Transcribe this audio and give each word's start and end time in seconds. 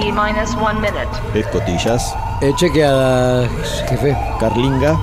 T 0.00 0.10
minus 0.12 0.54
one 0.54 0.80
minute. 0.80 1.08
Escotillas. 1.34 2.16
Eh, 2.40 2.52
chequeada, 2.56 3.46
jefe. 3.86 4.16
Carlinga. 4.40 4.98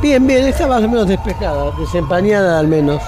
Bien, 0.00 0.26
bien, 0.26 0.46
está 0.46 0.66
más 0.66 0.82
o 0.82 0.88
menos 0.88 1.06
despejada, 1.06 1.70
desempañada 1.78 2.58
al 2.58 2.66
menos. 2.66 3.00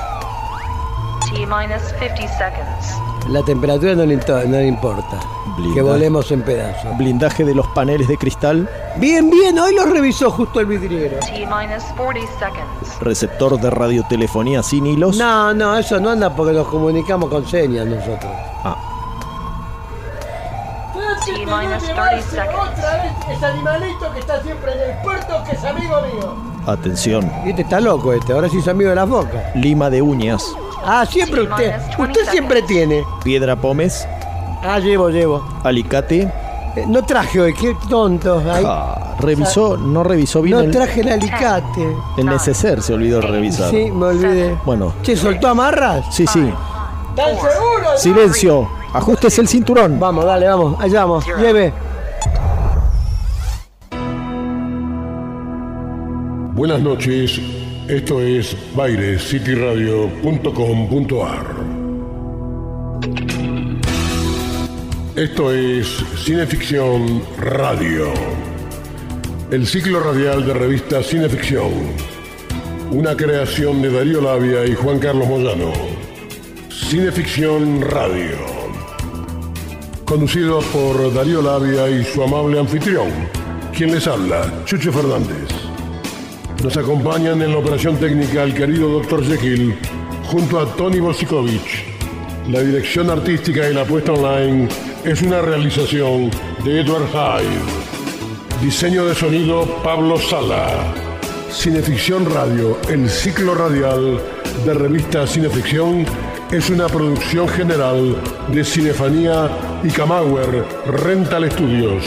T 1.29 1.41
minus 1.41 1.83
50 1.99 2.29
seconds. 2.39 3.29
La 3.29 3.43
temperatura 3.43 3.97
no 3.97 4.07
le, 4.07 4.17
no 4.17 4.59
le 4.59 4.67
importa. 4.69 5.19
Que 5.75 5.83
volemos 5.83 6.31
en 6.31 6.43
pedazos. 6.43 6.97
Blindaje 6.97 7.45
de 7.45 7.55
los 7.55 7.67
paneles 7.69 8.07
de 8.07 8.17
cristal. 8.17 8.69
Bien, 8.97 9.29
bien, 9.29 9.59
hoy 9.59 9.75
lo 9.75 9.87
revisó 9.87 10.31
justo 10.31 10.61
el 10.61 10.67
vidriero. 10.67 11.19
T 11.19 11.33
minus 11.33 11.83
40 11.97 12.33
seconds. 12.39 13.01
Receptor 13.01 13.61
de 13.61 13.71
radiotelefonía 13.71 14.63
sin 14.63 14.87
hilos. 14.87 15.17
No, 15.17 15.53
no, 15.53 15.77
eso 15.77 15.99
no 15.99 16.11
anda 16.11 16.31
porque 16.37 16.53
nos 16.53 16.69
comunicamos 16.69 17.29
con 17.29 17.45
señas 17.45 17.87
nosotros. 17.87 18.31
Ah, 18.63 18.94
T 21.45 21.51
minus 21.51 21.83
30 21.85 22.23
seconds. 22.23 22.77
vez 22.77 23.37
ese 23.37 23.47
animalito 23.47 24.13
que 24.13 24.21
está 24.21 24.43
siempre 24.43 24.73
en 24.73 24.91
el 24.91 24.97
puerto 25.03 25.43
que 25.49 25.57
es 25.57 25.65
amigo 25.65 26.01
mío. 26.03 26.35
atención. 26.67 27.31
Este 27.45 27.63
está 27.63 27.81
loco 27.81 28.13
este, 28.13 28.33
ahora 28.33 28.49
sí 28.49 28.59
es 28.59 28.69
amigo 28.69 28.91
de 28.91 28.97
la 28.97 29.07
foca. 29.07 29.53
Lima 29.55 29.91
de 29.91 30.01
uñas. 30.03 30.45
Ah, 30.87 31.05
siempre 31.07 31.43
Sí, 31.43 31.49
usted. 31.49 31.73
minus 31.73 31.97
20 31.99 32.03
Usted 32.03 32.31
siempre 32.31 32.57
seconds. 32.61 32.69
tiene. 32.75 33.05
Piedra 33.23 33.57
pómez. 33.57 34.07
Ah, 34.63 34.79
llevo, 34.79 35.11
llevo. 35.11 35.47
Alicate. 35.63 36.23
Eh, 36.77 36.85
no 36.89 37.03
traje 37.05 37.41
hoy, 37.41 37.55
qué 37.55 37.77
tonto. 37.89 38.43
Ay, 38.51 38.65
Ah, 38.67 39.15
revisó, 39.21 39.77
no 39.77 40.03
revisó 40.03 40.43
bien 40.43 40.57
no 40.59 40.63
el, 40.65 40.71
traje 40.71 41.01
el 41.03 41.09
alicate. 41.13 41.97
el 42.17 42.27
neceser, 42.27 42.83
se 42.83 42.95
olvidó 42.95 43.21
de 43.21 43.27
revisar. 43.29 43.71
Sí, 43.71 43.91
me 43.91 44.07
olvidé. 44.07 44.57
Bueno, 44.65 44.93
Che, 45.03 45.15
¿soltó 45.17 45.49
amarras? 45.49 46.07
sí, 46.11 46.27
sí. 46.27 46.53
¿Están 47.17 47.37
seguros? 47.37 48.03
Silencio. 48.03 48.69
Ajustes 48.93 49.39
el 49.39 49.47
cinturón. 49.47 50.01
Vamos, 50.01 50.25
dale, 50.25 50.49
vamos. 50.49 50.75
Allá 50.81 51.05
vamos. 51.05 51.25
Lleve. 51.39 51.73
Buenas 56.55 56.81
noches, 56.81 57.41
esto 57.89 58.21
es 58.21 58.57
bairescityradio.com.ar. 58.75 61.47
Esto 65.15 65.53
es 65.53 65.87
Cineficción 66.17 67.23
Radio, 67.39 68.07
el 69.53 69.69
ciclo 69.69 70.01
radial 70.01 70.45
de 70.45 70.55
revista 70.55 71.01
Cineficción, 71.05 71.71
una 72.91 73.17
creación 73.17 73.81
de 73.83 73.93
Darío 73.93 74.21
Labia 74.21 74.67
y 74.67 74.75
Juan 74.75 74.99
Carlos 74.99 75.29
Moyano. 75.29 75.94
Cineficción 76.75 77.81
Radio, 77.81 78.37
conducido 80.05 80.59
por 80.73 81.15
Darío 81.15 81.41
Labia 81.41 81.89
y 81.89 82.05
su 82.05 82.23
amable 82.23 82.59
anfitrión, 82.59 83.09
quien 83.73 83.93
les 83.93 84.07
habla, 84.09 84.53
Chucho 84.65 84.93
Fernández. 84.93 85.49
Nos 86.63 86.77
acompañan 86.77 87.41
en 87.43 87.53
la 87.53 87.59
operación 87.59 87.97
técnica 87.97 88.43
el 88.43 88.55
querido 88.55 88.89
Dr. 88.89 89.25
Jekyll 89.25 89.79
junto 90.27 90.59
a 90.59 90.67
Tony 90.75 90.99
Bosikovic. 90.99 91.63
La 92.49 92.61
dirección 92.61 93.09
artística 93.09 93.71
y 93.71 93.73
la 93.73 93.85
puesta 93.85 94.13
online 94.13 94.69
es 95.05 95.23
una 95.23 95.41
realización 95.43 96.31
de 96.65 96.81
Edward 96.81 97.09
Hyde. 97.13 98.61
Diseño 98.61 99.07
de 99.07 99.15
sonido 99.15 99.65
Pablo 99.83 100.19
Sala. 100.19 100.93
Cineficción 101.51 102.27
Radio, 102.35 102.77
el 102.89 103.09
ciclo 103.09 103.55
radial 103.55 104.21
de 104.67 104.75
revista 104.75 105.27
Cineficción, 105.27 106.05
es 106.57 106.71
una 106.71 106.87
producción 106.87 107.49
general 107.49 108.17
de 108.53 108.65
Cinefanía 108.65 109.51
y 109.83 109.89
Camauer 109.89 110.65
Rental 110.87 111.51
Studios. 111.51 112.05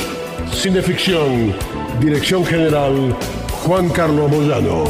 Cineficción, 0.53 1.53
dirección 1.99 2.45
general 2.45 3.13
Juan 3.65 3.89
Carlos 3.89 4.31
Moyano. 4.31 4.85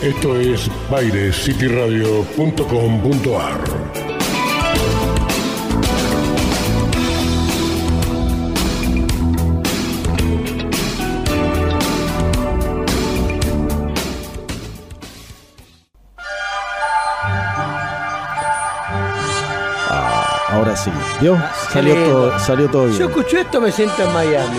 Esto 0.00 0.34
es 0.36 0.70
bairescityradio.com.ar. 0.90 3.75
Ahora 20.76 20.98
sí. 21.16 21.20
¿Vio? 21.20 21.34
qué 21.34 21.72
Salió 21.72 21.94
todo, 22.04 22.38
salió 22.38 22.68
todo 22.70 22.86
bien. 22.86 22.98
Yo 22.98 23.06
escucho 23.08 23.38
esto, 23.38 23.60
me 23.60 23.72
siento 23.72 24.02
en 24.02 24.12
Miami. 24.12 24.58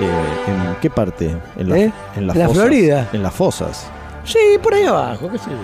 Eh, 0.00 0.10
¿En 0.48 0.76
qué 0.80 0.90
parte? 0.90 1.36
En, 1.56 1.68
la- 1.70 1.78
¿Eh? 1.78 1.92
en 2.16 2.26
las 2.26 2.36
¿En 2.36 2.42
la 2.42 2.48
fosas. 2.48 2.62
Florida? 2.62 3.08
En 3.12 3.22
las 3.22 3.32
fosas. 3.34 3.86
Sí, 4.24 4.38
por 4.62 4.74
ahí 4.74 4.84
abajo, 4.84 5.30
qué 5.30 5.38
sé 5.38 5.50
yo. 5.50 5.56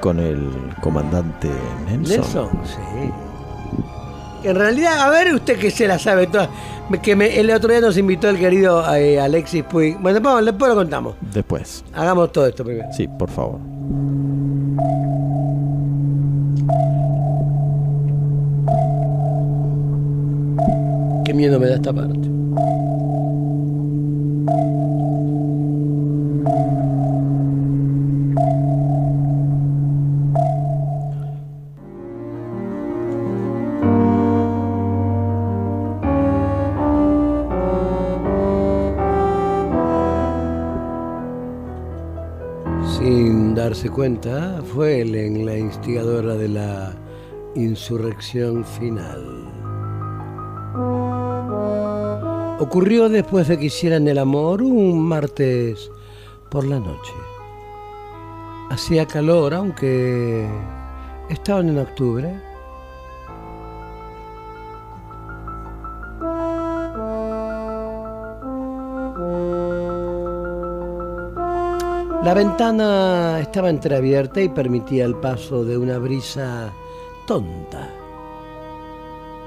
Con 0.00 0.20
el 0.20 0.50
comandante 0.80 1.48
Nelson. 1.88 2.16
Nelson, 2.16 2.48
sí. 2.64 3.12
En 4.48 4.54
realidad, 4.54 5.00
a 5.00 5.08
ver 5.10 5.34
usted 5.34 5.58
que 5.58 5.70
se 5.70 5.88
la 5.88 5.98
sabe 5.98 6.28
toda. 6.28 6.48
Que 7.02 7.16
me- 7.16 7.40
el 7.40 7.50
otro 7.50 7.70
día 7.70 7.80
nos 7.80 7.96
invitó 7.98 8.28
el 8.28 8.38
querido 8.38 8.94
eh, 8.94 9.18
Alexis 9.20 9.64
Puig. 9.64 9.98
Bueno, 9.98 10.20
después, 10.20 10.44
después 10.44 10.68
lo 10.68 10.76
contamos. 10.76 11.14
Después. 11.32 11.84
Hagamos 11.92 12.30
todo 12.30 12.46
esto 12.46 12.62
primero. 12.64 12.86
Sí, 12.92 13.08
por 13.08 13.28
favor. 13.30 13.58
Miedo 21.36 21.60
me 21.60 21.66
da 21.66 21.74
esta 21.74 21.92
parte. 21.92 22.18
Sin 42.98 43.54
darse 43.54 43.90
cuenta, 43.90 44.62
fue 44.62 45.02
Ellen 45.02 45.44
la 45.44 45.58
instigadora 45.58 46.34
de 46.34 46.48
la 46.48 46.94
insurrección 47.54 48.64
final. 48.64 49.35
Ocurrió 52.58 53.10
después 53.10 53.48
de 53.48 53.58
que 53.58 53.66
hicieran 53.66 54.08
el 54.08 54.16
amor 54.16 54.62
un 54.62 55.06
martes 55.06 55.90
por 56.50 56.64
la 56.66 56.80
noche. 56.80 57.12
Hacía 58.70 59.04
calor, 59.04 59.52
aunque 59.52 60.48
estaban 61.28 61.68
en 61.68 61.78
octubre. 61.78 62.40
La 72.24 72.32
ventana 72.34 73.38
estaba 73.38 73.68
entreabierta 73.68 74.40
y 74.40 74.48
permitía 74.48 75.04
el 75.04 75.16
paso 75.16 75.62
de 75.62 75.76
una 75.76 75.98
brisa 75.98 76.72
tonta. 77.26 77.90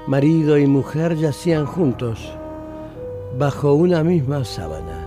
Marido 0.06 0.56
y 0.56 0.68
mujer 0.68 1.16
yacían 1.16 1.66
juntos 1.66 2.39
bajo 3.38 3.74
una 3.74 4.02
misma 4.02 4.44
sábana. 4.44 5.06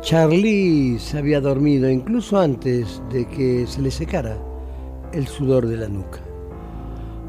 Charlie 0.00 0.98
se 0.98 1.18
había 1.18 1.40
dormido 1.40 1.90
incluso 1.90 2.38
antes 2.38 3.02
de 3.12 3.26
que 3.26 3.66
se 3.66 3.82
le 3.82 3.90
secara 3.90 4.38
el 5.12 5.26
sudor 5.26 5.66
de 5.66 5.76
la 5.76 5.88
nuca. 5.88 6.20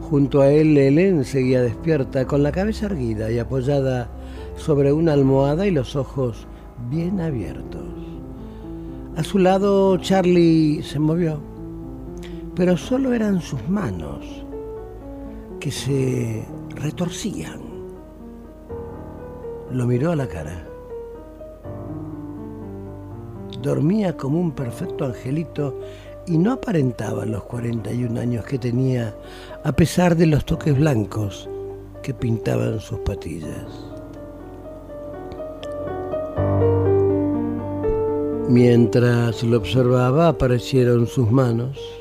Junto 0.09 0.41
a 0.41 0.49
él, 0.49 0.77
Helen 0.77 1.25
seguía 1.25 1.61
despierta, 1.61 2.25
con 2.25 2.41
la 2.41 2.51
cabeza 2.51 2.85
erguida 2.85 3.29
y 3.31 3.37
apoyada 3.37 4.09
sobre 4.55 4.93
una 4.93 5.13
almohada 5.13 5.67
y 5.67 5.71
los 5.71 5.95
ojos 5.95 6.47
bien 6.89 7.19
abiertos. 7.19 7.83
A 9.17 9.23
su 9.23 9.39
lado, 9.39 9.97
Charlie 9.97 10.81
se 10.81 10.99
movió, 10.99 11.41
pero 12.59 12.75
solo 12.75 13.13
eran 13.13 13.39
sus 13.39 13.69
manos 13.69 14.25
que 15.61 15.71
se 15.71 16.45
retorcían. 16.75 17.61
Lo 19.71 19.87
miró 19.87 20.11
a 20.11 20.17
la 20.17 20.27
cara. 20.27 20.67
Dormía 23.61 24.17
como 24.17 24.41
un 24.41 24.51
perfecto 24.51 25.05
angelito 25.05 25.79
y 26.27 26.37
no 26.37 26.51
aparentaba 26.51 27.25
los 27.25 27.45
41 27.45 28.19
años 28.19 28.43
que 28.43 28.59
tenía, 28.59 29.15
a 29.63 29.71
pesar 29.71 30.17
de 30.17 30.25
los 30.25 30.43
toques 30.43 30.77
blancos 30.77 31.49
que 32.03 32.13
pintaban 32.13 32.81
sus 32.81 32.99
patillas. 32.99 33.85
Mientras 38.49 39.43
lo 39.43 39.59
observaba 39.59 40.27
aparecieron 40.27 41.07
sus 41.07 41.31
manos. 41.31 41.98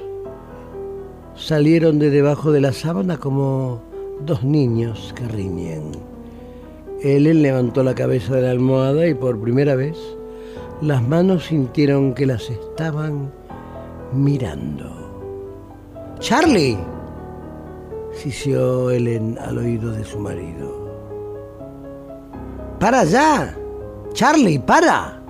Salieron 1.39 2.01
de 2.01 2.11
debajo 2.11 2.51
de 2.51 2.61
la 2.61 2.73
sábana 2.73 3.17
como 3.17 3.81
dos 4.27 4.43
niños 4.43 5.15
que 5.17 5.27
riñen. 5.29 5.93
Ellen 7.01 7.43
levantó 7.43 7.85
la 7.85 7.95
cabeza 7.95 8.35
de 8.35 8.43
la 8.43 8.51
almohada 8.51 9.07
y 9.07 9.15
por 9.15 9.41
primera 9.41 9.77
vez 9.77 9.97
las 10.83 11.01
manos 11.01 11.47
sintieron 11.47 12.13
que 12.13 12.27
las 12.27 12.51
estaban 12.51 13.31
mirando. 14.13 14.91
¡Charlie! 16.19 16.77
sisió 18.13 18.91
Ellen 18.91 19.39
al 19.41 19.59
oído 19.59 19.93
de 19.93 20.05
su 20.05 20.19
marido. 20.19 20.89
¡Para 22.81 23.05
ya! 23.05 23.57
¡Charlie, 24.13 24.59
para! 24.59 25.23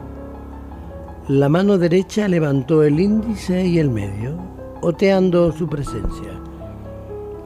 La 1.28 1.50
mano 1.50 1.76
derecha 1.76 2.26
levantó 2.28 2.82
el 2.82 2.98
índice 2.98 3.66
y 3.66 3.78
el 3.78 3.90
medio, 3.90 4.57
oteando 4.80 5.52
su 5.52 5.68
presencia. 5.68 6.40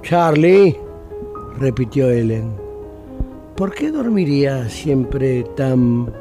Charlie, 0.02 0.76
repitió 1.58 2.10
Ellen, 2.10 2.52
¿por 3.56 3.72
qué 3.74 3.90
dormiría 3.90 4.68
siempre 4.68 5.44
tan 5.56 6.12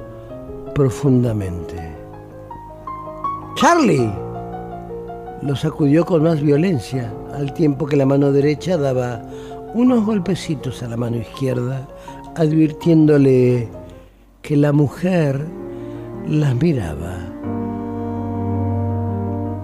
profundamente? 0.76 1.76
Charlie, 3.56 4.12
lo 5.42 5.56
sacudió 5.56 6.06
con 6.06 6.24
más 6.24 6.42
violencia, 6.42 7.12
al 7.34 7.54
tiempo 7.54 7.86
que 7.86 7.96
la 7.96 8.06
mano 8.06 8.32
derecha 8.32 8.78
daba 8.78 9.22
unos 9.74 10.06
golpecitos 10.06 10.84
a 10.84 10.88
la 10.88 10.98
mano 10.98 11.18
izquierda, 11.18 11.88
advirtiéndole 12.36 13.68
que 14.42 14.58
la 14.58 14.72
mujer 14.72 15.46
las 16.28 16.56
miraba. 16.56 17.18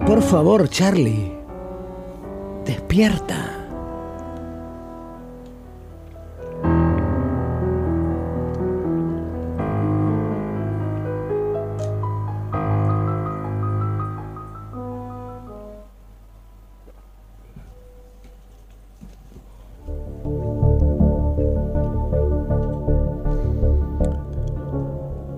Por 0.06 0.22
favor, 0.22 0.68
Charlie, 0.68 1.37
despierta. 2.68 3.54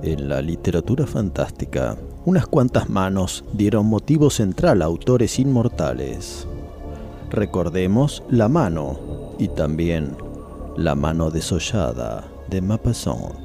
En 0.03 0.29
la 0.29 0.43
literatura 0.43 1.06
fantástica, 1.06 1.97
unas 2.25 2.49
cuantas 2.49 2.88
manos 2.88 3.44
dieron 3.53 3.87
motivo 3.87 4.31
central 4.31 4.83
a 4.83 4.87
autores 4.87 5.38
inmortales. 5.38 6.50
Recordemos 7.31 8.25
La 8.29 8.49
mano 8.49 8.99
y 9.38 9.47
también 9.47 10.17
La 10.77 10.97
mano 10.97 11.31
desollada 11.31 12.25
de 12.49 12.61
Maupassant, 12.61 13.37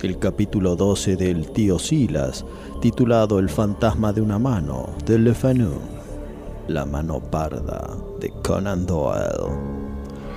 el 0.00 0.16
capítulo 0.20 0.76
12 0.76 1.16
del 1.16 1.50
Tío 1.50 1.80
Silas, 1.80 2.44
titulado 2.80 3.40
El 3.40 3.48
fantasma 3.48 4.12
de 4.12 4.20
una 4.20 4.38
mano 4.38 4.90
de 5.04 5.18
Le 5.18 5.34
Fanu, 5.34 5.72
La 6.68 6.86
mano 6.86 7.18
parda 7.18 7.90
de 8.20 8.30
Conan 8.44 8.86
Doyle, 8.86 9.58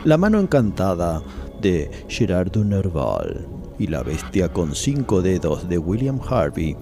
La 0.04 0.18
mano 0.18 0.40
encantada 0.40 1.22
de 1.62 1.92
Gerard 2.08 2.50
de 2.50 2.66
Nerval 2.66 3.48
y 3.78 3.86
La 3.86 4.02
bestia 4.02 4.52
con 4.52 4.74
cinco 4.74 5.22
dedos 5.22 5.70
de 5.70 5.78
William 5.78 6.20
Harvey, 6.28 6.76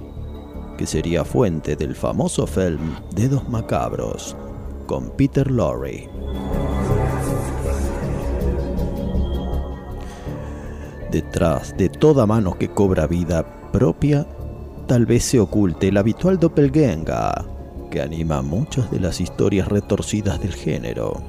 que 0.77 0.87
sería 0.87 1.25
fuente 1.25 1.75
del 1.75 1.93
famoso 1.95 2.47
film 2.47 2.95
Dedos 3.13 3.49
Macabros 3.49 4.37
con 4.85 5.11
Peter 5.11 5.49
Lorre. 5.49 6.09
Detrás 11.11 11.77
de 11.77 11.89
toda 11.89 12.25
mano 12.25 12.57
que 12.57 12.69
cobra 12.69 13.05
vida 13.05 13.71
propia, 13.71 14.25
tal 14.87 15.05
vez 15.05 15.23
se 15.23 15.39
oculte 15.39 15.89
el 15.89 15.97
habitual 15.97 16.39
doppelganger 16.39 17.45
que 17.91 18.01
anima 18.01 18.41
muchas 18.41 18.89
de 18.89 18.99
las 18.99 19.21
historias 19.21 19.67
retorcidas 19.67 20.41
del 20.41 20.53
género. 20.53 21.21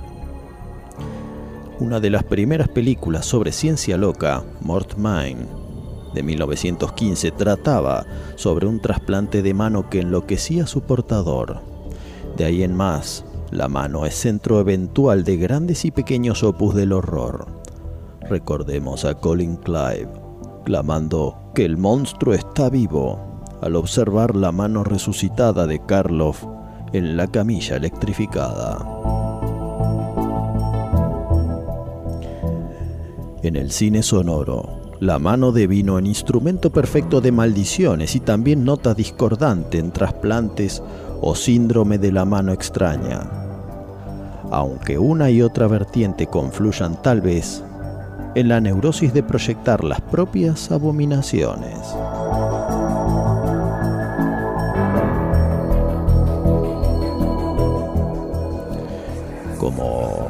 Una 1.78 2.00
de 2.00 2.08
las 2.08 2.24
primeras 2.24 2.68
películas 2.68 3.26
sobre 3.26 3.52
ciencia 3.52 3.98
loca, 3.98 4.42
Mort 4.62 4.94
de 4.94 6.22
1915, 6.22 7.32
trataba 7.32 8.06
sobre 8.36 8.66
un 8.66 8.80
trasplante 8.80 9.42
de 9.42 9.52
mano 9.52 9.90
que 9.90 10.00
enloquecía 10.00 10.64
a 10.64 10.66
su 10.66 10.80
portador. 10.80 11.60
De 12.38 12.46
ahí 12.46 12.62
en 12.62 12.74
más, 12.74 13.26
la 13.54 13.68
mano 13.68 14.04
es 14.04 14.16
centro 14.16 14.58
eventual 14.58 15.22
de 15.22 15.36
grandes 15.36 15.84
y 15.84 15.92
pequeños 15.92 16.42
opus 16.42 16.74
del 16.74 16.92
horror. 16.92 17.46
Recordemos 18.28 19.04
a 19.04 19.14
Colin 19.14 19.56
Clive 19.56 20.08
clamando 20.64 21.52
que 21.54 21.64
el 21.64 21.76
monstruo 21.76 22.34
está 22.34 22.68
vivo 22.68 23.42
al 23.62 23.76
observar 23.76 24.34
la 24.34 24.50
mano 24.50 24.82
resucitada 24.82 25.68
de 25.68 25.78
Karloff 25.86 26.44
en 26.92 27.16
la 27.16 27.28
camilla 27.28 27.76
electrificada. 27.76 28.78
En 33.42 33.54
el 33.54 33.70
cine 33.70 34.02
sonoro, 34.02 34.80
la 34.98 35.20
mano 35.20 35.52
de 35.52 35.68
vino 35.68 35.98
en 35.98 36.06
instrumento 36.06 36.72
perfecto 36.72 37.20
de 37.20 37.30
maldiciones 37.30 38.16
y 38.16 38.20
también 38.20 38.64
nota 38.64 38.94
discordante 38.94 39.78
en 39.78 39.92
trasplantes 39.92 40.82
o 41.20 41.36
síndrome 41.36 41.98
de 41.98 42.10
la 42.10 42.24
mano 42.24 42.52
extraña. 42.52 43.43
Aunque 44.54 45.00
una 45.00 45.30
y 45.30 45.42
otra 45.42 45.66
vertiente 45.66 46.28
confluyan 46.28 47.02
tal 47.02 47.20
vez 47.20 47.64
en 48.36 48.46
la 48.46 48.60
neurosis 48.60 49.12
de 49.12 49.24
proyectar 49.24 49.82
las 49.82 50.00
propias 50.00 50.70
abominaciones. 50.70 51.76
Como 59.58 60.28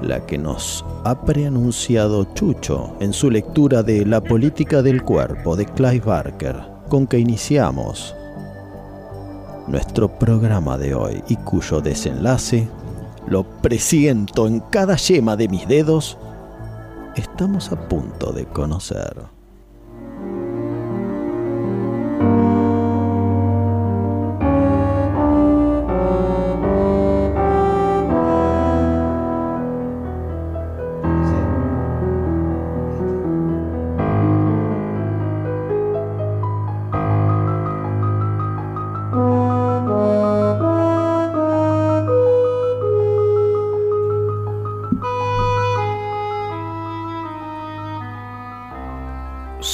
la 0.00 0.24
que 0.24 0.38
nos 0.38 0.84
ha 1.02 1.20
preanunciado 1.24 2.22
Chucho 2.34 2.94
en 3.00 3.12
su 3.12 3.32
lectura 3.32 3.82
de 3.82 4.06
La 4.06 4.20
política 4.20 4.80
del 4.80 5.02
cuerpo 5.02 5.56
de 5.56 5.66
Clive 5.66 6.06
Barker, 6.06 6.54
con 6.88 7.08
que 7.08 7.18
iniciamos 7.18 8.14
nuestro 9.66 10.08
programa 10.20 10.78
de 10.78 10.94
hoy 10.94 11.24
y 11.26 11.34
cuyo 11.34 11.80
desenlace 11.80 12.68
lo 13.26 13.44
presiento 13.44 14.46
en 14.46 14.60
cada 14.60 14.96
yema 14.96 15.36
de 15.36 15.48
mis 15.48 15.66
dedos, 15.66 16.18
estamos 17.16 17.72
a 17.72 17.88
punto 17.88 18.32
de 18.32 18.44
conocer. 18.46 19.33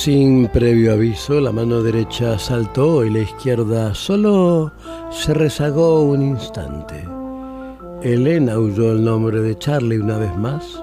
Sin 0.02 0.48
previo 0.48 0.94
aviso, 0.94 1.42
la 1.42 1.52
mano 1.52 1.82
derecha 1.82 2.38
saltó 2.38 3.04
y 3.04 3.10
la 3.10 3.18
izquierda 3.18 3.94
solo 3.94 4.72
se 5.10 5.34
rezagó 5.34 6.04
un 6.04 6.22
instante. 6.22 7.06
Elena 8.00 8.58
huyó 8.58 8.92
el 8.92 9.04
nombre 9.04 9.42
de 9.42 9.58
Charlie 9.58 9.98
una 9.98 10.16
vez 10.16 10.34
más 10.38 10.82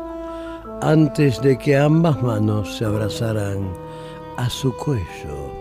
antes 0.84 1.42
de 1.42 1.58
que 1.58 1.76
ambas 1.76 2.22
manos 2.22 2.78
se 2.78 2.86
abrazaran 2.86 3.74
a 4.38 4.48
su 4.52 4.72
cuello. 4.78 5.52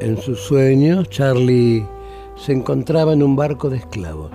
En 0.00 0.18
sus 0.20 0.38
sueños, 0.40 1.08
Charlie 1.08 1.88
se 2.36 2.52
encontraba 2.52 3.14
en 3.14 3.22
un 3.22 3.34
barco 3.34 3.70
de 3.70 3.78
esclavos. 3.78 4.30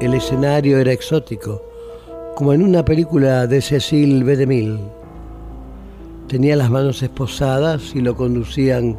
El 0.00 0.14
escenario 0.14 0.78
era 0.78 0.90
exótico, 0.90 1.67
como 2.38 2.52
en 2.52 2.62
una 2.62 2.84
película 2.84 3.48
de 3.48 3.60
Cecil 3.60 4.22
B. 4.22 4.36
DeMille. 4.36 4.78
Tenía 6.28 6.54
las 6.54 6.70
manos 6.70 7.02
esposadas 7.02 7.96
y 7.96 8.00
lo 8.00 8.14
conducían 8.14 8.96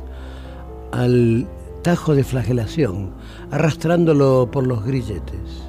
al 0.92 1.48
tajo 1.82 2.16
de 2.16 2.26
flagelación, 2.26 3.12
arrastrándolo 3.50 4.50
por 4.52 4.68
los 4.68 4.84
grilletes. 4.84 5.64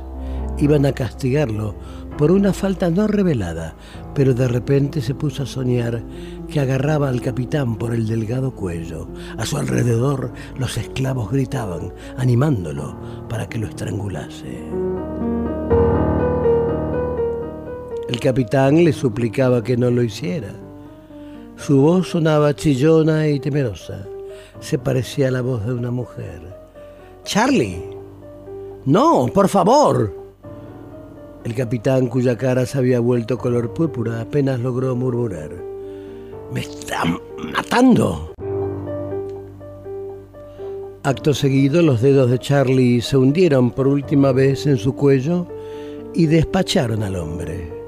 Iban 0.58 0.84
a 0.84 0.90
castigarlo 0.90 1.76
por 2.18 2.32
una 2.32 2.52
falta 2.52 2.90
no 2.90 3.06
revelada, 3.06 3.76
pero 4.16 4.34
de 4.34 4.48
repente 4.48 5.00
se 5.00 5.14
puso 5.14 5.44
a 5.44 5.46
soñar 5.46 6.02
que 6.48 6.58
agarraba 6.58 7.08
al 7.08 7.20
capitán 7.20 7.76
por 7.76 7.94
el 7.94 8.08
delgado 8.08 8.50
cuello. 8.50 9.06
A 9.38 9.46
su 9.46 9.58
alrededor 9.58 10.32
los 10.58 10.76
esclavos 10.76 11.30
gritaban, 11.30 11.92
animándolo 12.18 12.96
para 13.28 13.48
que 13.48 13.58
lo 13.58 13.68
estrangulase. 13.68 14.58
El 18.10 18.18
capitán 18.18 18.82
le 18.82 18.92
suplicaba 18.92 19.62
que 19.62 19.76
no 19.76 19.88
lo 19.88 20.02
hiciera. 20.02 20.52
Su 21.56 21.80
voz 21.80 22.08
sonaba 22.08 22.56
chillona 22.56 23.28
y 23.28 23.38
temerosa. 23.38 24.04
Se 24.58 24.78
parecía 24.80 25.28
a 25.28 25.30
la 25.30 25.42
voz 25.42 25.64
de 25.64 25.74
una 25.74 25.92
mujer. 25.92 26.42
Charlie. 27.22 27.84
No, 28.84 29.28
por 29.32 29.48
favor. 29.48 30.12
El 31.44 31.54
capitán, 31.54 32.08
cuya 32.08 32.36
cara 32.36 32.66
se 32.66 32.78
había 32.78 32.98
vuelto 32.98 33.38
color 33.38 33.72
púrpura, 33.74 34.22
apenas 34.22 34.58
logró 34.58 34.96
murmurar. 34.96 35.50
Me 36.52 36.62
están 36.62 37.16
matando. 37.54 38.34
Acto 41.04 41.32
seguido, 41.32 41.80
los 41.80 42.02
dedos 42.02 42.28
de 42.28 42.40
Charlie 42.40 43.02
se 43.02 43.16
hundieron 43.16 43.70
por 43.70 43.86
última 43.86 44.32
vez 44.32 44.66
en 44.66 44.78
su 44.78 44.96
cuello 44.96 45.46
y 46.12 46.26
despacharon 46.26 47.04
al 47.04 47.14
hombre. 47.14 47.79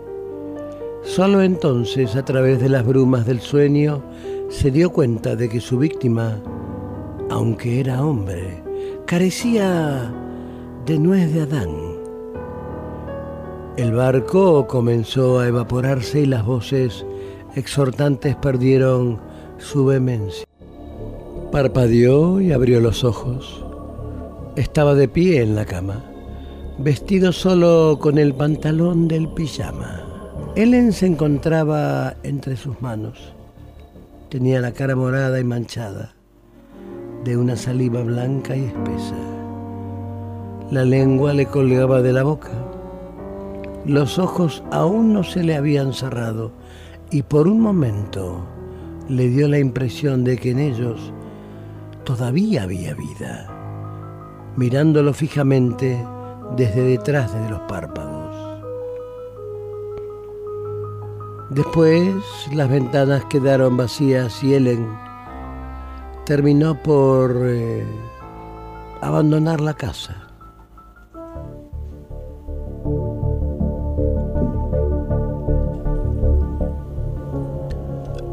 Solo 1.04 1.42
entonces, 1.42 2.14
a 2.14 2.24
través 2.24 2.60
de 2.60 2.68
las 2.68 2.86
brumas 2.86 3.26
del 3.26 3.40
sueño, 3.40 4.02
se 4.48 4.70
dio 4.70 4.90
cuenta 4.90 5.34
de 5.34 5.48
que 5.48 5.60
su 5.60 5.78
víctima, 5.78 6.40
aunque 7.28 7.80
era 7.80 8.04
hombre, 8.04 8.62
carecía 9.04 10.12
de 10.86 10.98
nuez 10.98 11.32
de 11.34 11.42
Adán. 11.42 11.70
El 13.76 13.92
barco 13.92 14.66
comenzó 14.68 15.40
a 15.40 15.48
evaporarse 15.48 16.20
y 16.20 16.26
las 16.26 16.44
voces 16.44 17.04
exhortantes 17.56 18.36
perdieron 18.36 19.18
su 19.58 19.86
vehemencia. 19.86 20.46
Parpadeó 21.50 22.40
y 22.40 22.52
abrió 22.52 22.80
los 22.80 23.02
ojos. 23.02 23.64
Estaba 24.56 24.94
de 24.94 25.08
pie 25.08 25.42
en 25.42 25.56
la 25.56 25.64
cama, 25.64 26.04
vestido 26.78 27.32
solo 27.32 27.98
con 28.00 28.18
el 28.18 28.34
pantalón 28.34 29.08
del 29.08 29.28
pijama. 29.28 30.01
Ellen 30.54 30.92
se 30.92 31.06
encontraba 31.06 32.14
entre 32.24 32.58
sus 32.58 32.82
manos. 32.82 33.32
Tenía 34.28 34.60
la 34.60 34.72
cara 34.72 34.94
morada 34.94 35.40
y 35.40 35.44
manchada, 35.44 36.12
de 37.24 37.38
una 37.38 37.56
saliva 37.56 38.02
blanca 38.02 38.54
y 38.54 38.66
espesa. 38.66 39.16
La 40.70 40.84
lengua 40.84 41.32
le 41.32 41.46
colgaba 41.46 42.02
de 42.02 42.12
la 42.12 42.22
boca. 42.22 42.50
Los 43.86 44.18
ojos 44.18 44.62
aún 44.70 45.14
no 45.14 45.24
se 45.24 45.42
le 45.42 45.56
habían 45.56 45.94
cerrado 45.94 46.52
y 47.10 47.22
por 47.22 47.48
un 47.48 47.58
momento 47.58 48.44
le 49.08 49.28
dio 49.28 49.48
la 49.48 49.58
impresión 49.58 50.22
de 50.22 50.36
que 50.36 50.50
en 50.50 50.58
ellos 50.58 51.14
todavía 52.04 52.64
había 52.64 52.92
vida, 52.92 53.48
mirándolo 54.56 55.14
fijamente 55.14 55.98
desde 56.58 56.82
detrás 56.82 57.32
de 57.32 57.48
los 57.48 57.60
párpados. 57.60 58.21
Después 61.54 62.14
las 62.54 62.70
ventanas 62.70 63.26
quedaron 63.26 63.76
vacías 63.76 64.42
y 64.42 64.54
Ellen 64.54 64.88
terminó 66.24 66.82
por 66.82 67.42
eh, 67.44 67.84
abandonar 69.02 69.60
la 69.60 69.74
casa. 69.74 70.16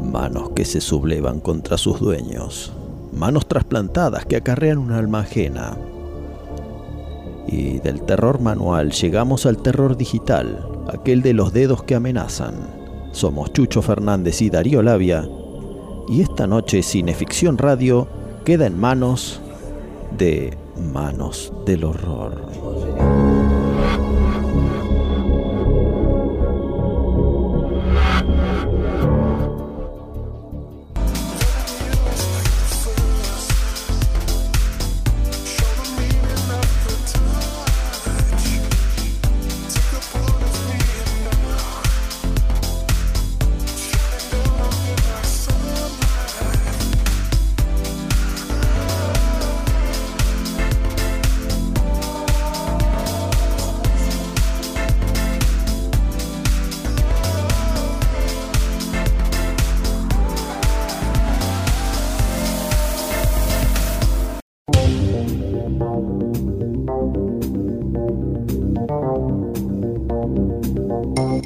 Manos 0.02 0.52
que 0.56 0.64
se 0.64 0.80
sublevan 0.80 1.40
contra 1.40 1.76
sus 1.76 2.00
dueños, 2.00 2.72
manos 3.12 3.46
trasplantadas 3.46 4.24
que 4.24 4.36
acarrean 4.36 4.78
una 4.78 4.96
alma 4.96 5.20
ajena. 5.20 5.76
Y 7.46 7.80
del 7.80 8.00
terror 8.00 8.40
manual 8.40 8.92
llegamos 8.92 9.44
al 9.44 9.58
terror 9.58 9.98
digital, 9.98 10.66
aquel 10.90 11.20
de 11.20 11.34
los 11.34 11.52
dedos 11.52 11.82
que 11.82 11.96
amenazan 11.96 12.79
somos 13.12 13.52
Chucho 13.52 13.82
Fernández 13.82 14.42
y 14.42 14.50
Darío 14.50 14.82
Labia. 14.82 15.28
Y 16.08 16.22
esta 16.22 16.46
noche 16.46 16.82
Cineficción 16.82 17.58
Radio 17.58 18.06
queda 18.44 18.66
en 18.66 18.78
manos 18.78 19.40
de 20.16 20.56
Manos 20.92 21.52
del 21.66 21.84
Horror. 21.84 23.19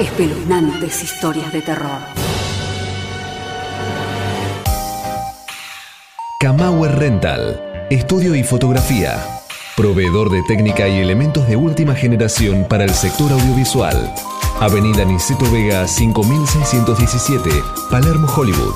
espeluznantes 0.00 1.02
historias 1.02 1.52
de 1.52 1.60
terror. 1.62 1.98
Kamauer 6.40 6.96
Rental, 6.96 7.60
estudio 7.90 8.36
y 8.36 8.44
fotografía. 8.44 9.18
Proveedor 9.76 10.30
de 10.30 10.42
técnica 10.46 10.88
y 10.88 11.00
elementos 11.00 11.48
de 11.48 11.56
última 11.56 11.94
generación 11.94 12.66
para 12.68 12.84
el 12.84 12.90
sector 12.90 13.32
audiovisual. 13.32 14.14
Avenida 14.60 15.04
Niceto 15.04 15.50
Vega 15.50 15.86
5617, 15.86 17.50
Palermo, 17.90 18.28
Hollywood. 18.28 18.74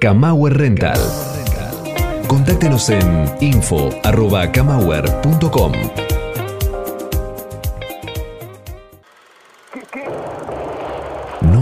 Kamauer 0.00 0.58
Rental. 0.58 1.00
Contáctenos 2.28 2.88
en 2.88 3.28
info.kamauer.com. 3.40 5.72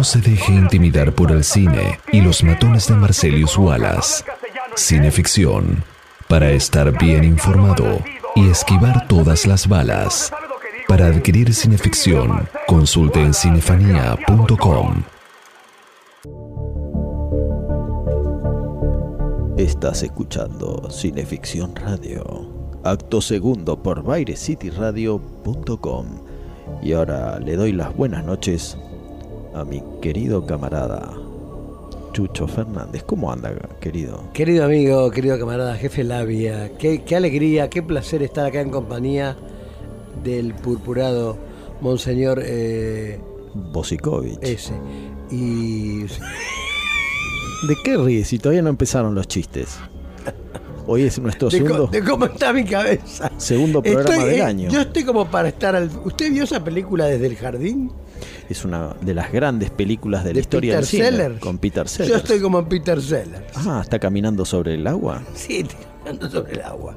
No 0.00 0.04
se 0.04 0.20
deje 0.22 0.54
intimidar 0.54 1.14
por 1.14 1.30
el 1.30 1.44
cine 1.44 2.00
y 2.10 2.22
los 2.22 2.42
matones 2.42 2.88
de 2.88 2.94
Marcelius 2.94 3.58
Wallace. 3.58 4.24
Cineficción. 4.74 5.84
Para 6.26 6.52
estar 6.52 6.98
bien 6.98 7.22
informado 7.22 8.02
y 8.34 8.48
esquivar 8.48 9.06
todas 9.08 9.44
las 9.44 9.68
balas. 9.68 10.32
Para 10.88 11.08
adquirir 11.08 11.52
cineficción, 11.52 12.48
consulte 12.66 13.20
en 13.20 13.34
cinefanía.com. 13.34 15.02
Estás 19.58 20.02
escuchando 20.02 20.88
Cineficción 20.90 21.76
Radio. 21.76 22.80
Acto 22.84 23.20
segundo 23.20 23.82
por 23.82 24.02
BaireCityRadio.com. 24.02 26.06
Y 26.82 26.94
ahora 26.94 27.38
le 27.38 27.56
doy 27.56 27.72
las 27.72 27.94
buenas 27.94 28.24
noches 28.24 28.78
a 29.54 29.64
mi 29.64 29.82
querido 30.00 30.46
camarada 30.46 31.12
Chucho 32.12 32.46
Fernández. 32.46 33.02
¿Cómo 33.04 33.32
anda, 33.32 33.52
querido? 33.80 34.24
Querido 34.32 34.64
amigo, 34.64 35.10
querido 35.10 35.38
camarada, 35.38 35.76
jefe 35.76 36.04
Labia, 36.04 36.72
qué, 36.78 37.02
alegría, 37.16 37.70
qué 37.70 37.82
placer 37.82 38.22
estar 38.22 38.46
acá 38.46 38.60
en 38.60 38.70
compañía 38.70 39.36
del 40.24 40.54
purpurado 40.54 41.38
Monseñor 41.80 42.42
eh, 42.44 43.20
Bosikovich. 43.54 44.38
ese. 44.42 44.74
Y 45.30 46.02
¿De 47.62 47.76
qué 47.84 47.96
ríes 47.96 48.28
si 48.28 48.38
todavía 48.38 48.62
no 48.62 48.70
empezaron 48.70 49.14
los 49.14 49.28
chistes? 49.28 49.78
Hoy 50.86 51.02
es 51.02 51.18
nuestro 51.20 51.50
segundo, 51.50 51.86
de 51.86 52.02
cómo 52.02 52.24
está 52.24 52.52
mi 52.52 52.64
cabeza. 52.64 53.30
segundo 53.36 53.80
programa 53.82 54.14
Estoy, 54.16 54.30
del 54.30 54.42
año. 54.42 54.70
Yo 54.70 54.80
estoy 54.80 55.04
como 55.04 55.30
para 55.30 55.48
estar 55.48 55.76
al... 55.76 55.90
¿Usted 56.04 56.32
vio 56.32 56.44
esa 56.44 56.64
película 56.64 57.06
desde 57.06 57.26
el 57.26 57.36
jardín? 57.36 57.92
Es 58.50 58.64
una 58.64 58.94
de 59.00 59.14
las 59.14 59.30
grandes 59.32 59.70
películas 59.70 60.24
de 60.24 60.30
la 60.30 60.34
de 60.34 60.40
historia 60.40 60.72
Peter 60.72 60.80
del 60.80 60.88
cine. 60.88 61.04
Sellers. 61.04 61.40
Con 61.40 61.58
Peter 61.58 61.88
Sellers. 61.88 62.10
Yo 62.10 62.16
estoy 62.16 62.40
como 62.40 62.68
Peter 62.68 63.00
Sellers. 63.00 63.44
Ah, 63.54 63.78
está 63.80 63.98
caminando 64.00 64.44
sobre 64.44 64.74
el 64.74 64.86
agua. 64.88 65.22
Sí, 65.34 65.64
tirando 66.02 66.28
sobre 66.28 66.54
el 66.54 66.62
agua. 66.62 66.96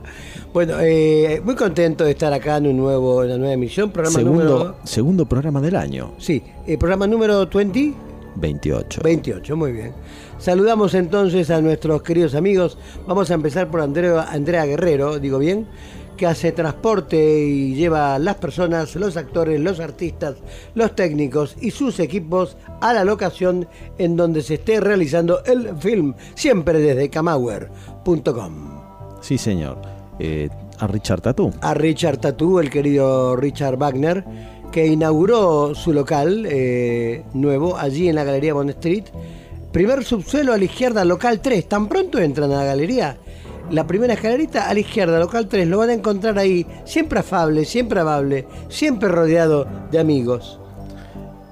Bueno, 0.52 0.78
eh, 0.82 1.40
muy 1.46 1.56
contento 1.56 2.04
de 2.06 2.12
estar 2.12 2.34
acá 2.34 2.58
en 2.58 2.68
un 2.68 2.78
nuevo, 2.78 3.24
en 3.24 3.30
una 3.30 3.38
nueva 3.38 3.54
emisión, 3.54 3.92
programa 3.92 4.18
Segundo, 4.18 4.44
número... 4.44 4.76
segundo 4.84 5.26
programa 5.28 5.62
del 5.62 5.76
año, 5.76 6.14
Sí, 6.18 6.42
eh, 6.66 6.78
programa 6.78 7.06
número 7.06 7.46
20. 7.48 7.94
28. 8.36 9.02
28, 9.04 9.56
muy 9.56 9.72
bien. 9.74 9.94
Saludamos 10.40 10.96
entonces 10.96 11.52
a 11.52 11.62
nuestros 11.62 12.02
queridos 12.02 12.34
amigos. 12.34 12.80
Vamos 13.08 13.30
a 13.30 13.36
empezar 13.36 13.70
por 13.70 13.82
Andrea, 13.82 14.24
Andrea 14.24 14.66
Guerrero, 14.66 15.20
digo 15.20 15.38
bien, 15.38 15.68
que 16.17 16.25
hace 16.25 16.51
transporte 16.51 17.46
y 17.46 17.75
lleva 17.75 18.15
a 18.15 18.20
las 18.20 18.36
personas, 18.36 18.96
los 18.96 19.17
actores, 19.17 19.60
los 19.60 19.79
artistas, 19.79 20.36
los 20.75 20.96
técnicos 20.96 21.55
y 21.62 21.72
sus 21.72 22.00
equipos 22.00 22.58
a 22.82 22.93
la 22.93 23.03
locación 23.03 23.67
en 23.98 24.15
donde 24.15 24.41
se 24.41 24.55
esté 24.55 24.79
realizando 24.79 25.43
el 25.46 25.75
film, 25.77 26.13
siempre 26.36 26.79
desde 26.79 27.10
camauer.com. 27.10 28.82
Sí, 29.22 29.38
señor. 29.38 29.82
Eh, 30.20 30.50
a 30.79 30.88
Richard 30.88 31.22
Tatú. 31.22 31.51
a 31.62 31.74
Richard 31.74 32.20
Tatú, 32.20 32.60
el 32.60 32.70
querido 32.70 33.36
Richard 33.36 33.77
Wagner, 33.77 34.24
que 34.72 34.86
inauguró 34.88 35.75
su 35.75 35.93
local 35.93 36.46
eh, 36.50 37.24
nuevo 37.34 37.77
allí 37.77 38.10
en 38.10 38.15
la 38.15 38.24
Galería 38.24 38.53
Bond 38.53 38.72
Street. 38.72 39.05
Primer 39.72 40.03
subsuelo 40.03 40.53
a 40.53 40.58
la 40.58 40.65
izquierda, 40.65 41.05
local 41.05 41.41
3. 41.41 41.67
Tan 41.67 41.88
pronto 41.88 42.20
entran 42.20 42.51
a 42.51 42.58
la 42.58 42.65
galería. 42.65 43.17
La 43.72 43.88
primera 43.88 44.13
escalerita 44.13 44.70
a 44.70 44.74
la 44.74 44.79
izquierda, 44.82 45.20
local 45.20 45.48
3. 45.48 45.67
Lo 45.67 45.77
van 45.79 45.89
a 45.89 45.93
encontrar 45.93 46.38
ahí, 46.38 46.65
siempre 46.86 47.20
afable, 47.20 47.65
siempre 47.65 48.00
amable, 48.01 48.46
siempre 48.70 49.10
rodeado 49.10 49.65
de 49.91 50.00
amigos. 50.00 50.60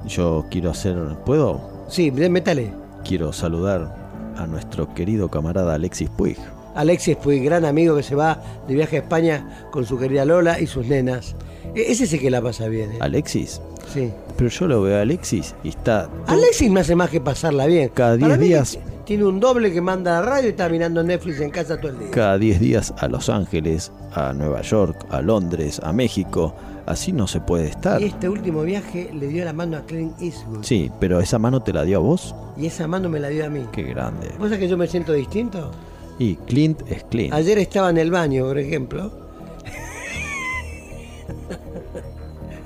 Yo 0.07 0.45
quiero 0.51 0.71
hacer. 0.71 0.97
¿Puedo? 1.25 1.61
Sí, 1.87 2.11
métale. 2.11 2.71
Quiero 3.03 3.31
saludar 3.33 3.95
a 4.37 4.45
nuestro 4.47 4.93
querido 4.93 5.29
camarada 5.29 5.73
Alexis 5.75 6.09
Puig. 6.09 6.37
Alexis 6.75 7.17
Puig, 7.17 7.43
gran 7.43 7.65
amigo 7.65 7.95
que 7.95 8.03
se 8.03 8.15
va 8.15 8.41
de 8.67 8.73
viaje 8.75 8.97
a 8.97 8.99
España 8.99 9.65
con 9.71 9.85
su 9.85 9.97
querida 9.97 10.23
Lola 10.25 10.59
y 10.59 10.67
sus 10.67 10.85
nenas. 10.87 11.35
E- 11.75 11.91
Ese 11.91 12.05
sí 12.07 12.19
que 12.19 12.29
la 12.31 12.41
pasa 12.41 12.67
bien. 12.67 12.91
¿eh? 12.93 12.97
Alexis. 13.01 13.61
Sí. 13.93 14.11
Pero 14.37 14.49
yo 14.49 14.67
lo 14.67 14.81
veo 14.81 14.97
a 14.97 15.01
Alexis 15.01 15.53
y 15.63 15.69
está. 15.69 16.07
todo- 16.07 16.23
Alexis 16.27 16.69
me 16.71 16.79
hace 16.81 16.95
más 16.95 17.09
que 17.09 17.19
pasarla 17.19 17.65
bien. 17.65 17.89
Cada 17.93 18.15
Para 18.17 18.37
10 18.37 18.39
mí 18.39 18.47
días- 18.47 18.79
Tiene 19.05 19.25
un 19.25 19.39
doble 19.39 19.73
que 19.73 19.81
manda 19.81 20.17
a 20.17 20.21
la 20.21 20.27
radio 20.27 20.47
y 20.47 20.51
está 20.51 20.69
mirando 20.69 21.03
Netflix 21.03 21.41
en 21.41 21.49
casa 21.49 21.79
todo 21.79 21.91
el 21.91 21.99
día. 21.99 22.11
cada 22.11 22.37
10 22.37 22.59
días 22.59 22.93
a 22.97 23.07
Los 23.07 23.29
Ángeles, 23.29 23.91
a 24.13 24.31
Nueva 24.33 24.61
York, 24.61 25.05
a 25.09 25.21
Londres, 25.21 25.81
a 25.83 25.91
México. 25.91 26.53
Así 26.85 27.11
no 27.11 27.27
se 27.27 27.39
puede 27.41 27.67
estar. 27.67 28.01
Y 28.01 28.05
este 28.05 28.29
último 28.29 28.63
viaje 28.63 29.09
le 29.13 29.27
dio 29.27 29.43
la 29.45 29.53
mano 29.53 29.77
a 29.77 29.81
Clint 29.81 30.19
Eastwood. 30.21 30.63
Sí, 30.63 30.91
pero 30.99 31.19
esa 31.19 31.39
mano 31.39 31.61
te 31.61 31.73
la 31.73 31.83
dio 31.83 31.97
a 31.97 32.01
vos. 32.01 32.35
Y 32.57 32.65
esa 32.67 32.87
mano 32.87 33.09
me 33.09 33.19
la 33.19 33.29
dio 33.29 33.45
a 33.45 33.49
mí. 33.49 33.65
Qué 33.71 33.83
grande. 33.83 34.27
¿Vos 34.37 34.45
sabés 34.49 34.59
que 34.59 34.67
yo 34.67 34.77
me 34.77 34.87
siento 34.87 35.13
distinto? 35.13 35.71
Y 36.19 36.35
Clint 36.35 36.81
es 36.89 37.03
Clint. 37.05 37.33
Ayer 37.33 37.57
estaba 37.59 37.89
en 37.89 37.97
el 37.97 38.11
baño, 38.11 38.45
por 38.45 38.57
ejemplo. 38.57 39.11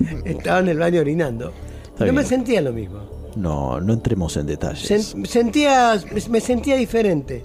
estaba 0.25 0.59
en 0.59 0.69
el 0.69 0.79
baño 0.79 1.01
orinando. 1.01 1.51
Está 1.83 2.05
no 2.05 2.13
me 2.13 2.19
bien. 2.21 2.25
sentía 2.29 2.61
lo 2.61 2.73
mismo. 2.73 3.14
No, 3.35 3.79
no 3.81 3.93
entremos 3.93 4.37
en 4.37 4.45
detalles. 4.47 4.89
Sen- 4.89 5.25
sentía, 5.25 5.99
me 6.29 6.39
sentía 6.39 6.75
diferente. 6.77 7.43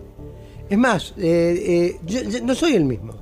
Es 0.68 0.78
más, 0.78 1.14
eh, 1.18 1.96
eh, 1.96 2.00
yo- 2.06 2.22
yo 2.22 2.40
no 2.44 2.54
soy 2.54 2.74
el 2.74 2.84
mismo. 2.84 3.14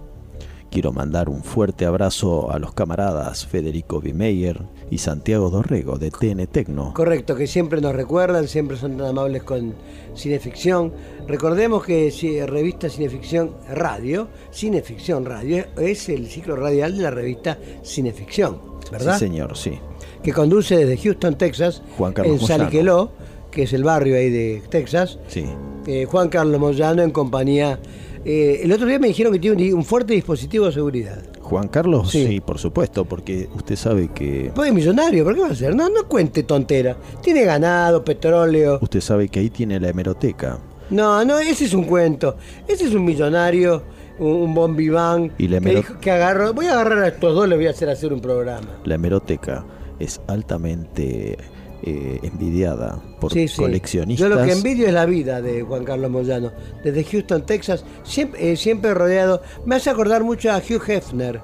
Quiero 0.71 0.93
mandar 0.93 1.31
un 1.31 1.43
fuerte 1.43 1.87
abrazo 1.87 2.51
a 2.53 2.59
los 2.59 2.75
camaradas 2.75 3.47
Federico 3.47 4.03
Bimeyer 4.03 4.61
y 4.91 4.99
Santiago 4.99 5.49
Dorrego 5.49 5.97
de 5.97 6.11
TN 6.11 6.47
Tecno. 6.47 6.93
Correcto, 6.93 7.35
que 7.35 7.47
siempre 7.47 7.81
nos 7.81 7.95
recuerdan, 7.95 8.47
siempre 8.49 8.77
son 8.77 8.99
tan 8.99 9.07
amables 9.07 9.45
con 9.45 9.73
Cineficción. 10.15 10.93
Recordemos 11.27 11.85
que 11.87 12.11
si- 12.11 12.39
revista 12.45 12.91
Cineficción 12.91 13.53
Radio, 13.71 14.29
Cineficción 14.53 15.25
Radio, 15.25 15.65
es 15.79 16.11
el 16.11 16.27
ciclo 16.27 16.55
radial 16.55 16.99
de 16.99 17.03
la 17.03 17.11
revista 17.13 17.57
Cineficción, 17.83 18.61
¿verdad? 18.93 19.15
Sí, 19.15 19.21
señor, 19.21 19.57
sí. 19.57 19.79
Que 20.23 20.33
conduce 20.33 20.77
desde 20.77 20.97
Houston, 21.03 21.37
Texas, 21.37 21.83
Juan 21.97 22.13
Carlos 22.13 22.41
en. 22.43 22.47
Saliqueló, 22.47 23.11
que 23.51 23.63
es 23.65 23.73
el 23.73 23.85
barrio 23.85 24.17
ahí 24.17 24.31
de 24.31 24.63
Texas. 24.69 25.19
Sí. 25.29 25.45
Eh, 25.87 26.05
Juan 26.05 26.29
Carlos 26.29 26.61
Moyano 26.61 27.03
en 27.03 27.11
compañía. 27.11 27.79
eh, 28.25 28.61
el 28.65 28.73
otro 28.73 28.87
día 28.87 28.99
me 28.99 29.09
dijeron 29.09 29.33
que 29.33 29.39
tiene 29.39 29.73
un, 29.73 29.79
un 29.79 29.85
fuerte 29.85 30.13
dispositivo 30.15 30.67
de 30.67 30.73
seguridad. 30.73 31.23
Juan 31.41 31.69
Carlos, 31.69 32.11
Sí. 32.11 32.27
sí. 32.27 32.41
por 32.41 32.59
supuesto, 32.59 33.07
porque 33.07 33.49
usted 33.57 33.75
sabe 33.77 34.09
que 34.09 34.51
Pues 34.55 34.69
es 34.69 34.75
millonario, 34.75 35.25
¿por 35.25 35.35
qué 35.35 35.41
va 35.41 35.49
a 35.49 35.55
ser? 35.55 35.75
No, 35.75 35.89
no 35.89 36.07
cuente 36.07 36.43
tontera. 36.43 36.97
Tiene 37.23 37.45
ganado, 37.45 38.05
petróleo. 38.05 38.79
usted 38.83 39.01
sabe 39.01 39.29
que 39.31 39.41
ahí 39.41 39.49
tiene 39.49 39.81
la 39.81 39.89
hemeroteca 39.89 40.59
No, 40.91 41.25
no, 41.25 41.39
ese 41.39 41.65
es 41.65 41.73
un 41.73 41.85
cuento. 41.85 42.37
Ese 42.67 42.85
es 42.87 42.93
un 42.95 43.03
millonario, 43.05 43.83
un, 44.19 44.29
un 44.33 44.53
bon 44.55 44.77
vivant, 44.77 45.33
Y 45.39 45.49
la 45.49 45.61
que, 45.61 45.77
dijo 45.77 45.99
que 46.01 46.11
agarró. 46.11 46.53
Voy 46.53 46.67
a 46.67 46.73
agarrar 46.73 46.99
a 47.05 47.09
estos 47.09 47.35
dos, 47.35 47.49
les 47.49 47.57
voy 47.57 47.67
a 47.67 47.71
hacer 47.71 47.89
hacer 47.89 48.13
un 48.13 48.21
programa. 48.21 48.67
La 48.85 48.97
hemeroteca 48.97 49.65
es 49.99 50.21
altamente 50.27 51.37
eh, 51.83 52.19
envidiada 52.23 53.01
por 53.21 53.33
Sí, 53.33 53.49
sí. 53.49 53.57
coleccionistas. 53.57 54.29
Yo 54.29 54.35
lo 54.35 54.45
que 54.45 54.53
envidio 54.53 54.87
es 54.89 54.93
la 54.93 55.07
vida 55.07 55.41
de 55.41 55.63
Juan 55.63 55.85
Carlos 55.85 56.11
Moyano. 56.11 56.53
Desde 56.85 57.05
Houston, 57.05 57.43
Texas, 57.47 57.85
siempre, 58.05 58.53
eh, 58.53 58.57
siempre 58.57 58.95
rodeado. 58.95 59.43
Me 59.65 59.77
hace 59.77 59.91
acordar 59.91 60.25
mucho 60.25 60.51
a 60.51 60.59
Hugh 60.59 60.83
Hefner, 60.89 61.41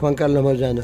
Juan 0.00 0.14
Carlos 0.14 0.42
Moyano. 0.42 0.82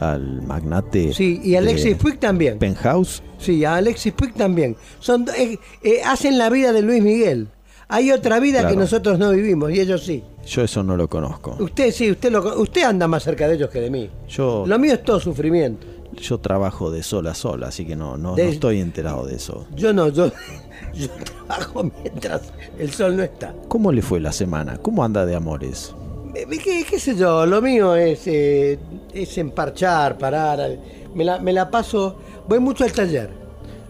al 0.00 0.40
magnate. 0.42 1.12
Sí, 1.12 1.40
y 1.44 1.56
Alexis 1.56 1.94
Puig 1.96 2.18
también. 2.18 2.58
Penthouse. 2.58 3.22
Sí, 3.38 3.64
a 3.66 3.76
Alexis 3.76 4.12
Puig 4.14 4.32
también. 4.34 4.74
Son, 4.98 5.26
eh, 5.36 5.58
eh, 5.82 6.00
hacen 6.04 6.38
la 6.38 6.48
vida 6.48 6.72
de 6.72 6.80
Luis 6.82 7.02
Miguel. 7.02 7.48
Hay 7.88 8.10
otra 8.12 8.38
vida 8.40 8.66
que 8.68 8.76
nosotros 8.76 9.18
no 9.18 9.30
vivimos 9.32 9.70
y 9.72 9.80
ellos 9.80 10.04
sí. 10.04 10.22
Yo 10.46 10.62
eso 10.62 10.82
no 10.82 10.96
lo 10.96 11.08
conozco. 11.08 11.56
Usted 11.58 11.90
sí, 11.92 12.10
usted, 12.10 12.30
lo, 12.32 12.60
usted 12.62 12.82
anda 12.84 13.06
más 13.08 13.24
cerca 13.24 13.46
de 13.48 13.56
ellos 13.56 13.68
que 13.68 13.80
de 13.80 13.90
mí. 13.90 14.08
Yo, 14.28 14.64
Lo 14.66 14.78
mío 14.78 14.94
es 14.94 15.02
todo 15.02 15.20
sufrimiento. 15.20 15.86
Yo 16.16 16.38
trabajo 16.38 16.90
de 16.90 17.02
sol 17.02 17.26
a 17.26 17.34
sol, 17.34 17.62
así 17.64 17.84
que 17.86 17.96
no, 17.96 18.16
no, 18.16 18.34
De- 18.34 18.44
no 18.44 18.50
estoy 18.50 18.80
enterado 18.80 19.26
de 19.26 19.36
eso. 19.36 19.66
Yo 19.74 19.92
no, 19.92 20.08
yo, 20.08 20.30
yo 20.94 21.08
trabajo 21.10 21.84
mientras 22.02 22.52
el 22.78 22.90
sol 22.92 23.16
no 23.16 23.22
está. 23.22 23.54
¿Cómo 23.68 23.92
le 23.92 24.02
fue 24.02 24.20
la 24.20 24.32
semana? 24.32 24.76
¿Cómo 24.78 25.04
anda 25.04 25.24
de 25.26 25.34
amores? 25.36 25.94
Eh, 26.34 26.46
¿Qué, 26.62 26.84
qué 26.88 26.98
sé 27.00 27.16
yo? 27.16 27.44
Lo 27.46 27.60
mío 27.62 27.94
es, 27.96 28.26
eh, 28.26 28.78
es 29.12 29.38
emparchar, 29.38 30.16
parar. 30.18 30.78
Me 31.14 31.24
la, 31.24 31.38
me 31.40 31.52
la 31.52 31.70
paso. 31.70 32.16
Voy 32.48 32.60
mucho 32.60 32.84
al 32.84 32.92
taller. 32.92 33.30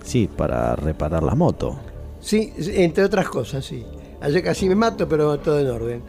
Sí, 0.03 0.29
para 0.35 0.75
reparar 0.77 1.23
la 1.23 1.35
moto. 1.35 1.79
Sí, 2.21 2.53
entre 2.75 3.05
otras 3.05 3.29
cosas, 3.29 3.65
sí. 3.65 3.85
Ayer 4.23 4.43
casi 4.43 4.69
me 4.69 4.75
mato, 4.75 5.09
pero 5.09 5.39
todo 5.39 5.59
en 5.61 5.67
orden. 5.69 6.03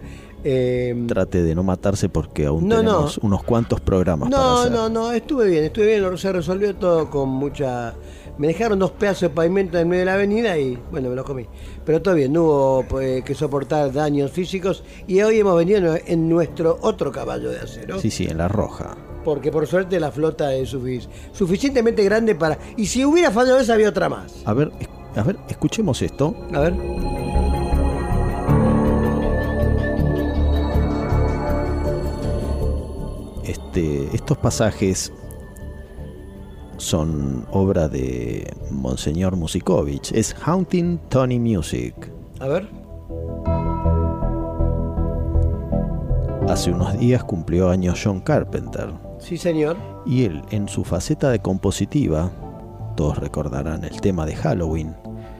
Eh, 0.43 1.06
Trate 1.08 1.43
de 1.43 1.54
no 1.56 1.63
matarse 1.63 2.10
porque 2.10 2.45
aún 2.47 2.67
No, 2.67 2.77
no. 2.77 2.82
tenemos 2.91 3.17
unos 3.19 3.43
cuantos 3.43 3.80
programas 3.82 4.30
para 4.30 4.41
no, 4.43 4.58
hacer. 4.60 4.71
no, 4.71 4.89
no, 4.89 5.12
estuve 5.12 5.47
bien, 5.49 5.63
estuve 5.65 5.86
bien, 5.99 6.17
se 6.17 6.32
resolvió 6.32 6.75
todo 6.75 7.10
con 7.10 7.30
mucha... 7.30 7.93
Me 8.38 8.47
dejaron 8.47 8.80
dos 8.80 8.91
pedazos 8.91 9.21
de 9.23 9.30
pavimento 9.30 9.77
en 9.77 9.88
medio 9.88 9.99
de 9.99 10.06
la 10.06 10.13
avenida 10.15 10.58
y 10.58 10.75
bueno, 10.89 11.10
me 11.10 11.15
los 11.15 11.25
comí. 11.25 11.45
Pero 11.86 12.01
todo 12.01 12.15
bien, 12.15 12.34
no 12.34 12.43
hubo 12.43 12.86
pues, 12.89 13.23
que 13.23 13.36
soportar 13.36 13.91
daños 13.93 14.32
físicos 14.32 14.84
y 15.06 15.21
hoy 15.21 15.39
hemos 15.39 15.56
venido 15.58 15.95
en 16.08 16.27
nuestro 16.27 16.80
otro 16.82 17.12
caballo 17.12 17.51
de 17.51 17.60
acero. 17.60 17.99
Sí, 17.99 18.10
sí, 18.10 18.25
en 18.25 18.38
la 18.39 18.47
roja. 18.47 18.95
Porque 19.23 19.51
por 19.51 19.67
suerte 19.67 19.99
la 19.99 20.12
flota 20.12 20.56
es 20.56 20.73
sufic- 20.73 21.08
suficientemente 21.34 22.04
grande 22.04 22.34
para... 22.34 22.58
Y 22.77 22.88
si 22.88 23.06
hubiera 23.06 23.30
fallado 23.30 23.60
esa, 23.60 23.73
había 23.75 23.89
otra 23.89 24.10
más. 24.10 24.34
A 24.45 24.54
ver, 24.54 24.71
a 25.15 25.21
ver, 25.21 25.38
escuchemos 25.47 26.01
esto. 26.01 26.34
A 26.54 26.62
ver. 26.62 26.73
Este, 33.43 34.08
estos 34.15 34.38
pasajes 34.38 35.12
son 36.77 37.45
obra 37.51 37.88
de 37.88 38.54
Monseñor 38.71 39.36
Musikovich. 39.36 40.12
Es 40.13 40.36
Haunting 40.45 40.99
Tony 41.10 41.39
Music. 41.39 41.93
A 42.39 42.47
ver. 42.47 42.67
Hace 46.49 46.71
unos 46.71 46.97
días 46.99 47.23
cumplió 47.23 47.69
años 47.69 47.99
John 48.04 48.19
Carpenter. 48.19 48.89
Sí, 49.19 49.38
señor. 49.38 49.77
Y 50.06 50.25
él, 50.25 50.41
en 50.49 50.67
su 50.67 50.84
faceta 50.84 51.30
de 51.30 51.39
compositiva, 51.39 52.32
todos 52.97 53.17
recordarán 53.19 53.84
el 53.86 54.01
tema 54.01 54.25
de 54.25 54.36
Halloween, 54.36 54.95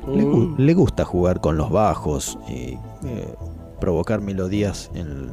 le, 0.08 0.24
Mm. 0.24 0.56
le 0.58 0.74
gusta 0.74 1.04
jugar 1.04 1.42
con 1.42 1.58
los 1.58 1.70
bajos 1.70 2.38
y 2.48 2.78
eh, 3.06 3.36
provocar 3.80 4.22
melodías 4.22 4.90
en, 4.94 5.32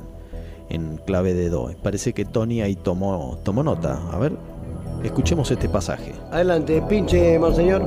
en 0.71 0.99
clave 0.99 1.35
de 1.35 1.49
do. 1.49 1.71
Parece 1.83 2.13
que 2.13 2.25
Tony 2.25 2.61
ahí 2.63 2.77
tomó, 2.77 3.39
tomó 3.45 3.63
nota. 3.63 3.99
A 4.13 4.19
ver, 4.19 4.33
Escuchemos 5.03 5.49
este 5.53 5.69
pasaje. 5.69 6.13
Adelante, 6.33 6.83
pinche, 6.89 7.39
monseñor. 7.39 7.83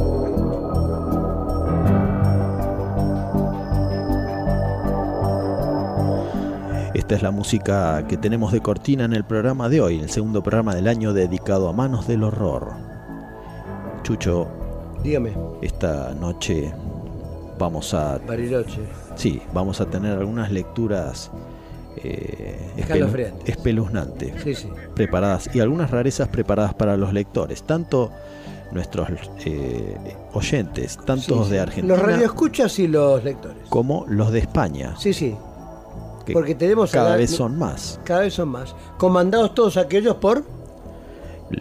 Esta 6.94 7.16
es 7.16 7.24
la 7.24 7.32
música 7.32 8.06
que 8.08 8.18
tenemos 8.18 8.52
de 8.52 8.62
cortina 8.62 9.06
en 9.06 9.14
el 9.14 9.24
programa 9.24 9.70
de 9.70 9.82
hoy, 9.82 10.00
el 10.00 10.10
segundo 10.10 10.44
programa 10.44 10.76
del 10.76 10.88
año 10.88 11.14
dedicado 11.14 11.68
a 11.70 11.74
manos 11.74 12.08
del 12.08 12.24
horror. 12.24 12.74
Chucho, 14.04 14.48
Dígame, 15.04 15.34
esta 15.62 16.14
noche 16.14 16.74
vamos 17.58 17.94
a 17.94 18.20
Bariloche. 18.20 18.82
sí, 19.16 19.42
vamos 19.54 19.82
a 19.82 19.86
tener 19.86 20.18
algunas 20.18 20.52
lecturas 20.52 21.32
eh, 21.98 22.58
espelu- 22.78 22.80
Escalofriantes. 22.82 23.50
espeluznantes 23.50 24.34
Sí, 24.44 24.56
sí. 24.56 24.70
preparadas 24.96 25.50
y 25.54 25.60
algunas 25.60 25.92
rarezas 25.92 26.28
preparadas 26.30 26.74
para 26.74 26.96
los 26.98 27.14
lectores, 27.14 27.64
tanto 27.64 28.12
nuestros 28.72 29.10
eh, 29.46 29.96
oyentes, 30.34 30.98
tanto 31.06 31.44
Sí, 31.46 31.52
de. 31.52 31.60
Argentina 31.60 31.96
Los 31.96 32.06
radioescuchas 32.06 32.80
y 32.80 32.88
los 32.88 33.24
lectores. 33.24 33.58
como 33.70 34.06
los 34.08 34.32
de 34.32 34.40
España, 34.40 34.96
Sí, 34.98 35.14
sí. 35.14 35.36
que 36.26 36.34
Porque 36.34 36.56
tenemos 36.56 36.92
cada 36.92 37.16
vez 37.18 37.32
son 37.32 37.58
más. 37.60 38.00
Cada 38.06 38.22
vez 38.22 38.34
son 38.34 38.48
más. 38.50 38.74
Comandados 38.98 39.54
todos 39.54 39.76
aquellos 39.78 40.16
por 40.16 40.44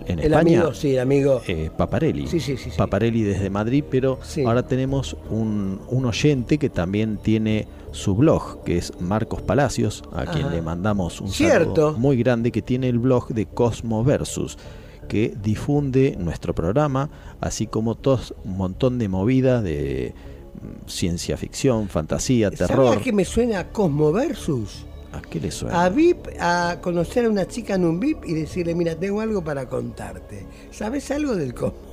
En 0.06 0.20
el 0.20 0.26
España, 0.32 0.58
amigo, 0.60 0.72
sí, 0.74 0.92
el 0.94 1.00
amigo. 1.00 1.40
eh, 1.48 1.68
Paparelli. 1.76 2.28
Sí, 2.28 2.38
sí, 2.38 2.56
sí. 2.56 2.70
Paparelli 2.76 3.22
desde 3.24 3.50
Madrid, 3.50 3.82
pero 3.90 4.20
ahora 4.46 4.62
tenemos 4.64 5.16
un, 5.30 5.80
un 5.88 6.04
oyente 6.04 6.58
que 6.58 6.70
también 6.70 7.16
tiene 7.16 7.66
su 7.92 8.14
blog, 8.14 8.62
que 8.64 8.78
es 8.78 8.92
Marcos 9.00 9.42
Palacios, 9.42 10.02
a 10.12 10.26
quien 10.26 10.50
le 10.50 10.62
mandamos 10.62 11.20
un 11.20 11.28
Cierto. 11.30 11.74
saludo 11.74 11.98
muy 11.98 12.16
grande, 12.16 12.52
que 12.52 12.62
tiene 12.62 12.88
el 12.88 12.98
blog 12.98 13.28
de 13.28 13.46
Cosmo 13.46 14.04
Versus, 14.04 14.58
que 15.08 15.34
difunde 15.42 16.16
nuestro 16.18 16.54
programa, 16.54 17.10
así 17.40 17.66
como 17.66 17.96
todos 17.96 18.34
un 18.44 18.56
montón 18.56 18.98
de 18.98 19.08
movidas 19.08 19.62
de 19.64 20.14
mm, 20.54 20.88
ciencia 20.88 21.36
ficción, 21.36 21.88
fantasía, 21.88 22.50
terror. 22.50 22.88
¿Sabes 22.88 23.02
que 23.02 23.12
me 23.12 23.24
suena 23.24 23.60
a 23.60 23.68
Cosmo 23.68 24.12
Versus? 24.12 24.86
¿A 25.12 25.20
qué 25.20 25.40
le 25.40 25.50
suena? 25.50 25.84
A 25.84 25.88
VIP, 25.88 26.28
a 26.38 26.78
conocer 26.80 27.24
a 27.24 27.30
una 27.30 27.46
chica 27.46 27.74
en 27.74 27.84
un 27.84 27.98
VIP 27.98 28.24
y 28.26 28.34
decirle, 28.34 28.74
mira, 28.76 28.94
tengo 28.94 29.20
algo 29.20 29.42
para 29.42 29.68
contarte. 29.68 30.46
¿Sabes 30.70 31.10
algo 31.10 31.34
del 31.34 31.54
Cosmo? 31.54 31.89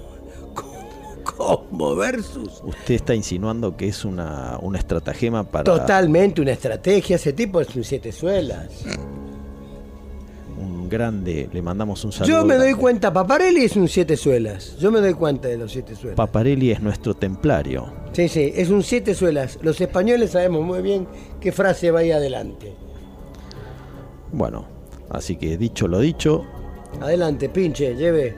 Cosmo 1.38 1.96
Versus. 1.96 2.62
Usted 2.64 2.96
está 2.96 3.14
insinuando 3.16 3.78
que 3.78 3.88
es 3.88 4.04
una, 4.04 4.58
una 4.62 4.80
estratagema 4.80 5.44
para 5.44 5.64
Totalmente 5.64 6.42
una 6.42 6.52
estrategia. 6.52 7.16
Ese 7.16 7.34
tipo 7.34 7.62
es 7.62 7.76
un 7.76 7.84
siete 7.84 8.12
suelas. 8.12 8.68
un 10.60 10.90
grande. 10.90 11.48
Le 11.54 11.62
mandamos 11.62 12.04
un 12.04 12.12
saludo. 12.12 12.40
Yo 12.40 12.46
me 12.46 12.56
doy 12.56 12.74
cuenta, 12.74 13.14
Paparelli 13.14 13.64
es 13.66 13.76
un 13.76 13.88
siete 13.88 14.18
suelas. 14.18 14.76
Yo 14.80 14.92
me 14.92 15.00
doy 15.00 15.14
cuenta 15.14 15.48
de 15.48 15.58
los 15.58 15.72
siete 15.72 15.96
suelas. 15.96 16.16
Paparelli 16.18 16.72
es 16.72 16.82
nuestro 16.82 17.14
templario. 17.14 17.86
Sí, 18.14 18.28
sí, 18.28 18.52
es 18.56 18.70
un 18.70 18.82
siete 18.82 19.14
suelas. 19.14 19.60
Los 19.62 19.80
españoles 19.80 20.32
sabemos 20.32 20.66
muy 20.66 20.82
bien 20.82 21.08
qué 21.40 21.52
frase 21.52 21.92
va 21.92 22.00
ahí 22.00 22.12
adelante. 22.12 22.74
Bueno, 24.32 24.66
así 25.10 25.36
que 25.36 25.58
dicho 25.58 25.88
lo 25.88 26.00
dicho, 26.00 26.44
Adelante, 27.02 27.48
pinche, 27.50 27.96
lleve. 27.96 28.36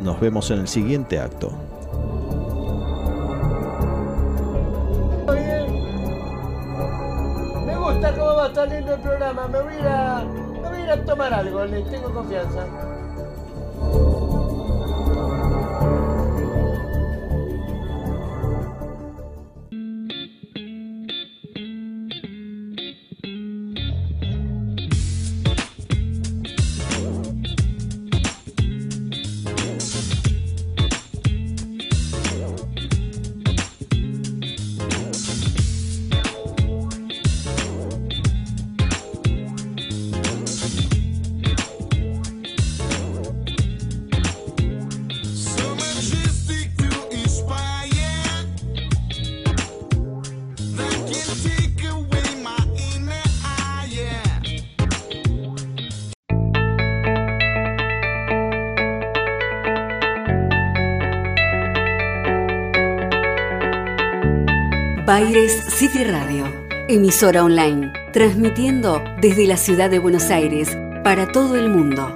nos 0.00 0.18
vemos 0.20 0.50
en 0.50 0.60
el 0.60 0.68
siguiente 0.68 1.18
acto. 1.18 1.52
Va 8.44 8.54
saliendo 8.54 8.94
el 8.94 9.00
programa. 9.00 9.48
Me 9.48 9.60
voy 9.60 9.74
a 9.86 10.24
me 10.24 10.68
voy 10.68 10.90
a, 10.90 11.04
tomar 11.04 11.32
algo, 11.32 11.64
tengo 11.90 12.12
confianza. 12.12 12.66
Baires 65.24 65.58
City 65.68 66.04
Radio, 66.04 66.44
emisora 66.86 67.44
online, 67.44 67.90
transmitiendo 68.12 69.02
desde 69.22 69.46
la 69.46 69.56
ciudad 69.56 69.88
de 69.88 69.98
Buenos 69.98 70.24
Aires 70.28 70.76
para 71.02 71.32
todo 71.32 71.56
el 71.56 71.70
mundo. 71.70 72.12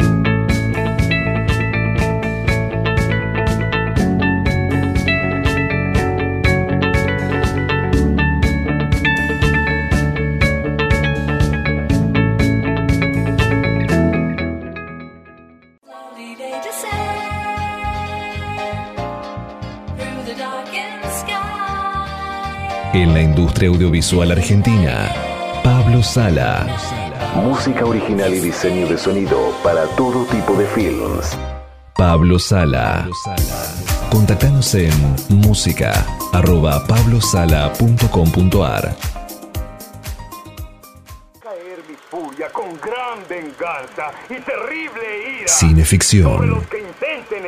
En 22.98 23.14
la 23.14 23.22
industria 23.22 23.68
audiovisual 23.68 24.32
argentina, 24.32 25.14
Pablo 25.62 26.02
Sala. 26.02 26.66
Música 27.36 27.84
original 27.84 28.34
y 28.34 28.40
diseño 28.40 28.88
de 28.88 28.98
sonido 28.98 29.54
para 29.62 29.84
todo 29.94 30.24
tipo 30.24 30.54
de 30.54 30.66
films. 30.66 31.38
Pablo 31.94 32.40
Sala. 32.40 33.08
Contactanos 34.10 34.74
en 34.74 34.90
música 35.28 36.04
arroba 36.32 36.84
pablosala.com.ar 36.88 38.96
Caer 41.40 41.84
mi 41.88 41.94
furia 42.10 42.48
con 42.52 42.76
gran 42.80 43.20
venganza 43.28 44.10
y 44.28 44.40
terrible 44.40 45.38
ira 45.38 45.46
Cineficción. 45.46 46.66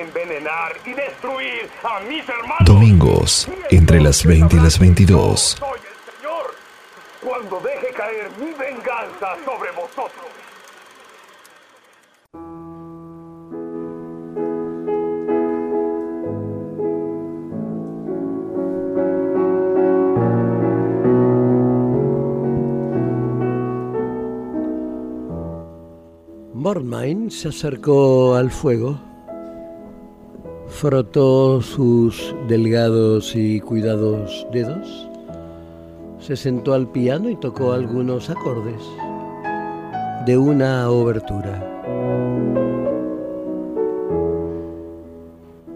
Envenenar 0.01 0.77
y 0.85 0.93
destruir 0.93 1.69
a 1.83 2.01
mis 2.01 2.29
hermanos. 2.29 2.65
Domingos, 2.65 3.49
entre 3.71 4.01
las 4.01 4.25
20 4.25 4.57
y 4.57 4.61
las 4.61 4.79
22. 4.79 5.41
Soy 5.59 5.69
el 5.79 6.13
Señor 6.15 6.55
cuando 7.23 7.61
deje 7.61 7.93
caer 7.95 8.31
mi 8.39 8.53
venganza 8.53 9.37
sobre 9.45 9.71
vosotros. 9.73 10.31
Mordmine 26.61 27.31
se 27.31 27.49
acercó 27.49 28.35
al 28.35 28.51
fuego, 28.51 29.01
frotó 30.71 31.61
sus 31.61 32.35
delgados 32.49 33.35
y 33.35 33.61
cuidados 33.61 34.47
dedos, 34.53 35.09
se 36.21 36.37
sentó 36.37 36.73
al 36.75 36.91
piano 36.91 37.29
y 37.29 37.37
tocó 37.37 37.73
algunos 37.73 38.31
acordes 38.31 38.83
de 40.25 40.39
una 40.39 40.89
obertura. 40.89 41.67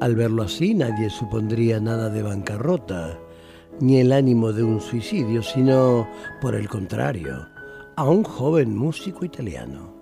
Al 0.01 0.15
verlo 0.15 0.45
así, 0.45 0.75
nadie 0.75 1.11
supondría 1.11 1.81
nada 1.81 2.09
de 2.09 2.23
bancarrota, 2.23 3.19
ni 3.81 3.99
el 3.99 4.13
ánimo 4.13 4.53
de 4.53 4.63
un 4.63 4.81
suicidio, 4.81 5.43
sino, 5.43 6.09
por 6.41 6.55
el 6.55 6.69
contrario, 6.69 7.47
a 7.97 8.05
un 8.05 8.23
joven 8.23 8.77
músico 8.77 9.25
italiano 9.25 9.93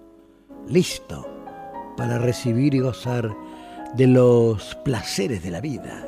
listo 0.69 1.27
para 1.97 2.19
recibir 2.19 2.75
y 2.75 2.81
gozar 2.81 3.35
de 3.95 4.07
los 4.07 4.75
placeres 4.85 5.43
de 5.43 5.51
la 5.51 5.61
vida. 5.61 6.07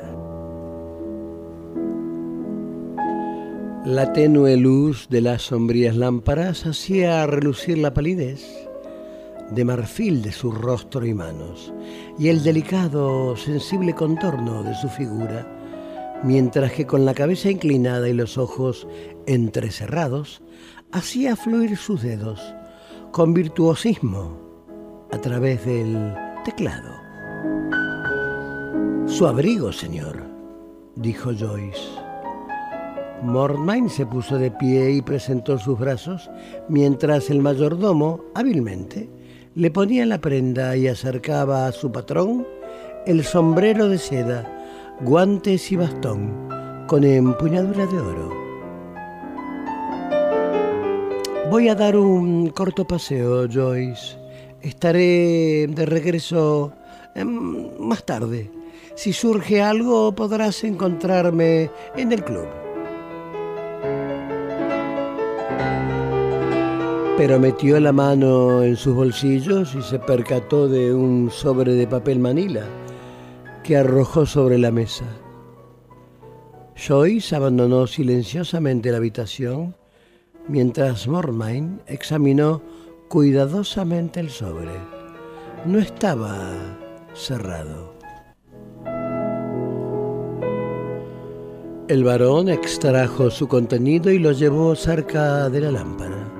La 3.85 4.11
tenue 4.13 4.57
luz 4.57 5.07
de 5.09 5.21
las 5.21 5.43
sombrías 5.43 5.95
lámparas 5.95 6.65
hacía 6.65 7.27
relucir 7.27 7.77
la 7.77 7.93
palidez, 7.93 8.43
de 9.51 9.63
marfil 9.63 10.23
de 10.23 10.31
su 10.31 10.51
rostro 10.51 11.05
y 11.05 11.13
manos, 11.13 11.71
y 12.17 12.29
el 12.29 12.41
delicado, 12.41 13.37
sensible 13.37 13.93
contorno 13.93 14.63
de 14.63 14.73
su 14.73 14.89
figura, 14.89 15.47
mientras 16.23 16.71
que 16.71 16.87
con 16.87 17.05
la 17.05 17.13
cabeza 17.13 17.51
inclinada 17.51 18.09
y 18.09 18.13
los 18.13 18.39
ojos 18.39 18.87
entrecerrados, 19.27 20.41
hacía 20.91 21.35
fluir 21.35 21.77
sus 21.77 22.01
dedos 22.01 22.41
con 23.11 23.35
virtuosismo 23.35 24.39
a 25.11 25.19
través 25.19 25.63
del 25.63 26.11
teclado. 26.43 26.94
Su 29.07 29.27
abrigo, 29.27 29.71
señor, 29.71 30.23
dijo 30.95 31.31
Joyce. 31.31 31.79
Mortmain 33.21 33.87
se 33.87 34.05
puso 34.05 34.37
de 34.37 34.49
pie 34.49 34.91
y 34.91 35.01
presentó 35.01 35.59
sus 35.59 35.77
brazos, 35.77 36.29
mientras 36.69 37.29
el 37.29 37.39
mayordomo, 37.39 38.21
hábilmente, 38.33 39.07
le 39.53 39.69
ponía 39.69 40.05
la 40.07 40.19
prenda 40.19 40.75
y 40.75 40.87
acercaba 40.87 41.67
a 41.67 41.71
su 41.71 41.91
patrón 41.91 42.47
el 43.05 43.23
sombrero 43.23 43.87
de 43.87 43.99
seda, 43.99 44.97
guantes 45.01 45.71
y 45.71 45.75
bastón, 45.75 46.49
con 46.87 47.03
empuñadura 47.03 47.85
de 47.85 47.99
oro. 47.99 48.33
Voy 51.51 51.69
a 51.69 51.75
dar 51.75 51.95
un 51.95 52.49
corto 52.49 52.85
paseo, 52.85 53.47
Joyce. 53.47 54.17
Estaré 54.61 55.67
de 55.67 55.85
regreso 55.85 56.73
em, 57.13 57.69
más 57.79 58.03
tarde. 58.03 58.49
Si 58.95 59.13
surge 59.13 59.61
algo, 59.61 60.13
podrás 60.13 60.63
encontrarme 60.63 61.69
en 61.95 62.11
el 62.11 62.23
club. 62.23 62.47
Pero 67.17 67.39
metió 67.39 67.79
la 67.79 67.93
mano 67.93 68.61
en 68.61 68.75
sus 68.75 68.93
bolsillos 68.93 69.73
y 69.75 69.81
se 69.81 69.99
percató 69.99 70.67
de 70.67 70.93
un 70.93 71.31
sobre 71.31 71.73
de 71.73 71.87
papel 71.87 72.19
manila 72.19 72.65
que 73.63 73.77
arrojó 73.77 74.25
sobre 74.25 74.57
la 74.57 74.71
mesa. 74.71 75.05
Joyce 76.75 77.35
abandonó 77.35 77.87
silenciosamente 77.87 78.91
la 78.91 78.97
habitación 78.97 79.75
mientras 80.47 81.07
Mormain 81.07 81.81
examinó 81.87 82.61
cuidadosamente 83.07 84.19
el 84.19 84.29
sobre. 84.29 84.73
No 85.65 85.79
estaba 85.79 86.51
cerrado. 87.13 87.94
El 91.87 92.03
varón 92.03 92.49
extrajo 92.49 93.29
su 93.29 93.47
contenido 93.47 94.09
y 94.09 94.17
lo 94.17 94.31
llevó 94.31 94.75
cerca 94.75 95.51
de 95.51 95.61
la 95.61 95.71
lámpara. 95.71 96.31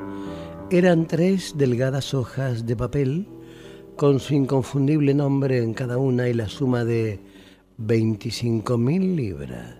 Eran 0.72 1.06
tres 1.06 1.56
delgadas 1.56 2.16
hojas 2.16 2.66
de 2.66 2.76
papel 2.76 3.28
con 3.96 4.20
su 4.20 4.34
inconfundible 4.34 5.14
nombre 5.14 5.62
en 5.62 5.76
cada 5.76 6.00
una 6.00 6.28
y 6.28 6.34
la 6.34 6.50
suma 6.50 6.84
de 6.84 7.20
25 7.78 8.76
mil 8.80 9.16
libras. 9.16 9.76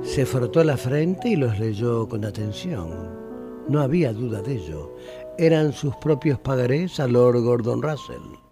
Se 0.00 0.24
frotó 0.24 0.64
la 0.64 0.78
frente 0.78 1.28
y 1.28 1.36
los 1.36 1.58
leyó 1.58 2.08
con 2.08 2.24
atención. 2.24 3.10
No 3.68 3.82
había 3.82 4.14
duda 4.14 4.40
de 4.40 4.54
ello. 4.54 4.96
Eran 5.36 5.74
sus 5.74 5.94
propios 5.96 6.38
pagarés 6.38 6.98
a 6.98 7.06
Lord 7.06 7.42
Gordon 7.42 7.82
Russell. 7.82 8.43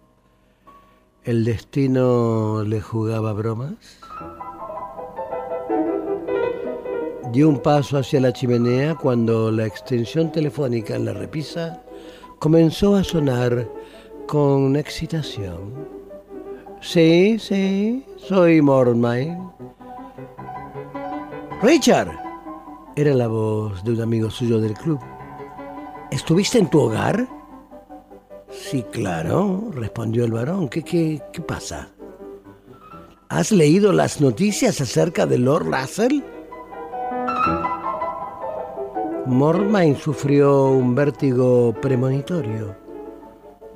¿El 1.25 1.45
destino 1.45 2.63
le 2.65 2.81
jugaba 2.81 3.31
bromas? 3.31 3.75
Dio 7.31 7.47
un 7.47 7.59
paso 7.59 7.97
hacia 7.97 8.19
la 8.19 8.33
chimenea 8.33 8.95
cuando 8.95 9.49
la 9.49 9.65
extensión 9.65 10.33
telefónica 10.33 10.97
en 10.97 11.05
la 11.05 11.13
repisa 11.13 11.81
comenzó 12.39 12.97
a 12.97 13.05
sonar 13.05 13.69
con 14.27 14.75
excitación. 14.75 15.87
Sí, 16.81 17.39
sí, 17.39 18.05
soy 18.17 18.61
Mormay. 18.61 19.37
Richard, 21.61 22.11
era 22.97 23.13
la 23.13 23.29
voz 23.29 23.81
de 23.85 23.93
un 23.93 24.01
amigo 24.01 24.29
suyo 24.29 24.59
del 24.59 24.73
club. 24.73 24.99
¿Estuviste 26.11 26.59
en 26.59 26.69
tu 26.69 26.81
hogar? 26.81 27.25
Sí, 28.55 28.83
claro, 28.91 29.69
respondió 29.73 30.25
el 30.25 30.31
varón. 30.31 30.69
¿Qué, 30.69 30.83
qué, 30.83 31.21
qué 31.31 31.41
pasa? 31.41 31.89
¿Has 33.29 33.51
leído 33.51 33.91
las 33.93 34.21
noticias 34.21 34.79
acerca 34.79 35.25
de 35.25 35.37
Lord 35.39 35.65
Russell? 35.65 36.21
Mormain 39.25 39.95
sufrió 39.95 40.65
un 40.67 40.93
vértigo 40.95 41.73
premonitorio. 41.81 42.75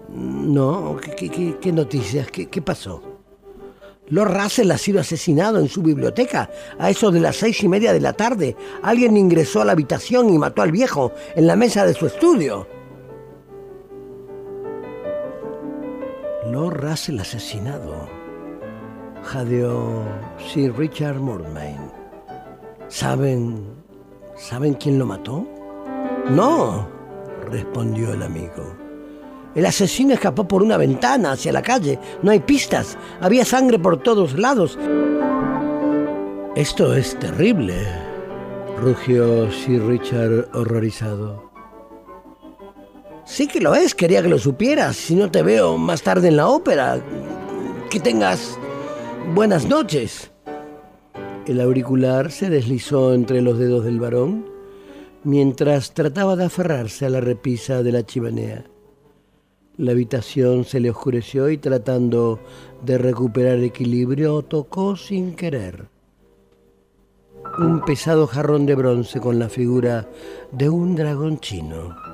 No, 0.10 0.98
¿qué, 1.18 1.30
qué- 1.30 1.58
qué- 1.60 1.72
noticias? 1.72 2.28
¿Qué, 2.32 2.48
qué 2.48 2.62
pasó? 2.62 3.02
Lord 4.10 4.38
Russell 4.42 4.72
ha 4.72 4.78
sido 4.78 5.02
asesinado 5.02 5.60
en 5.60 5.68
su 5.68 5.82
biblioteca 5.82 6.50
a 6.80 6.90
eso 6.90 7.12
de 7.12 7.20
las 7.20 7.36
seis 7.36 7.62
y 7.64 7.68
media 7.68 7.92
de 7.92 8.00
la 8.00 8.14
tarde. 8.14 8.56
Alguien 8.82 9.18
ingresó 9.18 9.62
a 9.62 9.66
la 9.66 9.74
habitación 9.74 10.30
y 10.30 10.38
mató 10.38 10.62
al 10.62 10.72
viejo 10.72 11.12
en 11.36 11.46
la 11.48 11.56
mesa 11.58 11.86
de 11.86 11.94
su 11.94 12.06
estudio. 12.08 12.68
Lord 16.52 16.82
Russell 16.82 17.20
asesinado. 17.20 18.08
Jadeó 19.24 20.06
Sir 20.38 20.74
Richard 20.78 21.20
Mormain. 21.20 21.92
¿Saben. 22.88 23.66
¿Saben 24.38 24.76
quién 24.76 24.98
lo 24.98 25.06
mató? 25.06 25.46
No, 26.30 26.88
respondió 27.52 28.14
el 28.14 28.24
amigo. 28.24 28.76
El 29.56 29.66
asesino 29.66 30.14
escapó 30.14 30.48
por 30.48 30.64
una 30.64 30.78
ventana 30.78 31.32
hacia 31.32 31.52
la 31.52 31.62
calle. 31.62 32.00
No 32.22 32.32
hay 32.32 32.40
pistas. 32.40 32.98
Había 33.20 33.44
sangre 33.44 33.80
por 33.80 34.02
todos 34.02 34.38
lados. 34.38 34.78
Esto 36.56 36.96
es 36.96 37.18
terrible, 37.20 37.76
rugió 38.80 39.52
Sir 39.52 39.84
Richard 39.86 40.48
horrorizado. 40.54 41.47
Sí 43.28 43.46
que 43.48 43.60
lo 43.60 43.76
es, 43.76 43.94
quería 43.94 44.24
que 44.24 44.30
lo 44.30 44.40
supieras. 44.40 44.96
Si 44.96 45.14
no 45.14 45.30
te 45.30 45.44
veo 45.44 45.78
más 45.78 46.02
tarde 46.02 46.30
en 46.30 46.38
la 46.38 46.48
ópera, 46.48 47.00
que 47.90 48.00
tengas 48.00 48.58
buenas 49.36 49.68
noches. 49.68 50.32
El 51.46 51.60
auricular 51.60 52.32
se 52.32 52.50
deslizó 52.50 53.14
entre 53.14 53.42
los 53.42 53.60
dedos 53.60 53.84
del 53.84 54.00
varón 54.00 54.46
mientras 55.26 55.94
trataba 55.94 56.38
de 56.38 56.46
aferrarse 56.46 57.06
a 57.06 57.10
la 57.10 57.20
repisa 57.20 57.84
de 57.84 57.92
la 57.92 58.06
chimenea. 58.06 58.64
La 59.76 59.92
habitación 59.92 60.64
se 60.64 60.80
le 60.80 60.90
oscureció 60.90 61.50
y 61.50 61.58
tratando 61.58 62.40
de 62.82 62.98
recuperar 62.98 63.60
equilibrio 63.60 64.42
tocó 64.42 64.96
sin 64.96 65.36
querer 65.36 65.90
un 67.60 67.84
pesado 67.84 68.26
jarrón 68.28 68.66
de 68.66 68.76
bronce 68.76 69.20
con 69.20 69.38
la 69.38 69.50
figura 69.50 70.08
de 70.52 70.70
un 70.70 70.96
dragón 70.96 71.40
chino. 71.40 72.07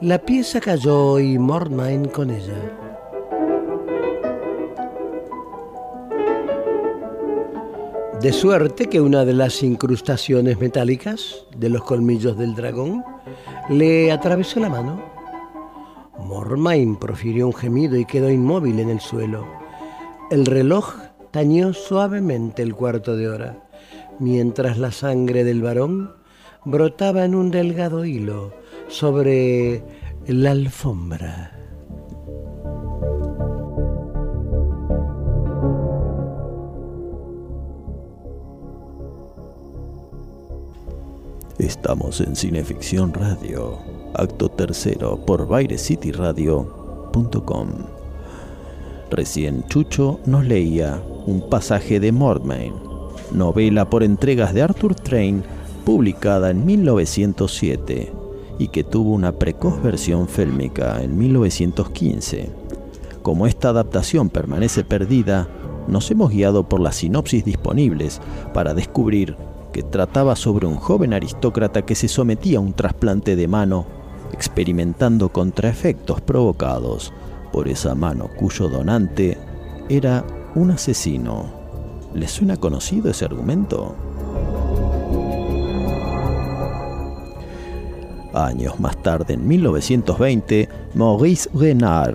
La 0.00 0.20
pieza 0.20 0.60
cayó 0.60 1.18
y 1.18 1.38
Mortmain 1.38 2.04
con 2.04 2.30
ella. 2.30 2.54
De 8.22 8.32
suerte 8.32 8.86
que 8.86 9.00
una 9.00 9.24
de 9.24 9.32
las 9.32 9.60
incrustaciones 9.64 10.60
metálicas 10.60 11.44
de 11.56 11.68
los 11.68 11.82
colmillos 11.82 12.38
del 12.38 12.54
dragón 12.54 13.04
le 13.70 14.12
atravesó 14.12 14.60
la 14.60 14.68
mano. 14.68 15.02
Mormain 16.16 16.94
profirió 16.94 17.48
un 17.48 17.54
gemido 17.54 17.96
y 17.96 18.04
quedó 18.04 18.30
inmóvil 18.30 18.78
en 18.78 18.90
el 18.90 19.00
suelo. 19.00 19.48
El 20.30 20.46
reloj 20.46 20.94
tañó 21.32 21.72
suavemente 21.72 22.62
el 22.62 22.72
cuarto 22.72 23.16
de 23.16 23.28
hora, 23.28 23.68
mientras 24.20 24.78
la 24.78 24.92
sangre 24.92 25.42
del 25.42 25.60
varón 25.60 26.12
brotaba 26.64 27.24
en 27.24 27.34
un 27.34 27.50
delgado 27.50 28.04
hilo 28.04 28.57
sobre 28.88 29.82
la 30.26 30.52
alfombra. 30.52 31.52
Estamos 41.58 42.20
en 42.20 42.36
Cineficción 42.36 43.12
Radio, 43.12 43.78
acto 44.14 44.48
tercero 44.48 45.18
por 45.26 45.46
BaireCityRadio.com. 45.46 47.68
Recién 49.10 49.64
Chucho 49.68 50.20
nos 50.24 50.46
leía 50.46 51.02
un 51.26 51.50
pasaje 51.50 52.00
de 52.00 52.12
Mordmain, 52.12 52.72
novela 53.32 53.90
por 53.90 54.02
entregas 54.02 54.54
de 54.54 54.62
Arthur 54.62 54.94
Train, 54.94 55.44
publicada 55.84 56.48
en 56.50 56.64
1907 56.64 58.27
y 58.58 58.68
que 58.68 58.84
tuvo 58.84 59.12
una 59.12 59.32
precoz 59.32 59.82
versión 59.82 60.28
fílmica 60.28 61.02
en 61.02 61.16
1915. 61.16 62.50
Como 63.22 63.46
esta 63.46 63.70
adaptación 63.70 64.30
permanece 64.30 64.84
perdida, 64.84 65.48
nos 65.86 66.10
hemos 66.10 66.30
guiado 66.30 66.68
por 66.68 66.80
las 66.80 66.96
sinopsis 66.96 67.44
disponibles 67.44 68.20
para 68.52 68.74
descubrir 68.74 69.36
que 69.72 69.82
trataba 69.82 70.36
sobre 70.36 70.66
un 70.66 70.76
joven 70.76 71.12
aristócrata 71.12 71.82
que 71.82 71.94
se 71.94 72.08
sometía 72.08 72.58
a 72.58 72.62
un 72.62 72.72
trasplante 72.72 73.36
de 73.36 73.48
mano, 73.48 73.86
experimentando 74.32 75.30
contraefectos 75.30 76.20
provocados 76.20 77.12
por 77.52 77.68
esa 77.68 77.94
mano 77.94 78.28
cuyo 78.36 78.68
donante 78.68 79.38
era 79.88 80.24
un 80.54 80.70
asesino. 80.70 81.46
¿Les 82.14 82.30
suena 82.30 82.56
conocido 82.56 83.10
ese 83.10 83.24
argumento? 83.24 83.94
Años 88.38 88.78
más 88.78 88.96
tarde, 89.02 89.34
en 89.34 89.48
1920, 89.48 90.68
Maurice 90.94 91.50
Renard 91.52 92.14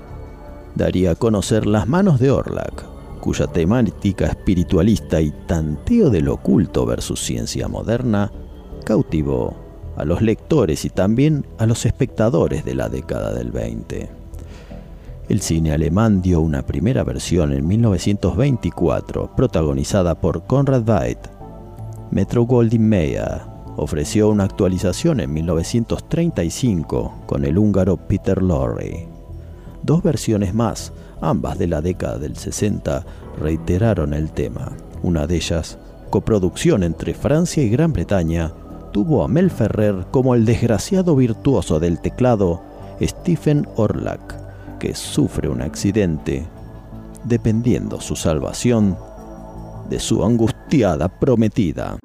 daría 0.74 1.12
a 1.12 1.16
conocer 1.16 1.66
Las 1.66 1.86
manos 1.86 2.18
de 2.18 2.32
Orlac, 2.32 2.86
cuya 3.20 3.46
temática 3.48 4.28
espiritualista 4.28 5.20
y 5.20 5.32
tanteo 5.48 6.10
del 6.10 6.30
oculto 6.30 6.86
versus 6.86 7.20
ciencia 7.20 7.68
moderna 7.68 8.32
cautivó 8.86 9.54
a 9.98 10.06
los 10.06 10.22
lectores 10.22 10.86
y 10.86 10.90
también 10.90 11.46
a 11.58 11.66
los 11.66 11.86
espectadores 11.86 12.64
de 12.64 12.76
la 12.76 12.88
década 12.88 13.34
del 13.34 13.52
20. 13.52 14.10
El 15.28 15.42
cine 15.42 15.74
alemán 15.74 16.22
dio 16.22 16.40
una 16.40 16.66
primera 16.66 17.04
versión 17.04 17.52
en 17.52 17.68
1924, 17.68 19.36
protagonizada 19.36 20.16
por 20.16 20.46
Conrad 20.48 20.84
Veidt. 20.84 21.20
Metro 22.12 22.44
Goldwyn 22.44 22.88
Mayer 22.88 23.53
ofreció 23.76 24.30
una 24.30 24.44
actualización 24.44 25.20
en 25.20 25.34
1935 25.34 27.24
con 27.26 27.46
el 27.46 27.58
húngaro 27.58 27.98
Peter 27.98 28.42
Lorre. 28.42 29.08
Dos 29.82 30.04
versiones 30.04 30.54
más, 30.54 30.94
ambas 31.22 31.58
de 31.58 31.68
la 31.68 31.82
década 31.82 32.18
del 32.18 32.38
60, 32.38 33.06
reiteraron 33.40 34.14
el 34.14 34.32
tema. 34.32 34.72
Una 35.02 35.28
de 35.28 35.36
ellas, 35.36 35.78
coproducción 36.10 36.84
entre 36.84 37.14
Francia 37.14 37.64
y 37.64 37.70
Gran 37.70 37.92
Bretaña, 37.94 38.54
tuvo 38.92 39.24
a 39.24 39.28
Mel 39.28 39.50
Ferrer 39.50 40.06
como 40.12 40.36
el 40.36 40.46
desgraciado 40.46 41.16
virtuoso 41.16 41.80
del 41.80 42.00
teclado 42.00 42.62
Stephen 43.02 43.68
Orlac, 43.76 44.78
que 44.80 44.94
sufre 44.94 45.50
un 45.50 45.62
accidente, 45.62 46.46
dependiendo 47.24 48.00
su 48.00 48.16
salvación 48.16 48.98
de 49.90 50.00
su 50.00 50.24
angustiada 50.24 51.10
prometida. 51.10 51.98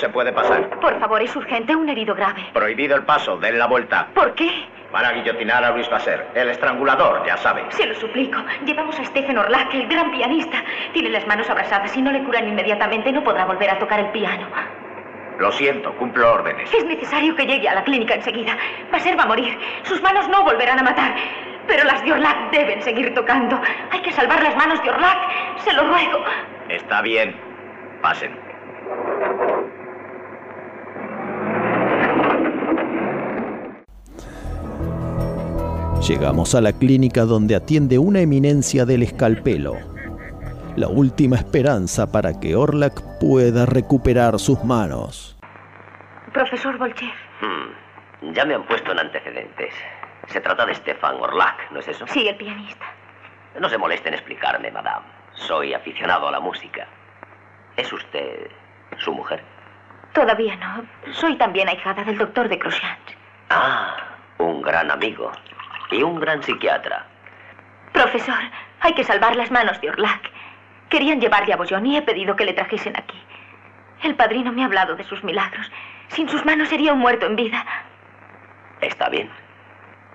Se 0.00 0.08
puede 0.08 0.32
pasar. 0.32 0.68
Por 0.80 0.98
favor, 0.98 1.22
es 1.22 1.34
urgente, 1.36 1.76
un 1.76 1.88
herido 1.88 2.14
grave. 2.14 2.46
Prohibido 2.52 2.96
el 2.96 3.04
paso, 3.04 3.36
den 3.36 3.58
la 3.58 3.66
vuelta. 3.66 4.08
¿Por 4.14 4.34
qué? 4.34 4.50
Van 4.90 5.04
a 5.04 5.12
guillotinar 5.12 5.62
a 5.62 5.70
Luis 5.70 5.88
Basser, 5.88 6.26
el 6.34 6.48
estrangulador, 6.48 7.24
ya 7.24 7.36
sabe. 7.36 7.64
Se 7.68 7.86
lo 7.86 7.94
suplico. 7.94 8.38
Llevamos 8.64 8.98
a 8.98 9.04
Stephen 9.04 9.38
Orlac, 9.38 9.72
el 9.74 9.86
gran 9.86 10.10
pianista. 10.10 10.64
Tiene 10.92 11.10
las 11.10 11.26
manos 11.28 11.48
abrasadas 11.48 11.96
y 11.96 12.02
no 12.02 12.10
le 12.10 12.24
curan 12.24 12.48
inmediatamente. 12.48 13.12
No 13.12 13.22
podrá 13.22 13.44
volver 13.44 13.70
a 13.70 13.78
tocar 13.78 14.00
el 14.00 14.08
piano. 14.08 14.48
Lo 15.38 15.52
siento, 15.52 15.94
cumplo 15.96 16.32
órdenes. 16.32 16.72
Es 16.74 16.84
necesario 16.84 17.36
que 17.36 17.46
llegue 17.46 17.68
a 17.68 17.74
la 17.74 17.84
clínica 17.84 18.14
enseguida. 18.14 18.56
Basser 18.90 19.16
va 19.18 19.22
a 19.22 19.26
morir. 19.26 19.56
Sus 19.84 20.02
manos 20.02 20.28
no 20.28 20.42
volverán 20.42 20.78
a 20.80 20.82
matar. 20.82 21.14
Pero 21.68 21.84
las 21.84 22.02
de 22.04 22.12
Orlac 22.12 22.50
deben 22.50 22.82
seguir 22.82 23.14
tocando. 23.14 23.60
Hay 23.92 24.00
que 24.00 24.10
salvar 24.10 24.42
las 24.42 24.56
manos 24.56 24.82
de 24.82 24.90
Orlac. 24.90 25.18
Se 25.58 25.72
lo 25.72 25.86
ruego. 25.86 26.24
Está 26.68 27.00
bien. 27.00 27.36
Pasen. 28.02 28.36
Llegamos 36.06 36.54
a 36.54 36.60
la 36.60 36.72
clínica 36.72 37.24
donde 37.24 37.54
atiende 37.54 37.98
una 37.98 38.20
eminencia 38.20 38.84
del 38.84 39.02
escalpelo. 39.02 39.74
La 40.76 40.88
última 40.88 41.36
esperanza 41.36 42.10
para 42.10 42.40
que 42.40 42.56
Orlac 42.56 43.00
pueda 43.20 43.66
recuperar 43.66 44.38
sus 44.38 44.62
manos. 44.64 45.36
Profesor 46.32 46.78
Bolcher. 46.78 47.10
Hmm, 47.40 48.32
Ya 48.32 48.44
me 48.44 48.54
han 48.54 48.66
puesto 48.66 48.92
en 48.92 48.98
antecedentes. 49.00 49.74
Se 50.28 50.40
trata 50.40 50.64
de 50.66 50.74
Stefan 50.74 51.16
Orlac, 51.20 51.70
¿no 51.72 51.80
es 51.80 51.88
eso? 51.88 52.06
Sí, 52.08 52.26
el 52.28 52.36
pianista. 52.36 52.86
No 53.60 53.68
se 53.68 53.76
moleste 53.78 54.08
en 54.08 54.14
explicarme, 54.14 54.70
madame. 54.70 55.04
Soy 55.34 55.74
aficionado 55.74 56.28
a 56.28 56.32
la 56.32 56.40
música. 56.40 56.86
¿Es 57.76 57.92
usted 57.92 58.48
su 58.98 59.12
mujer? 59.12 59.42
Todavía 60.14 60.56
no. 60.56 61.12
Soy 61.12 61.36
también 61.36 61.68
ahijada 61.68 62.04
del 62.04 62.16
doctor 62.18 62.48
de 62.48 62.58
Crochet. 62.58 62.98
Ah, 63.50 63.96
un 64.38 64.62
gran 64.62 64.90
amigo. 64.90 65.30
Y 65.90 66.02
un 66.02 66.20
gran 66.20 66.42
psiquiatra. 66.42 67.06
Profesor, 67.92 68.38
hay 68.80 68.94
que 68.94 69.04
salvar 69.04 69.36
las 69.36 69.50
manos 69.50 69.80
de 69.80 69.90
Orlac. 69.90 70.30
Querían 70.88 71.20
llevarle 71.20 71.52
a 71.52 71.56
Bollón 71.56 71.86
y 71.86 71.96
he 71.96 72.02
pedido 72.02 72.36
que 72.36 72.44
le 72.44 72.52
trajesen 72.52 72.96
aquí. 72.96 73.18
El 74.02 74.14
padrino 74.14 74.52
me 74.52 74.62
ha 74.62 74.66
hablado 74.66 74.96
de 74.96 75.04
sus 75.04 75.22
milagros. 75.24 75.70
Sin 76.08 76.28
sus 76.28 76.44
manos 76.44 76.68
sería 76.68 76.92
un 76.92 77.00
muerto 77.00 77.26
en 77.26 77.36
vida. 77.36 77.64
Está 78.80 79.08
bien. 79.08 79.30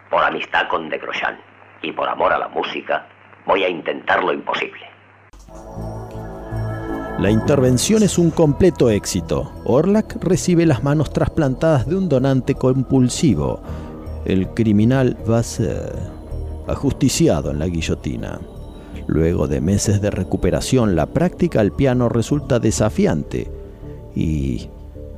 Por 0.10 0.24
amistad 0.24 0.68
con 0.68 0.90
De 0.90 0.98
Grosjean 0.98 1.40
y 1.82 1.92
por 1.92 2.10
amor 2.10 2.34
a 2.34 2.40
la 2.40 2.48
música, 2.48 3.06
voy 3.46 3.64
a 3.64 3.70
intentar 3.70 4.24
lo 4.24 4.34
imposible. 4.34 4.86
La 7.20 7.32
intervención 7.32 8.04
es 8.04 8.18
un 8.18 8.30
completo 8.30 8.90
éxito. 8.90 9.54
Orlac 9.64 10.18
recibe 10.22 10.66
las 10.66 10.84
manos 10.84 11.14
trasplantadas 11.14 11.88
de 11.88 11.96
un 11.96 12.10
donante 12.10 12.56
compulsivo, 12.56 13.62
el 14.26 14.50
criminal 14.50 15.18
Basser, 15.26 15.94
ajusticiado 16.68 17.52
en 17.52 17.60
la 17.60 17.68
guillotina. 17.68 18.40
Luego 19.08 19.48
de 19.48 19.62
meses 19.62 20.02
de 20.02 20.10
recuperación, 20.10 20.96
la 20.96 21.06
práctica 21.06 21.60
al 21.60 21.72
piano 21.72 22.10
resulta 22.10 22.60
desafiante 22.60 23.52
y 24.16 24.70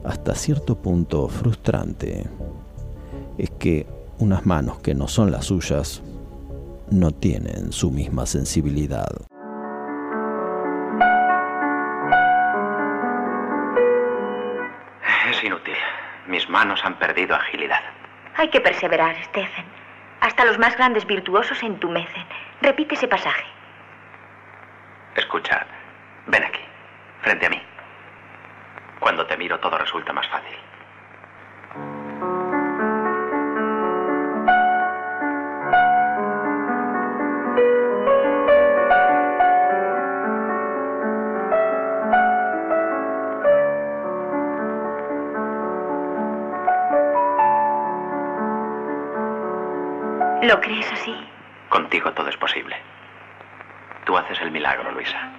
hasta 0.04 0.36
cierto 0.36 0.76
punto 0.76 1.30
frustrante. 1.30 2.26
Es 3.38 3.50
que 3.52 3.88
unas 4.20 4.46
manos 4.46 4.80
que 4.80 4.94
no 4.94 5.08
son 5.08 5.32
las 5.32 5.46
suyas 5.46 6.02
no 6.90 7.12
tienen 7.12 7.72
su 7.72 7.92
misma 7.92 8.26
sensibilidad. 8.26 9.08
Es 15.30 15.44
inútil. 15.44 15.76
Mis 16.28 16.50
manos 16.50 16.80
han 16.84 16.98
perdido 17.00 17.36
agilidad. 17.36 17.82
Hay 18.38 18.50
que 18.50 18.62
perseverar, 18.62 19.16
Stephen. 19.26 19.66
Hasta 20.22 20.46
los 20.46 20.60
más 20.60 20.78
grandes 20.78 21.06
virtuosos 21.06 21.58
se 21.58 21.66
entumecen. 21.66 22.24
Repite 22.62 22.94
ese 22.94 23.08
pasaje. 23.08 23.46
Escucha, 25.16 25.66
ven 26.28 26.44
aquí, 26.44 26.62
frente 27.22 27.48
a 27.48 27.50
mí. 27.50 27.62
Cuando 29.00 29.26
te 29.26 29.38
miro 29.38 29.60
todo 29.60 29.78
resulta 29.80 30.14
más 30.14 30.28
fácil. 30.28 30.56
¿Lo 50.48 50.62
crees 50.62 50.90
así? 50.94 51.14
Contigo 51.68 52.14
todo 52.14 52.30
es 52.30 52.38
posible. 52.38 52.78
Tú 54.06 54.16
haces 54.18 54.40
el 54.42 54.50
milagro, 54.50 54.90
Luisa. 54.94 55.30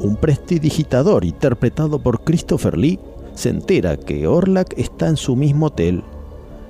Un 0.00 0.18
prestidigitador 0.20 1.24
interpretado 1.24 2.02
por 2.02 2.24
Christopher 2.24 2.76
Lee 2.76 3.00
se 3.34 3.48
entera 3.48 3.96
que 3.96 4.26
Orlac 4.26 4.74
está 4.76 5.06
en 5.06 5.16
su 5.16 5.34
mismo 5.34 5.66
hotel 5.66 6.04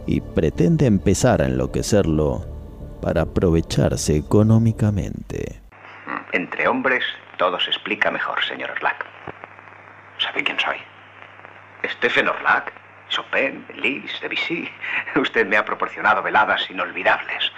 y 0.07 0.21
pretende 0.21 0.87
empezar 0.87 1.43
a 1.43 1.47
enloquecerlo 1.47 2.45
para 3.03 3.23
aprovecharse 3.23 4.17
económicamente. 4.17 5.61
Entre 6.33 6.69
hombres 6.69 7.03
todo 7.39 7.59
se 7.59 7.71
explica 7.71 8.13
mejor, 8.13 8.41
señor 8.45 8.71
Orlac. 8.71 9.05
¿Sabe 10.19 10.45
quién 10.45 10.61
soy? 10.61 10.77
Stephen 11.97 12.29
Orlac, 12.29 12.73
Chopin, 13.09 13.67
Lis, 13.75 14.21
Debussy. 14.21 14.71
Usted 15.17 15.47
me 15.47 15.57
ha 15.57 15.65
proporcionado 15.65 16.23
veladas 16.23 16.69
inolvidables. 16.71 17.53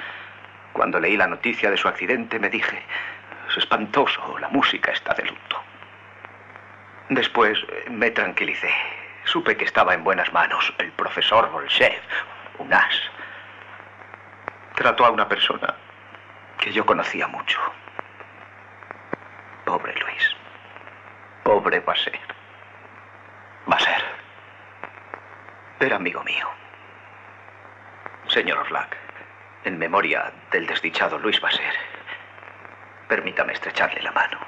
Cuando 0.72 1.00
leí 1.00 1.16
la 1.16 1.26
noticia 1.26 1.70
de 1.70 1.76
su 1.76 1.88
accidente 1.88 2.38
me 2.38 2.48
dije, 2.48 2.82
es 3.48 3.56
espantoso, 3.56 4.38
la 4.38 4.48
música 4.48 4.92
está 4.92 5.14
de 5.14 5.24
luto. 5.24 5.62
Después 7.08 7.58
eh, 7.58 7.90
me 7.90 8.10
tranquilicé. 8.10 8.72
Supe 9.24 9.56
que 9.56 9.64
estaba 9.64 9.94
en 9.94 10.04
buenas 10.04 10.32
manos. 10.32 10.72
El 10.78 10.92
profesor 10.92 11.50
Bolshev, 11.50 12.00
un 12.58 12.72
as. 12.72 12.94
Trató 14.74 15.06
a 15.06 15.10
una 15.10 15.26
persona 15.28 15.74
que 16.58 16.72
yo 16.72 16.84
conocía 16.84 17.26
mucho. 17.26 17.58
Pobre 19.64 19.94
Luis. 19.94 20.36
Pobre 21.42 21.80
Basser. 21.80 22.18
Basser. 23.66 24.17
Era 25.80 25.96
amigo 25.96 26.24
mío. 26.24 26.46
Señor 28.26 28.58
Orlac, 28.58 28.96
en 29.64 29.78
memoria 29.78 30.32
del 30.50 30.66
desdichado 30.66 31.18
Luis 31.18 31.40
Basser, 31.40 31.72
permítame 33.08 33.52
estrecharle 33.52 34.02
la 34.02 34.10
mano. 34.10 34.38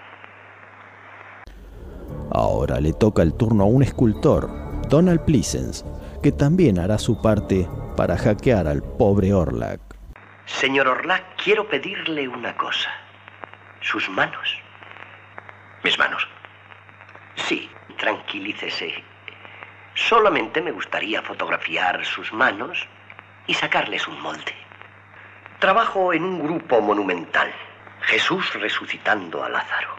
Ahora 2.32 2.80
le 2.80 2.92
toca 2.92 3.22
el 3.22 3.34
turno 3.34 3.62
a 3.62 3.66
un 3.66 3.82
escultor, 3.82 4.50
Donald 4.88 5.24
Pleasence, 5.24 5.84
que 6.20 6.32
también 6.32 6.80
hará 6.80 6.98
su 6.98 7.22
parte 7.22 7.68
para 7.96 8.16
hackear 8.16 8.66
al 8.66 8.82
pobre 8.82 9.32
Orlac. 9.32 9.80
Señor 10.46 10.88
Orlac, 10.88 11.22
quiero 11.42 11.68
pedirle 11.68 12.26
una 12.26 12.56
cosa. 12.56 12.90
Sus 13.80 14.08
manos. 14.10 14.58
¿Mis 15.84 15.96
manos? 15.96 16.26
Sí, 17.36 17.70
tranquilícese. 17.98 19.09
Solamente 19.94 20.62
me 20.62 20.72
gustaría 20.72 21.22
fotografiar 21.22 22.04
sus 22.04 22.32
manos 22.32 22.86
y 23.46 23.54
sacarles 23.54 24.06
un 24.06 24.20
molde. 24.20 24.54
Trabajo 25.58 26.12
en 26.12 26.24
un 26.24 26.42
grupo 26.42 26.80
monumental, 26.80 27.52
Jesús 28.02 28.54
resucitando 28.54 29.44
a 29.44 29.48
Lázaro. 29.48 29.96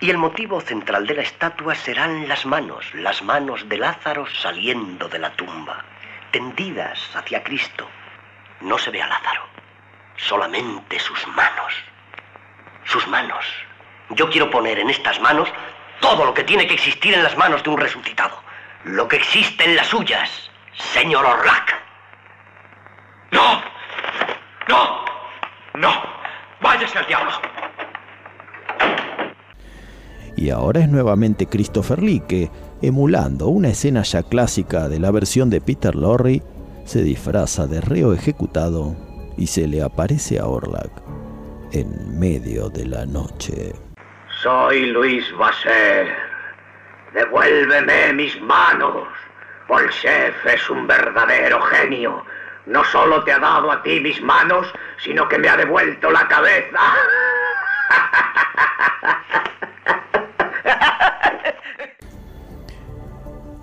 Y 0.00 0.08
el 0.08 0.16
motivo 0.16 0.60
central 0.60 1.06
de 1.06 1.14
la 1.14 1.22
estatua 1.22 1.74
serán 1.74 2.26
las 2.28 2.46
manos, 2.46 2.94
las 2.94 3.22
manos 3.22 3.68
de 3.68 3.76
Lázaro 3.76 4.26
saliendo 4.26 5.08
de 5.08 5.18
la 5.18 5.30
tumba, 5.32 5.84
tendidas 6.30 7.14
hacia 7.14 7.42
Cristo. 7.42 7.86
No 8.62 8.78
se 8.78 8.90
ve 8.90 9.02
a 9.02 9.06
Lázaro, 9.06 9.42
solamente 10.16 10.98
sus 10.98 11.26
manos. 11.28 11.74
Sus 12.84 13.06
manos. 13.08 13.44
Yo 14.10 14.30
quiero 14.30 14.50
poner 14.50 14.78
en 14.78 14.88
estas 14.88 15.20
manos 15.20 15.48
todo 16.00 16.24
lo 16.24 16.32
que 16.32 16.44
tiene 16.44 16.66
que 16.66 16.74
existir 16.74 17.12
en 17.12 17.22
las 17.22 17.36
manos 17.36 17.62
de 17.62 17.70
un 17.70 17.78
resucitado. 17.78 18.42
Lo 18.84 19.06
que 19.08 19.16
existe 19.16 19.64
en 19.64 19.76
las 19.76 19.88
suyas, 19.88 20.50
señor 20.94 21.26
Orlac. 21.26 21.74
¡No! 23.30 23.60
¡No! 24.68 25.04
¡No! 25.74 26.02
¡Váyase 26.62 26.98
al 26.98 27.06
diablo! 27.06 27.32
Y 30.36 30.48
ahora 30.48 30.80
es 30.80 30.88
nuevamente 30.88 31.46
Christopher 31.46 32.02
Lee 32.02 32.22
que, 32.26 32.50
emulando 32.80 33.48
una 33.48 33.68
escena 33.68 34.02
ya 34.02 34.22
clásica 34.22 34.88
de 34.88 34.98
la 34.98 35.10
versión 35.10 35.50
de 35.50 35.60
Peter 35.60 35.94
Lorre, 35.94 36.42
se 36.86 37.02
disfraza 37.02 37.66
de 37.66 37.82
reo 37.82 38.14
ejecutado 38.14 38.96
y 39.36 39.48
se 39.48 39.66
le 39.66 39.82
aparece 39.82 40.38
a 40.38 40.46
Orlac 40.46 40.90
en 41.72 42.18
medio 42.18 42.70
de 42.70 42.86
la 42.86 43.04
noche. 43.04 43.74
Soy 44.42 44.86
Luis 44.86 45.24
Basser. 45.36 46.29
Devuélveme 47.14 48.12
mis 48.12 48.40
manos. 48.40 49.08
Bolchef 49.68 50.46
es 50.46 50.70
un 50.70 50.86
verdadero 50.86 51.60
genio. 51.62 52.24
No 52.66 52.84
solo 52.84 53.24
te 53.24 53.32
ha 53.32 53.38
dado 53.38 53.70
a 53.72 53.82
ti 53.82 54.00
mis 54.00 54.20
manos, 54.22 54.66
sino 55.02 55.28
que 55.28 55.38
me 55.38 55.48
ha 55.48 55.56
devuelto 55.56 56.10
la 56.10 56.28
cabeza. 56.28 56.78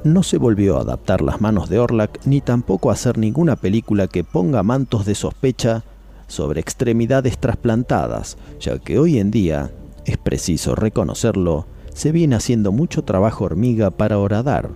No 0.04 0.24
se 0.24 0.38
volvió 0.38 0.78
a 0.78 0.82
adaptar 0.82 1.22
las 1.22 1.42
manos 1.42 1.70
de 1.70 1.80
Orlac 1.80 2.20
ni 2.26 2.40
tampoco 2.40 2.90
a 2.90 2.94
hacer 2.94 3.18
ninguna 3.18 3.58
película 3.58 4.08
que 4.08 4.24
ponga 4.24 4.64
mantos 4.64 5.06
de 5.06 5.16
sospecha 5.16 5.84
sobre 6.28 6.62
extremidades 6.62 7.38
trasplantadas, 7.38 8.38
ya 8.60 8.80
que 8.80 9.00
hoy 9.00 9.20
en 9.20 9.32
día, 9.32 9.72
es 10.06 10.18
preciso 10.18 10.76
reconocerlo, 10.76 11.68
se 11.98 12.12
viene 12.12 12.36
haciendo 12.36 12.72
mucho 12.72 13.04
trabajo 13.04 13.46
hormiga 13.46 13.90
para 13.90 14.20
horadar, 14.20 14.70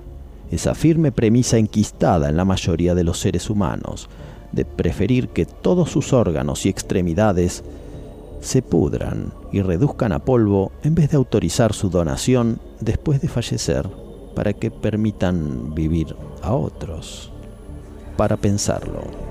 esa 0.49 0.73
firme 0.73 1.11
premisa 1.11 1.59
enquistada 1.59 2.29
en 2.29 2.35
la 2.35 2.45
mayoría 2.45 2.95
de 2.95 3.03
los 3.03 3.19
seres 3.19 3.51
humanos, 3.51 4.09
de 4.51 4.65
preferir 4.65 5.29
que 5.29 5.45
todos 5.45 5.91
sus 5.91 6.13
órganos 6.13 6.65
y 6.65 6.69
extremidades 6.69 7.63
se 8.39 8.63
pudran 8.63 9.33
y 9.51 9.61
reduzcan 9.61 10.13
a 10.13 10.25
polvo 10.25 10.71
en 10.83 10.95
vez 10.95 11.11
de 11.11 11.17
autorizar 11.17 11.73
su 11.73 11.91
donación 11.91 12.59
después 12.79 13.21
de 13.21 13.27
fallecer 13.27 13.87
para 14.33 14.53
que 14.53 14.71
permitan 14.71 15.75
vivir 15.75 16.15
a 16.41 16.55
otros. 16.55 17.31
Para 18.17 18.35
pensarlo. 18.35 19.30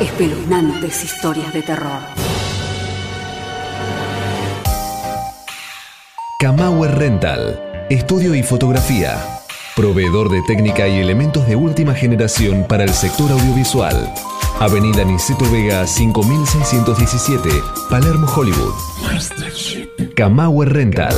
Espeluznantes 0.00 1.04
historias 1.04 1.52
de 1.52 1.60
terror. 1.62 2.00
Camauer 6.40 6.98
Rental. 6.98 7.86
Estudio 7.88 8.34
y 8.34 8.42
fotografía. 8.42 9.16
Proveedor 9.76 10.28
de 10.30 10.42
técnica 10.42 10.88
y 10.88 10.98
elementos 10.98 11.46
de 11.46 11.54
última 11.56 11.94
generación 11.94 12.66
para 12.68 12.84
el 12.84 12.90
sector 12.90 13.30
audiovisual. 13.30 14.12
Avenida 14.58 15.04
Niceto 15.04 15.48
Vega 15.50 15.86
5617, 15.86 17.48
Palermo, 17.88 18.26
Hollywood. 18.26 18.74
Camauer 20.14 20.72
Rental. 20.72 21.14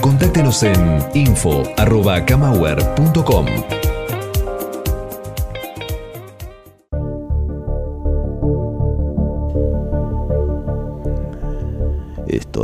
Contáctenos 0.00 0.62
en 0.62 1.04
info.camauer.com. 1.14 3.79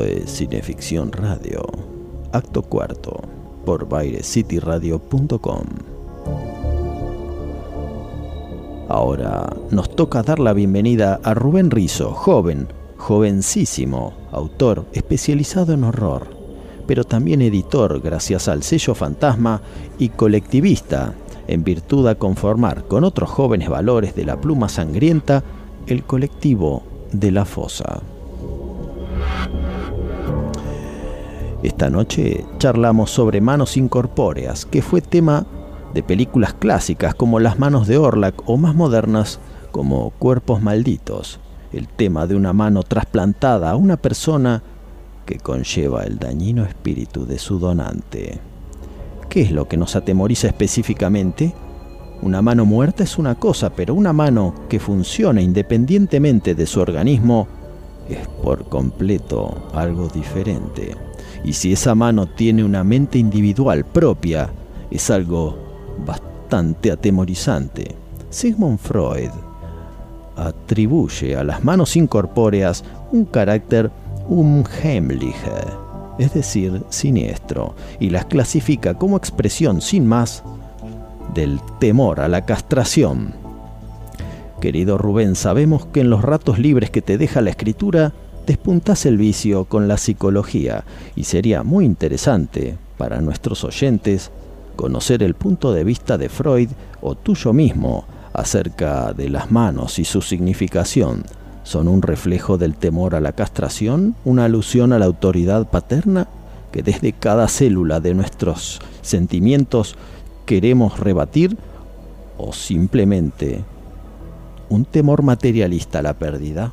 Es 0.02 0.30
Cineficción 0.38 1.12
Radio, 1.12 1.64
acto 2.32 2.62
cuarto, 2.62 3.22
por 3.64 3.88
bairecityradio.com. 3.88 5.64
Ahora 8.88 9.56
nos 9.70 9.94
toca 9.94 10.22
dar 10.22 10.38
la 10.38 10.52
bienvenida 10.52 11.20
a 11.22 11.34
Rubén 11.34 11.70
Rizo, 11.70 12.12
joven, 12.12 12.68
jovencísimo, 12.96 14.14
autor 14.32 14.86
especializado 14.92 15.72
en 15.72 15.84
horror, 15.84 16.28
pero 16.86 17.04
también 17.04 17.42
editor 17.42 18.00
gracias 18.00 18.48
al 18.48 18.62
sello 18.62 18.94
Fantasma 18.94 19.62
y 19.98 20.10
colectivista, 20.10 21.14
en 21.48 21.64
virtud 21.64 22.06
a 22.08 22.16
conformar 22.16 22.84
con 22.84 23.04
otros 23.04 23.30
jóvenes 23.30 23.68
valores 23.68 24.14
de 24.14 24.24
la 24.24 24.40
pluma 24.40 24.68
sangrienta 24.68 25.42
el 25.86 26.04
colectivo 26.04 26.82
de 27.12 27.30
la 27.30 27.44
fosa. 27.44 28.02
Esta 31.66 31.90
noche 31.90 32.44
charlamos 32.58 33.10
sobre 33.10 33.40
Manos 33.40 33.76
Incorpóreas, 33.76 34.64
que 34.64 34.82
fue 34.82 35.00
tema 35.00 35.46
de 35.94 36.04
películas 36.04 36.54
clásicas 36.54 37.16
como 37.16 37.40
Las 37.40 37.58
Manos 37.58 37.88
de 37.88 37.98
Orlac 37.98 38.40
o 38.48 38.56
más 38.56 38.76
modernas 38.76 39.40
como 39.72 40.10
Cuerpos 40.10 40.62
Malditos, 40.62 41.40
el 41.72 41.88
tema 41.88 42.28
de 42.28 42.36
una 42.36 42.52
mano 42.52 42.84
trasplantada 42.84 43.72
a 43.72 43.76
una 43.76 43.96
persona 43.96 44.62
que 45.26 45.40
conlleva 45.40 46.04
el 46.04 46.20
dañino 46.20 46.64
espíritu 46.64 47.26
de 47.26 47.40
su 47.40 47.58
donante. 47.58 48.38
¿Qué 49.28 49.42
es 49.42 49.50
lo 49.50 49.66
que 49.66 49.76
nos 49.76 49.96
atemoriza 49.96 50.46
específicamente? 50.46 51.52
Una 52.22 52.42
mano 52.42 52.64
muerta 52.64 53.02
es 53.02 53.18
una 53.18 53.34
cosa, 53.34 53.70
pero 53.70 53.92
una 53.92 54.12
mano 54.12 54.54
que 54.68 54.78
funciona 54.78 55.42
independientemente 55.42 56.54
de 56.54 56.64
su 56.64 56.78
organismo 56.78 57.48
es 58.08 58.28
por 58.40 58.68
completo 58.68 59.68
algo 59.74 60.06
diferente. 60.06 60.94
Y 61.46 61.52
si 61.52 61.72
esa 61.72 61.94
mano 61.94 62.26
tiene 62.26 62.64
una 62.64 62.84
mente 62.84 63.18
individual 63.18 63.84
propia, 63.84 64.50
es 64.90 65.10
algo 65.10 65.56
bastante 66.04 66.90
atemorizante. 66.90 67.94
Sigmund 68.28 68.80
Freud 68.80 69.30
atribuye 70.36 71.36
a 71.36 71.44
las 71.44 71.64
manos 71.64 71.96
incorpóreas 71.96 72.84
un 73.12 73.24
carácter 73.24 73.90
unheimliche, 74.28 75.52
es 76.18 76.34
decir, 76.34 76.82
siniestro, 76.88 77.76
y 78.00 78.10
las 78.10 78.26
clasifica 78.26 78.94
como 78.94 79.16
expresión 79.16 79.80
sin 79.80 80.04
más 80.04 80.42
del 81.32 81.60
temor 81.78 82.20
a 82.20 82.28
la 82.28 82.44
castración. 82.44 83.34
Querido 84.60 84.98
Rubén, 84.98 85.36
sabemos 85.36 85.86
que 85.86 86.00
en 86.00 86.10
los 86.10 86.22
ratos 86.22 86.58
libres 86.58 86.90
que 86.90 87.02
te 87.02 87.18
deja 87.18 87.40
la 87.40 87.50
escritura, 87.50 88.12
despuntas 88.46 89.04
el 89.06 89.18
vicio 89.18 89.64
con 89.64 89.88
la 89.88 89.98
psicología 89.98 90.84
y 91.16 91.24
sería 91.24 91.62
muy 91.62 91.84
interesante 91.84 92.78
para 92.96 93.20
nuestros 93.20 93.64
oyentes 93.64 94.30
conocer 94.76 95.22
el 95.22 95.34
punto 95.34 95.72
de 95.72 95.84
vista 95.84 96.16
de 96.16 96.28
Freud 96.28 96.70
o 97.00 97.14
tuyo 97.14 97.52
mismo 97.52 98.04
acerca 98.32 99.12
de 99.12 99.30
las 99.30 99.50
manos 99.50 99.98
y 99.98 100.04
su 100.04 100.22
significación. 100.22 101.24
¿Son 101.64 101.88
un 101.88 102.02
reflejo 102.02 102.58
del 102.58 102.76
temor 102.76 103.14
a 103.16 103.20
la 103.20 103.32
castración? 103.32 104.14
¿Una 104.24 104.44
alusión 104.44 104.92
a 104.92 104.98
la 104.98 105.06
autoridad 105.06 105.68
paterna? 105.68 106.28
Que 106.70 106.82
desde 106.82 107.12
cada 107.12 107.48
célula 107.48 107.98
de 107.98 108.14
nuestros 108.14 108.78
sentimientos 109.02 109.96
queremos 110.44 111.00
rebatir? 111.00 111.56
¿O 112.38 112.52
simplemente 112.52 113.64
un 114.68 114.84
temor 114.84 115.22
materialista 115.22 115.98
a 116.00 116.02
la 116.02 116.14
pérdida? 116.14 116.72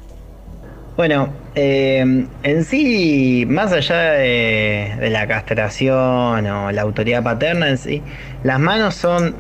Bueno, 0.96 1.30
eh, 1.56 2.28
en 2.44 2.64
sí, 2.66 3.46
más 3.50 3.72
allá 3.74 4.12
de, 4.14 4.96
de 5.00 5.10
la 5.10 5.26
castración 5.28 6.46
o 6.46 6.72
la 6.72 6.82
autoridad 6.84 7.24
paterna 7.24 7.68
en 7.70 7.78
sí, 7.80 8.04
las 8.44 8.60
manos 8.60 8.94
son 8.96 9.36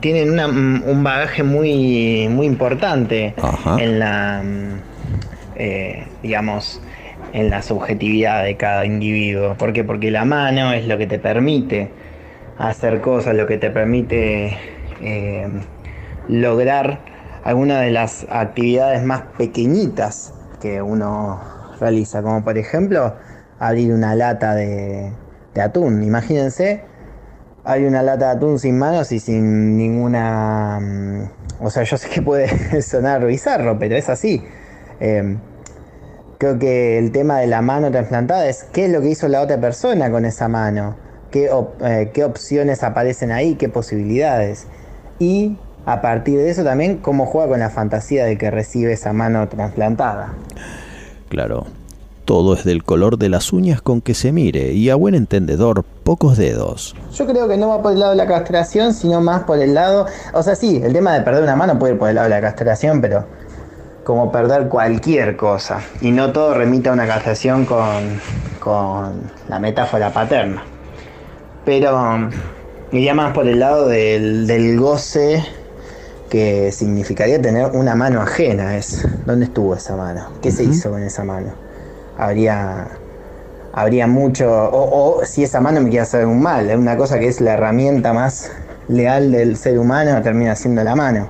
tienen 0.00 0.30
una- 0.30 0.46
un 0.46 1.02
bagaje 1.02 1.42
muy 1.42 2.28
muy 2.30 2.46
importante 2.46 3.34
en 3.80 3.98
la 3.98 4.42
mm, 4.44 4.80
eh, 5.56 6.04
digamos 6.22 6.80
en 7.32 7.50
la 7.50 7.62
subjetividad 7.62 8.44
de 8.44 8.56
cada 8.56 8.84
individuo. 8.84 9.54
¿Por 9.54 9.72
qué? 9.72 9.84
Porque 9.84 10.10
la 10.10 10.24
mano 10.24 10.72
es 10.72 10.86
lo 10.86 10.98
que 10.98 11.06
te 11.06 11.18
permite 11.18 11.88
hacer 12.58 13.00
cosas, 13.00 13.34
lo 13.34 13.46
que 13.46 13.56
te 13.58 13.70
permite 13.70 14.56
eh, 15.02 15.48
lograr 16.28 17.00
algunas 17.44 17.80
de 17.82 17.90
las 17.92 18.26
actividades 18.30 19.02
más 19.02 19.22
pequeñitas 19.38 20.32
que 20.60 20.82
uno 20.82 21.40
realiza, 21.80 22.22
como 22.22 22.44
por 22.44 22.58
ejemplo 22.58 23.14
abrir 23.58 23.92
una 23.92 24.14
lata 24.14 24.54
de, 24.54 25.12
atún. 25.60 26.02
Imagínense, 26.04 26.82
hay 27.64 27.84
una 27.84 28.02
lata 28.02 28.26
de 28.26 28.36
atún 28.36 28.58
sin 28.58 28.78
manos 28.78 29.10
y 29.12 29.18
sin 29.18 29.76
ninguna... 29.76 30.78
mm, 30.80 31.64
O 31.64 31.70
sea, 31.70 31.82
yo 31.82 31.96
sé 31.96 32.08
que 32.08 32.22
puede 32.22 32.82
sonar 32.82 33.26
bizarro, 33.26 33.78
pero 33.78 33.96
es 33.96 34.08
así. 34.08 34.44
Eh, 35.00 35.36
creo 36.38 36.58
que 36.58 36.98
el 36.98 37.10
tema 37.10 37.40
de 37.40 37.48
la 37.48 37.62
mano 37.62 37.90
trasplantada 37.90 38.46
es 38.48 38.64
qué 38.72 38.86
es 38.86 38.92
lo 38.92 39.00
que 39.00 39.08
hizo 39.08 39.28
la 39.28 39.40
otra 39.42 39.60
persona 39.60 40.10
con 40.10 40.24
esa 40.24 40.48
mano, 40.48 40.96
qué, 41.30 41.50
eh, 41.80 42.10
qué 42.14 42.24
opciones 42.24 42.84
aparecen 42.84 43.32
ahí, 43.32 43.56
qué 43.56 43.68
posibilidades. 43.68 44.66
Y 45.18 45.58
a 45.88 46.02
partir 46.02 46.38
de 46.38 46.50
eso 46.50 46.64
también 46.64 46.98
cómo 46.98 47.24
juega 47.24 47.48
con 47.48 47.60
la 47.60 47.70
fantasía 47.70 48.26
de 48.26 48.36
que 48.36 48.50
recibe 48.50 48.92
esa 48.92 49.14
mano 49.14 49.48
trasplantada. 49.48 50.34
Claro, 51.30 51.64
todo 52.26 52.52
es 52.52 52.64
del 52.64 52.84
color 52.84 53.16
de 53.16 53.30
las 53.30 53.54
uñas 53.54 53.80
con 53.80 54.02
que 54.02 54.12
se 54.12 54.30
mire 54.30 54.72
y 54.72 54.90
a 54.90 54.96
buen 54.96 55.14
entendedor, 55.14 55.84
pocos 56.04 56.36
dedos. 56.36 56.94
Yo 57.14 57.26
creo 57.26 57.48
que 57.48 57.56
no 57.56 57.68
va 57.68 57.80
por 57.80 57.92
el 57.92 58.00
lado 58.00 58.10
de 58.10 58.18
la 58.18 58.26
castración, 58.26 58.92
sino 58.92 59.22
más 59.22 59.44
por 59.44 59.58
el 59.60 59.72
lado... 59.72 60.04
O 60.34 60.42
sea, 60.42 60.54
sí, 60.56 60.78
el 60.84 60.92
tema 60.92 61.14
de 61.14 61.22
perder 61.22 61.42
una 61.42 61.56
mano 61.56 61.78
puede 61.78 61.94
ir 61.94 61.98
por 61.98 62.10
el 62.10 62.16
lado 62.16 62.28
de 62.28 62.34
la 62.34 62.42
castración, 62.42 63.00
pero 63.00 63.24
como 64.04 64.30
perder 64.30 64.68
cualquier 64.68 65.38
cosa. 65.38 65.80
Y 66.02 66.10
no 66.10 66.32
todo 66.32 66.52
remite 66.52 66.90
a 66.90 66.92
una 66.92 67.06
castración 67.06 67.64
con, 67.64 68.20
con 68.60 69.22
la 69.48 69.58
metáfora 69.58 70.12
paterna. 70.12 70.62
Pero 71.64 72.28
iría 72.92 73.14
más 73.14 73.32
por 73.32 73.48
el 73.48 73.58
lado 73.58 73.88
del, 73.88 74.46
del 74.46 74.78
goce 74.78 75.42
que 76.28 76.70
significaría 76.72 77.40
tener 77.40 77.70
una 77.72 77.94
mano 77.94 78.20
ajena. 78.20 78.76
Es, 78.76 79.06
¿Dónde 79.26 79.46
estuvo 79.46 79.74
esa 79.74 79.96
mano? 79.96 80.28
¿Qué 80.42 80.50
se 80.50 80.64
hizo 80.64 80.90
con 80.90 81.02
esa 81.02 81.24
mano? 81.24 81.52
Habría, 82.16 82.88
habría 83.72 84.06
mucho... 84.06 84.50
O, 84.50 85.18
o 85.20 85.24
si 85.24 85.44
esa 85.44 85.60
mano 85.60 85.80
me 85.80 85.88
quiere 85.88 86.02
hacer 86.02 86.26
un 86.26 86.40
mal. 86.40 86.68
Es 86.70 86.76
una 86.76 86.96
cosa 86.96 87.18
que 87.18 87.28
es 87.28 87.40
la 87.40 87.54
herramienta 87.54 88.12
más 88.12 88.50
leal 88.88 89.32
del 89.32 89.56
ser 89.56 89.78
humano, 89.78 90.20
termina 90.22 90.54
siendo 90.54 90.82
la 90.84 90.94
mano. 90.94 91.28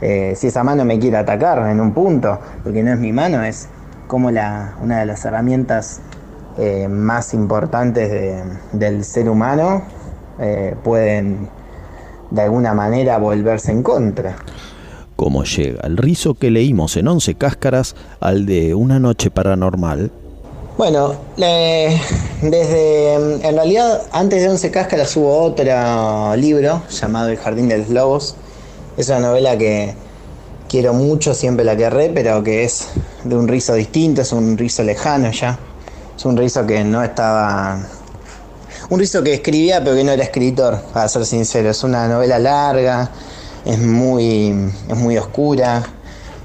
Eh, 0.00 0.34
si 0.36 0.48
esa 0.48 0.62
mano 0.62 0.84
me 0.84 0.98
quiere 0.98 1.16
atacar 1.16 1.58
en 1.70 1.80
un 1.80 1.92
punto, 1.92 2.38
porque 2.62 2.82
no 2.82 2.92
es 2.92 2.98
mi 2.98 3.12
mano, 3.12 3.42
es 3.42 3.68
como 4.06 4.30
la, 4.30 4.74
una 4.82 5.00
de 5.00 5.06
las 5.06 5.24
herramientas 5.24 6.00
eh, 6.58 6.86
más 6.88 7.34
importantes 7.34 8.10
de- 8.10 8.42
del 8.72 9.04
ser 9.04 9.28
humano 9.28 9.82
eh, 10.38 10.74
pueden 10.84 11.48
de 12.30 12.42
alguna 12.42 12.74
manera 12.74 13.18
volverse 13.18 13.72
en 13.72 13.82
contra. 13.82 14.36
¿Cómo 15.16 15.44
llega 15.44 15.80
el 15.86 15.96
rizo 15.96 16.34
que 16.34 16.50
leímos 16.50 16.96
en 16.96 17.08
Once 17.08 17.34
Cáscaras 17.34 17.96
al 18.20 18.44
de 18.44 18.74
Una 18.74 18.98
Noche 18.98 19.30
Paranormal? 19.30 20.10
Bueno, 20.76 21.14
desde. 21.38 23.14
En 23.14 23.54
realidad, 23.54 24.02
antes 24.12 24.42
de 24.42 24.48
Once 24.50 24.70
Cáscaras 24.70 25.16
hubo 25.16 25.38
otro 25.38 26.36
libro 26.36 26.82
llamado 26.90 27.30
El 27.30 27.38
Jardín 27.38 27.68
de 27.68 27.78
los 27.78 27.88
Lobos. 27.88 28.36
Es 28.98 29.08
una 29.08 29.20
novela 29.20 29.56
que 29.56 29.94
quiero 30.68 30.92
mucho, 30.92 31.32
siempre 31.32 31.64
la 31.64 31.76
querré, 31.76 32.10
pero 32.10 32.42
que 32.42 32.64
es 32.64 32.88
de 33.24 33.34
un 33.34 33.48
rizo 33.48 33.72
distinto, 33.72 34.20
es 34.20 34.32
un 34.32 34.58
rizo 34.58 34.82
lejano 34.82 35.30
ya. 35.30 35.58
Es 36.14 36.24
un 36.26 36.36
rizo 36.36 36.66
que 36.66 36.84
no 36.84 37.02
estaba. 37.02 37.78
Un 38.88 39.00
rizo 39.00 39.22
que 39.22 39.34
escribía, 39.34 39.82
pero 39.82 39.96
que 39.96 40.04
no 40.04 40.12
era 40.12 40.22
escritor, 40.22 40.80
para 40.92 41.08
ser 41.08 41.26
sincero. 41.26 41.70
Es 41.70 41.82
una 41.82 42.06
novela 42.06 42.38
larga, 42.38 43.10
es 43.64 43.78
muy, 43.78 44.72
es 44.88 44.96
muy 44.96 45.18
oscura, 45.18 45.82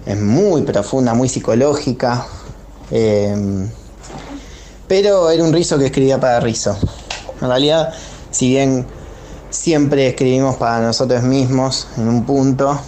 es 0.05 0.19
muy 0.19 0.63
profunda, 0.63 1.13
muy 1.13 1.29
psicológica. 1.29 2.25
Eh, 2.89 3.67
pero 4.87 5.29
era 5.29 5.43
un 5.43 5.53
rizo 5.53 5.77
que 5.77 5.85
escribía 5.85 6.19
para 6.19 6.39
rizo. 6.39 6.77
En 7.41 7.47
realidad, 7.47 7.93
si 8.31 8.49
bien 8.49 8.85
siempre 9.49 10.07
escribimos 10.07 10.55
para 10.55 10.81
nosotros 10.81 11.23
mismos 11.23 11.87
en 11.97 12.07
un 12.07 12.25
punto, 12.25 12.79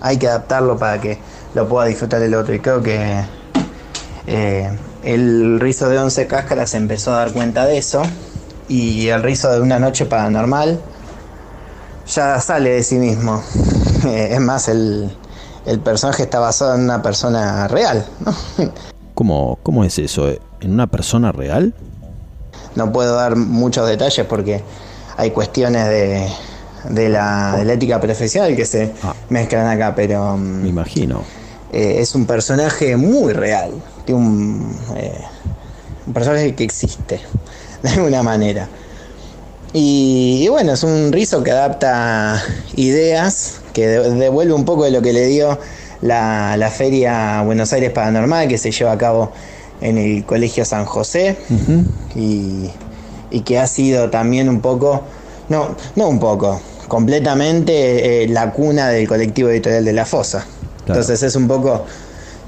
hay 0.00 0.16
que 0.16 0.28
adaptarlo 0.28 0.78
para 0.78 1.00
que 1.00 1.18
lo 1.54 1.68
pueda 1.68 1.86
disfrutar 1.86 2.22
el 2.22 2.34
otro. 2.34 2.54
Y 2.54 2.60
creo 2.60 2.82
que 2.82 3.22
eh, 4.26 4.70
el 5.04 5.60
rizo 5.60 5.88
de 5.88 5.98
11 5.98 6.26
cáscaras 6.26 6.74
empezó 6.74 7.12
a 7.12 7.18
dar 7.18 7.32
cuenta 7.32 7.66
de 7.66 7.78
eso. 7.78 8.02
Y 8.68 9.08
el 9.08 9.22
rizo 9.22 9.50
de 9.52 9.60
una 9.60 9.78
noche 9.78 10.06
paranormal 10.06 10.80
ya 12.06 12.40
sale 12.40 12.70
de 12.70 12.82
sí 12.82 12.96
mismo. 12.96 13.42
Eh, 14.06 14.28
es 14.34 14.40
más, 14.40 14.68
el, 14.68 15.10
el 15.66 15.80
personaje 15.80 16.22
está 16.22 16.38
basado 16.38 16.76
en 16.76 16.82
una 16.82 17.02
persona 17.02 17.66
real. 17.66 18.06
¿no? 18.24 18.32
¿Cómo, 19.14 19.58
cómo 19.64 19.82
es 19.82 19.98
eso? 19.98 20.28
¿En 20.60 20.72
una 20.72 20.86
persona 20.86 21.32
real? 21.32 21.74
No 22.76 22.92
puedo 22.92 23.16
dar 23.16 23.34
muchos 23.34 23.88
detalles 23.88 24.24
porque 24.26 24.62
hay 25.16 25.32
cuestiones 25.32 25.88
de, 25.88 26.28
de 26.90 27.08
la, 27.08 27.56
de 27.56 27.64
la 27.64 27.72
ética 27.72 28.00
profesional 28.00 28.54
que 28.54 28.64
se 28.64 28.92
mezclan 29.30 29.66
acá, 29.66 29.94
pero... 29.96 30.36
mm, 30.36 30.62
Me 30.62 30.68
imagino. 30.68 31.22
eh, 31.72 31.96
es 31.98 32.14
un 32.14 32.24
personaje 32.24 32.96
muy 32.96 33.32
real. 33.32 33.72
Eh, 34.06 34.12
un 34.12 34.76
personaje 36.14 36.54
que 36.54 36.62
existe, 36.62 37.20
de 37.82 37.88
alguna 37.90 38.22
manera. 38.22 38.68
Y, 39.72 40.40
y 40.44 40.48
bueno, 40.48 40.72
es 40.72 40.82
un 40.82 41.12
rizo 41.12 41.42
que 41.42 41.50
adapta 41.50 42.42
ideas, 42.76 43.60
que 43.72 43.86
de- 43.86 44.10
devuelve 44.14 44.54
un 44.54 44.64
poco 44.64 44.84
de 44.84 44.90
lo 44.90 45.02
que 45.02 45.12
le 45.12 45.26
dio 45.26 45.58
la, 46.00 46.56
la 46.56 46.70
Feria 46.70 47.42
Buenos 47.42 47.72
Aires 47.72 47.90
Paranormal, 47.90 48.48
que 48.48 48.56
se 48.56 48.70
lleva 48.70 48.92
a 48.92 48.98
cabo 48.98 49.30
en 49.80 49.98
el 49.98 50.24
Colegio 50.24 50.64
San 50.64 50.84
José, 50.86 51.36
y, 52.16 52.70
y 53.30 53.40
que 53.42 53.58
ha 53.58 53.66
sido 53.66 54.08
también 54.10 54.48
un 54.48 54.60
poco, 54.60 55.02
no, 55.50 55.76
no 55.96 56.08
un 56.08 56.18
poco, 56.18 56.60
completamente 56.88 58.24
eh, 58.24 58.28
la 58.28 58.52
cuna 58.52 58.88
del 58.88 59.06
colectivo 59.06 59.50
editorial 59.50 59.84
de 59.84 59.92
La 59.92 60.06
Fosa. 60.06 60.46
Entonces 60.86 61.22
es 61.22 61.36
un 61.36 61.46
poco 61.46 61.84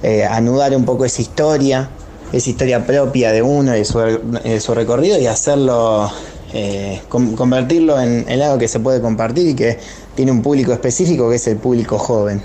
eh, 0.03 0.25
anudar 0.25 0.75
un 0.75 0.85
poco 0.87 1.05
esa 1.05 1.21
historia, 1.21 1.91
esa 2.33 2.51
historia 2.51 2.87
propia 2.87 3.33
de 3.33 3.43
uno 3.43 3.77
y 3.77 3.85
su, 3.85 3.99
de 3.99 4.61
su 4.61 4.75
recorrido 4.75 5.19
y 5.19 5.27
hacerlo 5.27 6.11
eh, 6.53 7.01
con- 7.09 7.35
convertirlo 7.37 8.01
en, 8.01 8.25
en 8.29 8.43
algo 8.43 8.59
que 8.59 8.69
se 8.69 8.81
puede 8.81 9.01
compartir 9.01 9.49
y 9.49 9.55
que 9.55 9.79
tiene 10.15 10.31
un 10.33 10.43
público 10.43 10.73
específico 10.73 11.29
que 11.31 11.37
es 11.37 11.47
el 11.47 11.57
público 11.57 11.99
joven. 11.99 12.43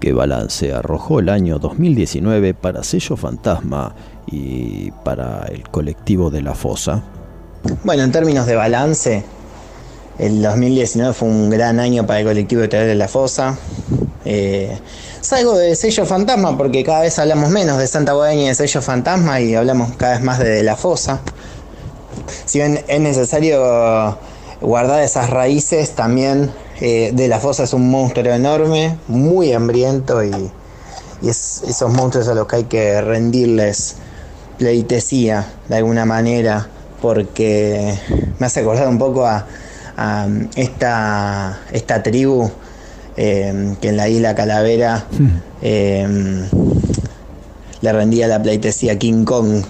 ¿Qué 0.00 0.12
balance 0.12 0.72
arrojó 0.72 1.18
el 1.18 1.28
año 1.28 1.58
2019 1.58 2.54
para 2.54 2.84
Sello 2.84 3.16
Fantasma 3.16 3.94
y 4.26 4.92
para 5.04 5.46
el 5.50 5.68
colectivo 5.68 6.30
de 6.30 6.42
la 6.42 6.54
Fosa? 6.54 7.02
Bueno, 7.82 8.04
en 8.04 8.12
términos 8.12 8.46
de 8.46 8.54
balance, 8.54 9.24
el 10.20 10.40
2019 10.42 11.12
fue 11.14 11.28
un 11.28 11.50
gran 11.50 11.80
año 11.80 12.06
para 12.06 12.20
el 12.20 12.26
colectivo 12.26 12.62
de 12.62 12.68
de 12.68 12.94
la 12.94 13.08
Fosa. 13.08 13.58
Eh, 14.24 14.76
salgo 15.20 15.56
de 15.56 15.74
sello 15.74 16.06
fantasma 16.06 16.56
porque 16.56 16.84
cada 16.84 17.00
vez 17.00 17.18
hablamos 17.18 17.50
menos 17.50 17.78
de 17.78 17.86
Santa 17.86 18.12
Guadaña 18.12 18.42
y 18.42 18.48
de 18.48 18.54
sello 18.54 18.82
fantasma 18.82 19.40
y 19.40 19.54
hablamos 19.54 19.96
cada 19.96 20.14
vez 20.14 20.22
más 20.22 20.38
de, 20.38 20.48
de 20.48 20.62
la 20.62 20.76
Fosa. 20.76 21.20
Si 22.44 22.58
bien 22.58 22.84
es 22.88 23.00
necesario 23.00 24.18
guardar 24.60 25.02
esas 25.02 25.30
raíces, 25.30 25.90
también 25.90 26.50
eh, 26.80 27.10
de 27.12 27.28
la 27.28 27.40
Fosa 27.40 27.64
es 27.64 27.72
un 27.72 27.90
monstruo 27.90 28.32
enorme, 28.32 28.98
muy 29.08 29.52
hambriento 29.52 30.22
y, 30.22 30.50
es 31.22 31.62
esos 31.66 31.92
monstruos 31.92 32.28
a 32.28 32.34
los 32.34 32.46
que 32.46 32.56
hay 32.56 32.64
que 32.64 33.00
rendirles 33.00 33.96
pleitesía 34.58 35.46
de 35.68 35.76
alguna 35.76 36.04
manera 36.04 36.68
porque 37.02 37.98
me 38.38 38.46
hace 38.46 38.60
acordar 38.60 38.86
un 38.86 38.98
poco 38.98 39.26
a, 39.26 39.44
a 39.96 40.28
esta 40.54 42.02
tribu 42.04 42.48
eh, 43.18 43.74
que 43.80 43.88
en 43.88 43.96
la 43.96 44.08
isla 44.08 44.34
Calavera 44.34 45.04
eh, 45.60 46.06
le 47.80 47.92
rendía 47.92 48.26
la 48.28 48.40
pleitesía 48.42 48.92
a 48.92 48.96
King 48.96 49.24
Kong. 49.24 49.62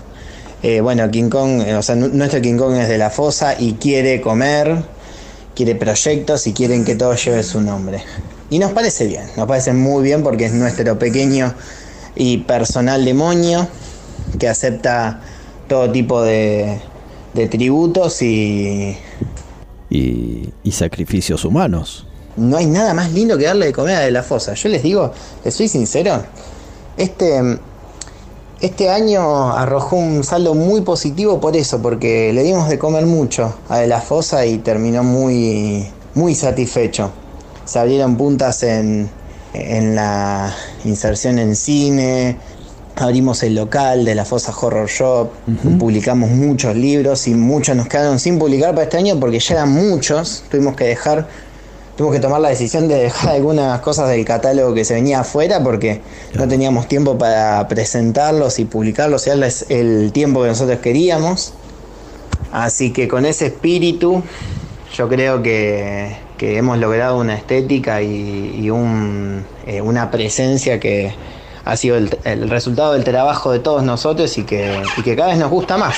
Eh, 0.62 0.80
bueno, 0.80 1.08
King 1.10 1.28
Kong, 1.30 1.62
eh, 1.66 1.74
o 1.74 1.82
sea, 1.82 1.94
nu- 1.94 2.08
nuestro 2.12 2.40
King 2.40 2.56
Kong 2.58 2.74
es 2.76 2.88
de 2.88 2.98
la 2.98 3.10
fosa 3.10 3.54
y 3.58 3.74
quiere 3.74 4.20
comer, 4.20 4.82
quiere 5.54 5.74
proyectos 5.76 6.46
y 6.46 6.52
quieren 6.52 6.84
que 6.84 6.94
todo 6.94 7.14
lleve 7.14 7.42
su 7.42 7.60
nombre. 7.60 8.02
Y 8.50 8.58
nos 8.58 8.72
parece 8.72 9.06
bien, 9.06 9.24
nos 9.36 9.46
parece 9.46 9.72
muy 9.72 10.02
bien 10.02 10.22
porque 10.22 10.46
es 10.46 10.52
nuestro 10.52 10.98
pequeño 10.98 11.54
y 12.16 12.38
personal 12.38 13.04
demonio 13.04 13.68
que 14.38 14.48
acepta 14.48 15.20
todo 15.68 15.90
tipo 15.92 16.22
de, 16.22 16.80
de 17.34 17.46
tributos 17.46 18.20
y 18.22 18.96
Y, 19.90 20.50
y 20.64 20.72
sacrificios 20.72 21.44
humanos. 21.44 22.07
No 22.38 22.56
hay 22.56 22.66
nada 22.66 22.94
más 22.94 23.12
lindo 23.12 23.36
que 23.36 23.44
darle 23.44 23.66
de 23.66 23.72
comer 23.72 23.96
a 23.96 24.00
de 24.00 24.10
la 24.10 24.22
fosa. 24.22 24.54
Yo 24.54 24.68
les 24.68 24.82
digo, 24.82 25.12
les 25.44 25.54
soy 25.54 25.68
sincero, 25.68 26.22
este, 26.96 27.58
este 28.60 28.90
año 28.90 29.52
arrojó 29.52 29.96
un 29.96 30.24
saldo 30.24 30.54
muy 30.54 30.80
positivo 30.80 31.40
por 31.40 31.56
eso, 31.56 31.80
porque 31.80 32.32
le 32.32 32.42
dimos 32.42 32.68
de 32.68 32.78
comer 32.78 33.06
mucho 33.06 33.54
a 33.68 33.78
de 33.78 33.86
la 33.86 34.00
fosa 34.00 34.46
y 34.46 34.58
terminó 34.58 35.04
muy, 35.04 35.86
muy 36.14 36.34
satisfecho. 36.34 37.10
Se 37.64 37.78
abrieron 37.78 38.16
puntas 38.16 38.62
en, 38.62 39.10
en 39.52 39.94
la 39.94 40.54
inserción 40.84 41.38
en 41.38 41.54
cine, 41.54 42.36
abrimos 42.96 43.42
el 43.42 43.54
local 43.54 44.04
de 44.04 44.14
la 44.14 44.24
Fosa 44.24 44.52
Horror 44.58 44.88
Shop, 44.88 45.30
publicamos 45.78 46.30
muchos 46.30 46.74
libros 46.74 47.28
y 47.28 47.34
muchos 47.34 47.76
nos 47.76 47.86
quedaron 47.88 48.18
sin 48.18 48.38
publicar 48.38 48.70
para 48.70 48.84
este 48.84 48.96
año 48.96 49.18
porque 49.20 49.38
ya 49.38 49.54
eran 49.54 49.70
muchos, 49.70 50.44
tuvimos 50.50 50.74
que 50.74 50.84
dejar, 50.84 51.28
tuvimos 51.98 52.14
que 52.14 52.22
tomar 52.22 52.40
la 52.40 52.50
decisión 52.50 52.86
de 52.86 52.94
dejar 52.94 53.34
algunas 53.34 53.80
cosas 53.80 54.08
del 54.08 54.24
catálogo 54.24 54.72
que 54.72 54.84
se 54.84 54.94
venía 54.94 55.18
afuera 55.18 55.60
porque 55.64 56.00
no 56.34 56.46
teníamos 56.46 56.86
tiempo 56.86 57.18
para 57.18 57.66
presentarlos 57.66 58.60
y 58.60 58.66
publicarlos 58.66 59.26
y 59.26 59.30
darles 59.30 59.66
el 59.68 60.12
tiempo 60.12 60.42
que 60.42 60.46
nosotros 60.46 60.78
queríamos. 60.78 61.54
Así 62.52 62.92
que 62.92 63.08
con 63.08 63.26
ese 63.26 63.46
espíritu 63.46 64.22
yo 64.94 65.08
creo 65.08 65.42
que, 65.42 66.16
que 66.36 66.56
hemos 66.56 66.78
logrado 66.78 67.18
una 67.18 67.34
estética 67.34 68.00
y, 68.00 68.60
y 68.60 68.70
un, 68.70 69.44
eh, 69.66 69.80
una 69.80 70.12
presencia 70.12 70.78
que 70.78 71.12
ha 71.64 71.76
sido 71.76 71.96
el, 71.96 72.16
el 72.22 72.48
resultado 72.48 72.92
del 72.92 73.02
trabajo 73.02 73.50
de 73.50 73.58
todos 73.58 73.82
nosotros 73.82 74.38
y 74.38 74.44
que, 74.44 74.84
y 74.96 75.02
que 75.02 75.16
cada 75.16 75.30
vez 75.30 75.38
nos 75.38 75.50
gusta 75.50 75.76
más. 75.76 75.96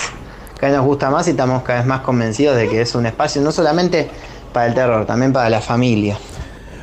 Cada 0.59 0.73
vez 0.73 0.79
nos 0.79 0.87
gusta 0.87 1.11
más 1.11 1.29
y 1.29 1.33
estamos 1.33 1.63
cada 1.63 1.81
vez 1.81 1.87
más 1.87 2.01
convencidos 2.01 2.57
de 2.57 2.71
que 2.71 2.81
es 2.81 2.95
un 2.95 3.05
espacio 3.05 3.43
no 3.43 3.53
solamente 3.53 4.09
para 4.53 4.67
el 4.67 4.75
terror, 4.75 5.07
también 5.07 5.33
para 5.33 5.49
la 5.49 5.61
familia. 5.61 6.19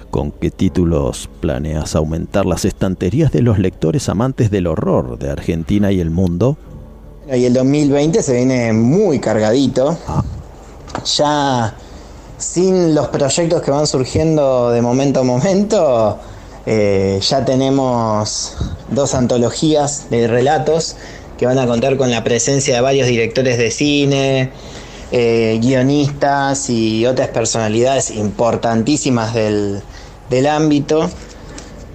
¿Con 0.10 0.32
qué 0.32 0.52
títulos 0.52 1.30
planeas 1.42 1.96
aumentar 1.96 2.46
las 2.46 2.66
estanterías 2.66 3.32
de 3.32 3.42
los 3.42 3.60
lectores 3.60 4.10
amantes 4.10 4.50
del 4.50 4.68
horror 4.68 5.20
de 5.20 5.30
Argentina 5.30 5.92
y 5.92 6.00
el 6.00 6.10
mundo? 6.10 6.58
Y 7.32 7.44
el 7.44 7.54
2020 7.54 8.24
se 8.24 8.34
viene 8.34 8.72
muy 8.72 9.20
cargadito. 9.20 9.98
Ya 11.18 11.76
sin 12.38 12.96
los 12.96 13.10
proyectos 13.10 13.62
que 13.62 13.72
van 13.72 13.88
surgiendo 13.88 14.72
de 14.72 14.82
momento 14.82 15.22
a 15.22 15.24
momento, 15.24 16.20
eh, 16.66 17.20
ya 17.22 17.44
tenemos 17.44 18.56
dos 18.90 19.14
antologías 19.14 20.10
de 20.10 20.28
relatos 20.28 20.96
que 21.38 21.46
van 21.46 21.60
a 21.60 21.68
contar 21.68 21.98
con 21.98 22.12
la 22.12 22.24
presencia 22.24 22.76
de 22.76 22.82
varios 22.82 23.08
directores 23.08 23.58
de 23.58 23.72
cine, 23.72 24.52
eh, 25.12 25.60
guionistas 25.62 26.70
y 26.70 27.06
otras 27.06 27.30
personalidades 27.30 28.12
importantísimas 28.12 29.34
del, 29.34 29.82
del 30.30 30.48
ámbito 30.48 31.10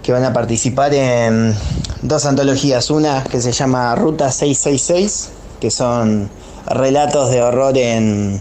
que 0.03 0.13
van 0.13 0.25
a 0.25 0.33
participar 0.33 0.93
en 0.95 1.55
dos 2.03 2.25
antologías. 2.27 2.91
Una 2.91 3.23
que 3.25 3.41
se 3.41 3.53
llama 3.53 3.95
Ruta 3.95 4.31
666, 4.33 5.29
que 5.61 5.71
son 5.71 6.29
relatos 6.67 7.31
de 7.31 7.43
horror 7.43 7.77
en, 7.79 8.41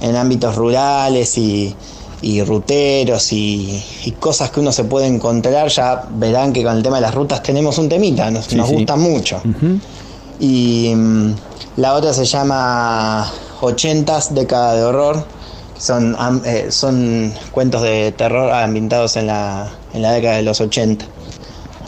en 0.00 0.16
ámbitos 0.16 0.54
rurales 0.56 1.36
y, 1.36 1.74
y 2.22 2.42
ruteros 2.42 3.32
y, 3.32 3.82
y 4.04 4.12
cosas 4.12 4.50
que 4.50 4.60
uno 4.60 4.72
se 4.72 4.84
puede 4.84 5.06
encontrar. 5.08 5.68
Ya 5.68 6.06
verán 6.14 6.52
que 6.52 6.62
con 6.62 6.76
el 6.76 6.82
tema 6.82 6.96
de 6.96 7.02
las 7.02 7.14
rutas 7.14 7.42
tenemos 7.42 7.76
un 7.78 7.88
temita, 7.88 8.30
nos, 8.30 8.46
Sí, 8.46 8.56
nos 8.56 8.68
sí. 8.68 8.74
gusta 8.76 8.96
mucho. 8.96 9.42
Y 10.40 10.92
mm, 10.94 11.34
la 11.76 11.94
otra 11.94 12.12
se 12.14 12.24
llama 12.24 13.30
80s, 13.64 14.30
década 14.30 14.74
de 14.74 14.82
horror. 14.84 15.24
que 15.74 15.80
Son, 15.80 16.16
eh, 16.44 16.66
son 16.70 17.32
cuentos 17.52 17.82
de 17.82 18.12
terror 18.12 18.52
ambientados 18.52 19.16
en 19.16 19.26
la, 19.26 19.68
en 19.92 20.02
la 20.02 20.12
década 20.12 20.36
de 20.36 20.42
los 20.42 20.60
80. 20.60 21.04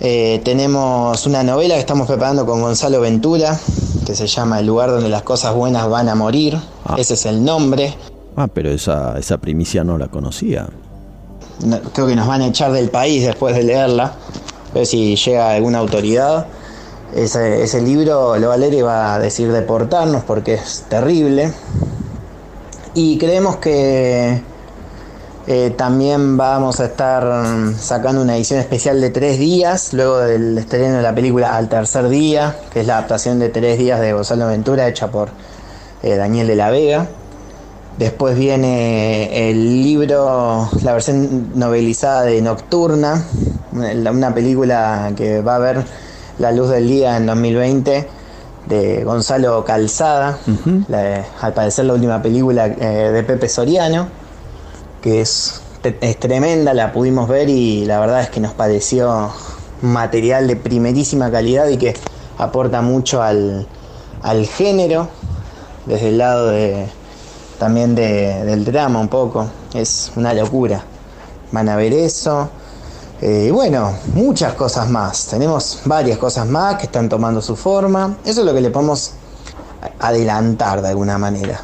Eh, 0.00 0.40
tenemos 0.44 1.24
una 1.26 1.42
novela 1.42 1.74
que 1.74 1.80
estamos 1.80 2.06
preparando 2.06 2.44
con 2.44 2.60
Gonzalo 2.60 3.00
Ventura, 3.00 3.58
que 4.04 4.14
se 4.14 4.26
llama 4.26 4.60
El 4.60 4.66
lugar 4.66 4.90
donde 4.90 5.08
las 5.08 5.22
cosas 5.22 5.54
buenas 5.54 5.88
van 5.88 6.08
a 6.08 6.14
morir. 6.14 6.58
Ese 6.98 7.14
es 7.14 7.24
el 7.26 7.42
nombre. 7.44 7.94
Ah, 8.36 8.46
pero 8.52 8.70
esa, 8.70 9.18
esa 9.18 9.38
primicia 9.38 9.82
no 9.84 9.96
la 9.96 10.08
conocía. 10.08 10.68
No- 11.64 11.80
creo 11.94 12.06
que 12.06 12.14
nos 12.16 12.26
van 12.26 12.42
a 12.42 12.48
echar 12.48 12.72
del 12.72 12.90
país 12.90 13.24
después 13.24 13.54
de 13.56 13.62
leerla. 13.62 14.12
A 14.70 14.74
ver 14.74 14.84
si 14.86 15.16
llega 15.16 15.52
alguna 15.52 15.78
autoridad. 15.78 16.46
Ese, 17.14 17.62
ese 17.62 17.80
libro 17.80 18.36
lo 18.36 18.48
va 18.48 18.54
a 18.54 18.56
leer 18.56 18.74
y 18.74 18.82
va 18.82 19.14
a 19.14 19.18
decir 19.18 19.52
deportarnos 19.52 20.24
porque 20.24 20.54
es 20.54 20.84
terrible. 20.88 21.52
Y 22.94 23.18
creemos 23.18 23.56
que 23.56 24.42
eh, 25.48 25.70
también 25.76 26.36
vamos 26.36 26.80
a 26.80 26.86
estar 26.86 27.46
sacando 27.78 28.20
una 28.20 28.36
edición 28.36 28.58
especial 28.58 29.00
de 29.00 29.10
tres 29.10 29.38
días, 29.38 29.92
luego 29.92 30.18
del 30.18 30.58
estreno 30.58 30.96
de 30.96 31.02
la 31.02 31.14
película 31.14 31.56
Al 31.56 31.68
Tercer 31.68 32.08
Día, 32.08 32.56
que 32.72 32.80
es 32.80 32.86
la 32.86 32.94
adaptación 32.98 33.38
de 33.38 33.50
tres 33.50 33.78
días 33.78 34.00
de 34.00 34.12
Gonzalo 34.12 34.48
Ventura, 34.48 34.88
hecha 34.88 35.06
por 35.08 35.28
eh, 36.02 36.16
Daniel 36.16 36.48
de 36.48 36.56
la 36.56 36.70
Vega. 36.70 37.06
Después 37.96 38.36
viene 38.36 39.50
el 39.50 39.84
libro, 39.84 40.68
la 40.82 40.92
versión 40.92 41.52
novelizada 41.54 42.22
de 42.22 42.42
Nocturna, 42.42 43.24
una 43.72 44.34
película 44.34 45.12
que 45.16 45.42
va 45.42 45.56
a 45.56 45.58
ver 45.60 45.84
la 46.38 46.52
luz 46.52 46.70
del 46.70 46.88
día 46.88 47.16
en 47.16 47.26
2020 47.26 48.08
de 48.66 49.04
Gonzalo 49.04 49.64
Calzada, 49.64 50.38
la- 50.88 51.24
al 51.40 51.52
parecer 51.54 51.84
la 51.84 51.94
última 51.94 52.20
película 52.22 52.66
eh, 52.66 53.10
de 53.12 53.22
Pepe 53.22 53.48
Soriano, 53.48 54.08
que 55.00 55.20
es, 55.20 55.60
tremenda, 56.18 56.74
la 56.74 56.92
pudimos 56.92 57.28
ver 57.28 57.48
y 57.48 57.84
la 57.84 58.00
verdad 58.00 58.22
es 58.22 58.28
que 58.30 58.40
nos 58.40 58.52
pareció 58.54 59.30
material 59.82 60.48
de 60.48 60.56
primerísima 60.56 61.30
calidad 61.30 61.68
y 61.68 61.76
que 61.76 61.94
aporta 62.38 62.82
mucho 62.82 63.22
al, 63.22 63.66
al 64.22 64.46
género, 64.46 65.08
desde 65.86 66.08
el 66.08 66.18
lado 66.18 66.48
de, 66.48 66.86
también 67.60 67.94
de- 67.94 68.44
del 68.44 68.64
drama 68.64 68.98
un 68.98 69.08
poco. 69.08 69.46
Es 69.74 70.10
una 70.16 70.34
locura. 70.34 70.82
Van 71.52 71.68
a 71.68 71.76
ver 71.76 71.92
eso. 71.92 72.50
Eh, 73.20 73.50
bueno, 73.52 73.94
muchas 74.14 74.54
cosas 74.54 74.90
más. 74.90 75.26
Tenemos 75.28 75.80
varias 75.84 76.18
cosas 76.18 76.46
más 76.46 76.76
que 76.76 76.84
están 76.84 77.08
tomando 77.08 77.40
su 77.40 77.56
forma. 77.56 78.16
Eso 78.24 78.40
es 78.40 78.46
lo 78.46 78.54
que 78.54 78.60
le 78.60 78.70
podemos 78.70 79.12
adelantar 79.98 80.82
de 80.82 80.88
alguna 80.88 81.16
manera. 81.18 81.60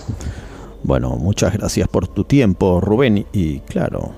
Bueno, 0.82 1.10
muchas 1.10 1.52
gracias 1.52 1.88
por 1.88 2.08
tu 2.08 2.24
tiempo, 2.24 2.80
Rubén. 2.80 3.26
Y 3.32 3.60
claro, 3.60 4.12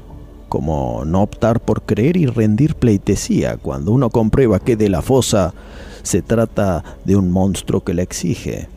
como 0.48 1.04
no 1.04 1.22
optar 1.22 1.60
por 1.60 1.82
creer 1.82 2.16
y 2.16 2.26
rendir 2.26 2.76
pleitesía 2.76 3.56
cuando 3.56 3.90
uno 3.90 4.10
comprueba 4.10 4.60
que 4.60 4.76
de 4.76 4.88
la 4.88 5.02
fosa 5.02 5.52
se 6.02 6.22
trata 6.22 6.84
de 7.04 7.16
un 7.16 7.30
monstruo 7.30 7.82
que 7.82 7.94
la 7.94 8.02
exige. 8.02 8.68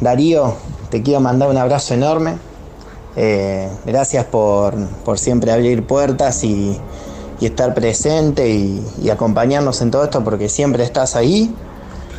Darío, 0.00 0.54
te 0.90 1.02
quiero 1.02 1.20
mandar 1.20 1.48
un 1.48 1.56
abrazo 1.56 1.94
enorme. 1.94 2.34
Eh, 3.16 3.68
gracias 3.86 4.24
por, 4.26 4.74
por 5.04 5.18
siempre 5.18 5.50
abrir 5.50 5.84
puertas 5.84 6.44
y, 6.44 6.76
y 7.40 7.46
estar 7.46 7.74
presente 7.74 8.48
y, 8.48 9.08
acompañarnos 9.10 9.80
en 9.80 9.90
todo 9.90 10.04
esto 10.04 10.22
porque 10.22 10.48
siempre 10.48 10.84
estás 10.84 11.16
ahí. 11.16 11.54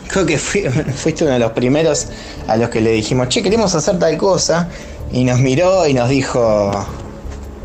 Creo 0.08 0.26
que 0.26 0.38
fui- 0.38 0.64
fuiste 0.96 1.24
uno 1.24 1.34
de 1.34 1.40
los 1.40 1.52
primeros 1.52 2.08
a 2.48 2.58
los 2.58 2.70
que 2.70 2.82
le 2.82 2.92
dijimos, 2.92 3.30
che, 3.30 3.44
queremos 3.44 3.74
hacer 3.76 4.00
tal 4.00 4.18
cosa. 4.18 4.68
Y 5.12 5.24
nos 5.24 5.40
miró 5.40 5.88
y 5.88 5.94
nos 5.94 6.10
dijo, 6.10 6.72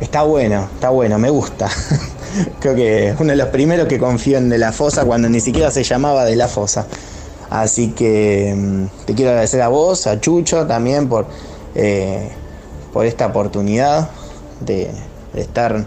está 0.00 0.22
bueno, 0.22 0.68
está 0.74 0.90
bueno, 0.90 1.18
me 1.18 1.30
gusta. 1.30 1.68
Creo 2.60 2.74
que 2.74 3.14
uno 3.18 3.30
de 3.30 3.36
los 3.36 3.48
primeros 3.48 3.88
que 3.88 3.98
confió 3.98 4.36
en 4.38 4.48
De 4.48 4.58
La 4.58 4.72
Fosa 4.72 5.04
cuando 5.04 5.28
ni 5.28 5.40
siquiera 5.40 5.70
se 5.70 5.82
llamaba 5.82 6.24
De 6.24 6.36
La 6.36 6.48
Fosa. 6.48 6.86
Así 7.48 7.92
que 7.92 8.52
mm, 8.56 9.04
te 9.06 9.14
quiero 9.14 9.30
agradecer 9.30 9.62
a 9.62 9.68
vos, 9.68 10.06
a 10.06 10.20
Chucho 10.20 10.66
también 10.66 11.08
por, 11.08 11.26
eh, 11.74 12.30
por 12.92 13.06
esta 13.06 13.26
oportunidad 13.26 14.10
de 14.60 14.90
estar 15.34 15.86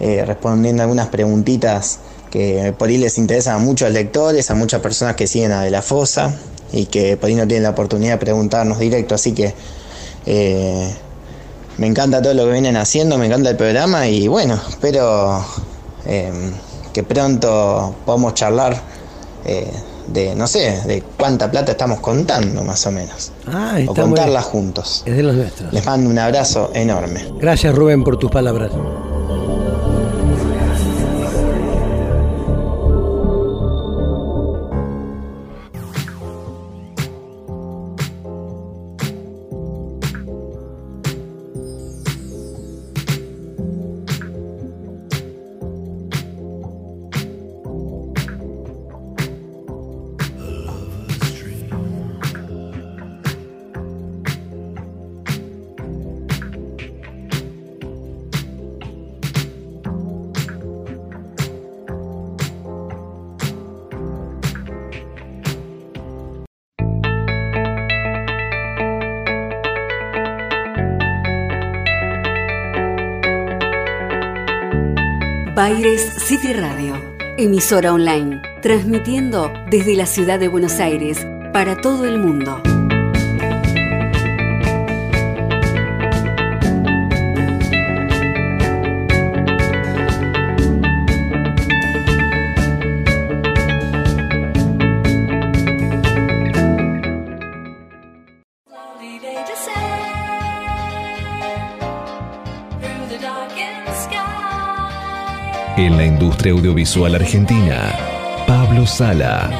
eh, 0.00 0.24
respondiendo 0.24 0.82
algunas 0.82 1.08
preguntitas 1.08 1.98
que 2.30 2.74
por 2.76 2.88
ahí 2.88 2.98
les 2.98 3.16
interesan 3.18 3.56
a 3.56 3.58
muchos 3.58 3.90
lectores, 3.92 4.50
a 4.50 4.54
muchas 4.54 4.80
personas 4.80 5.14
que 5.14 5.26
siguen 5.26 5.52
a 5.52 5.62
De 5.62 5.70
La 5.70 5.82
Fosa 5.82 6.34
y 6.72 6.86
que 6.86 7.16
por 7.16 7.28
ahí 7.28 7.36
no 7.36 7.46
tienen 7.46 7.62
la 7.62 7.70
oportunidad 7.70 8.14
de 8.14 8.18
preguntarnos 8.18 8.78
directo. 8.80 9.14
Así 9.14 9.32
que 9.32 9.54
eh, 10.26 10.90
me 11.78 11.86
encanta 11.86 12.20
todo 12.22 12.34
lo 12.34 12.46
que 12.46 12.52
vienen 12.52 12.76
haciendo, 12.76 13.18
me 13.18 13.26
encanta 13.26 13.50
el 13.50 13.56
programa 13.56 14.08
y 14.08 14.28
bueno, 14.28 14.58
espero 14.68 15.44
eh, 16.06 16.32
que 16.92 17.02
pronto 17.02 17.94
podamos 18.04 18.34
charlar 18.34 18.80
eh, 19.44 19.70
de, 20.08 20.34
no 20.34 20.46
sé, 20.46 20.82
de 20.86 21.02
cuánta 21.16 21.50
plata 21.50 21.72
estamos 21.72 22.00
contando 22.00 22.62
más 22.62 22.86
o 22.86 22.90
menos. 22.90 23.32
Ah, 23.46 23.78
o 23.86 23.94
contarla 23.94 24.42
juntos. 24.42 25.02
Es 25.06 25.16
de 25.16 25.22
los 25.22 25.34
nuestros. 25.34 25.72
Les 25.72 25.84
mando 25.84 26.10
un 26.10 26.18
abrazo 26.18 26.70
enorme. 26.74 27.24
Gracias 27.38 27.74
Rubén 27.74 28.04
por 28.04 28.18
tus 28.18 28.30
palabras. 28.30 28.70
Baires 75.54 76.02
City 76.18 76.52
Radio, 76.52 76.96
emisora 77.38 77.94
online, 77.94 78.42
transmitiendo 78.60 79.52
desde 79.70 79.94
la 79.94 80.04
ciudad 80.04 80.40
de 80.40 80.48
Buenos 80.48 80.80
Aires 80.80 81.24
para 81.52 81.80
todo 81.80 82.06
el 82.06 82.18
mundo. 82.18 82.60
Industria 106.44 106.52
audiovisual 106.52 107.14
argentina, 107.14 108.44
Pablo 108.46 108.86
Sala. 108.86 109.50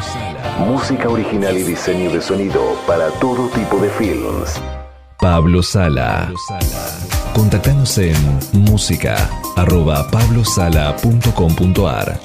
Música 0.59 1.09
original 1.09 1.57
y 1.57 1.63
diseño 1.63 2.11
de 2.11 2.21
sonido 2.21 2.77
para 2.87 3.09
todo 3.21 3.49
tipo 3.49 3.79
de 3.79 3.89
films. 3.91 4.61
Pablo 5.19 5.63
Sala. 5.63 6.31
Contactanos 7.35 7.97
en 7.99 8.15
música 8.53 9.17
arroba 9.57 10.07
pablosala.com.ar 10.11 12.21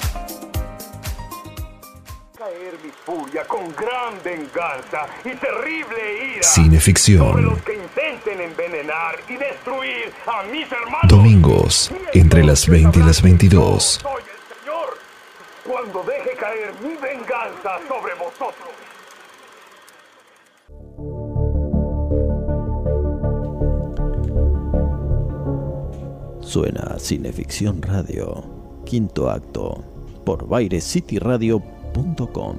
Caer 2.36 2.74
mi 2.84 2.90
furia 3.04 3.44
con 3.44 3.74
gran 3.74 4.22
venganza 4.22 5.06
y 5.24 5.30
terrible 5.36 6.34
ira. 6.34 6.42
Cineficción. 6.42 7.44
Los 7.44 7.62
que 7.62 7.72
intenten 7.74 8.40
envenenar 8.42 9.16
y 9.28 9.36
destruir 9.36 10.12
a 10.26 10.42
mis 10.44 10.70
hermanos. 10.70 11.08
Domingos, 11.08 11.90
entre 12.12 12.44
las 12.44 12.68
20 12.68 12.98
y 12.98 13.02
las 13.02 13.22
22. 13.22 14.00
Soy 14.02 14.22
el 14.22 14.40
Señor. 14.60 14.98
Cuando 15.66 16.02
deje 16.02 16.36
caer 16.36 16.72
mi 16.82 16.94
sobre 17.88 18.14
vosotros. 18.14 18.68
Suena 26.40 26.98
Cineficción 26.98 27.82
Radio, 27.82 28.44
quinto 28.84 29.30
acto, 29.30 29.84
por 30.24 30.48
bairescityradio.com. 30.48 32.56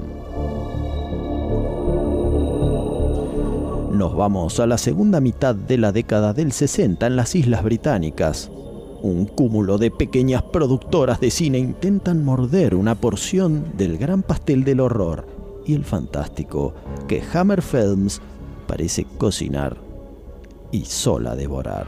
Nos 3.92 4.16
vamos 4.16 4.62
a 4.62 4.68
la 4.68 4.78
segunda 4.78 5.20
mitad 5.20 5.54
de 5.54 5.78
la 5.78 5.92
década 5.92 6.32
del 6.34 6.54
60 6.54 7.06
en 7.06 7.18
las 7.18 7.36
Islas 7.36 7.64
Británicas. 7.64 8.50
Un 9.04 9.26
cúmulo 9.26 9.78
de 9.80 9.90
pequeñas 9.90 10.44
productoras 10.44 11.20
de 11.20 11.32
cine 11.32 11.58
intentan 11.58 12.24
morder 12.24 12.76
una 12.76 12.94
porción 12.94 13.74
del 13.76 13.98
gran 13.98 14.22
pastel 14.22 14.64
del 14.64 14.80
horror. 14.80 15.26
Y 15.66 15.74
el 15.74 15.84
fantástico 15.84 16.74
que 17.08 17.24
Hammer 17.34 17.62
Films 17.62 18.22
parece 18.68 19.06
cocinar 19.18 19.78
y 20.72 20.86
sola 20.86 21.36
devorar. 21.36 21.88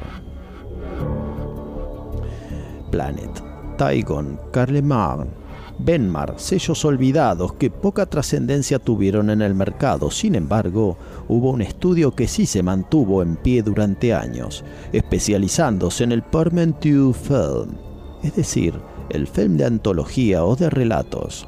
Planet, 2.92 3.44
Tygon, 3.78 4.40
Carlemar, 4.52 5.28
Benmar, 5.80 6.36
sellos 6.38 6.86
olvidados 6.86 7.54
que 7.54 7.70
poca 7.70 8.06
trascendencia 8.06 8.80
tuvieron 8.80 9.30
en 9.30 9.42
el 9.42 9.56
mercado. 9.56 10.12
Sin 10.12 10.36
embargo, 10.36 10.98
hubo 11.28 11.52
un 11.52 11.62
estudio 11.62 12.12
que 12.12 12.28
sí 12.28 12.46
se 12.46 12.64
mantuvo 12.64 13.22
en 13.22 13.36
pie 13.36 13.64
durante 13.64 14.14
años, 14.14 14.64
especializándose 14.92 16.04
en 16.04 16.12
el 16.12 16.22
Portmanteau 16.22 17.14
Film, 17.14 17.76
es 18.22 18.36
decir, 18.36 18.80
el 19.10 19.28
film 19.28 19.58
de 19.58 19.66
antología 19.66 20.46
o 20.46 20.56
de 20.56 20.70
relatos. 20.70 21.48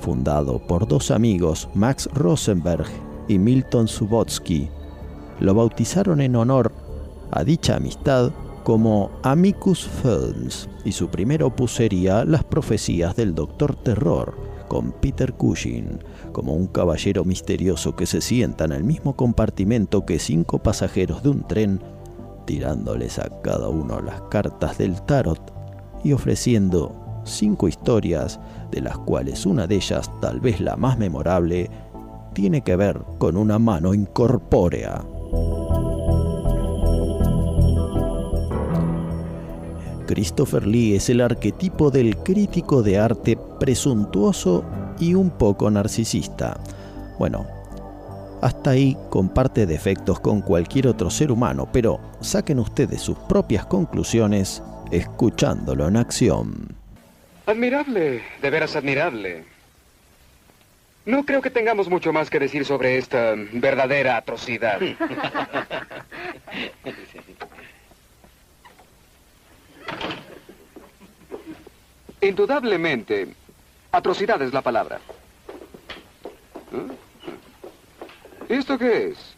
Fundado 0.00 0.58
por 0.58 0.86
dos 0.86 1.10
amigos, 1.10 1.68
Max 1.74 2.08
Rosenberg 2.14 2.86
y 3.28 3.38
Milton 3.38 3.88
Subotsky, 3.88 4.70
lo 5.40 5.54
bautizaron 5.54 6.20
en 6.20 6.36
honor 6.36 6.72
a 7.30 7.44
dicha 7.44 7.76
amistad 7.76 8.32
como 8.70 9.10
Amicus 9.24 9.88
Films 10.00 10.68
y 10.84 10.92
su 10.92 11.08
primer 11.08 11.42
opus 11.42 11.74
sería 11.74 12.24
Las 12.24 12.44
profecías 12.44 13.16
del 13.16 13.34
Doctor 13.34 13.74
Terror, 13.74 14.32
con 14.68 14.92
Peter 14.92 15.32
Cushing 15.32 15.98
como 16.30 16.54
un 16.54 16.68
caballero 16.68 17.24
misterioso 17.24 17.96
que 17.96 18.06
se 18.06 18.20
sienta 18.20 18.66
en 18.66 18.70
el 18.70 18.84
mismo 18.84 19.16
compartimento 19.16 20.06
que 20.06 20.20
cinco 20.20 20.60
pasajeros 20.60 21.24
de 21.24 21.30
un 21.30 21.48
tren, 21.48 21.80
tirándoles 22.46 23.18
a 23.18 23.40
cada 23.42 23.68
uno 23.68 24.00
las 24.00 24.22
cartas 24.30 24.78
del 24.78 25.02
tarot 25.02 25.52
y 26.04 26.12
ofreciendo 26.12 26.94
cinco 27.24 27.66
historias, 27.66 28.38
de 28.70 28.82
las 28.82 28.96
cuales 28.98 29.46
una 29.46 29.66
de 29.66 29.74
ellas, 29.74 30.08
tal 30.20 30.38
vez 30.38 30.60
la 30.60 30.76
más 30.76 30.96
memorable, 30.96 31.68
tiene 32.34 32.60
que 32.60 32.76
ver 32.76 33.02
con 33.18 33.36
una 33.36 33.58
mano 33.58 33.94
incorpórea. 33.94 35.02
Christopher 40.10 40.66
Lee 40.66 40.96
es 40.96 41.08
el 41.08 41.20
arquetipo 41.20 41.92
del 41.92 42.16
crítico 42.16 42.82
de 42.82 42.98
arte 42.98 43.38
presuntuoso 43.60 44.64
y 44.98 45.14
un 45.14 45.30
poco 45.30 45.70
narcisista. 45.70 46.58
Bueno, 47.16 47.46
hasta 48.42 48.70
ahí 48.70 48.96
comparte 49.08 49.66
defectos 49.66 50.18
con 50.18 50.40
cualquier 50.40 50.88
otro 50.88 51.10
ser 51.10 51.30
humano, 51.30 51.68
pero 51.72 52.00
saquen 52.20 52.58
ustedes 52.58 53.00
sus 53.00 53.16
propias 53.18 53.66
conclusiones 53.66 54.64
escuchándolo 54.90 55.86
en 55.86 55.96
acción. 55.96 56.74
Admirable, 57.46 58.20
de 58.42 58.50
veras 58.50 58.74
admirable. 58.74 59.44
No 61.06 61.24
creo 61.24 61.40
que 61.40 61.50
tengamos 61.50 61.88
mucho 61.88 62.12
más 62.12 62.30
que 62.30 62.40
decir 62.40 62.64
sobre 62.64 62.98
esta 62.98 63.36
verdadera 63.52 64.16
atrocidad. 64.16 64.80
Indudablemente, 72.20 73.34
atrocidad 73.92 74.40
es 74.42 74.52
la 74.52 74.60
palabra. 74.60 74.98
¿Eh? 76.72 78.56
¿Esto 78.56 78.76
qué 78.78 79.08
es? 79.08 79.36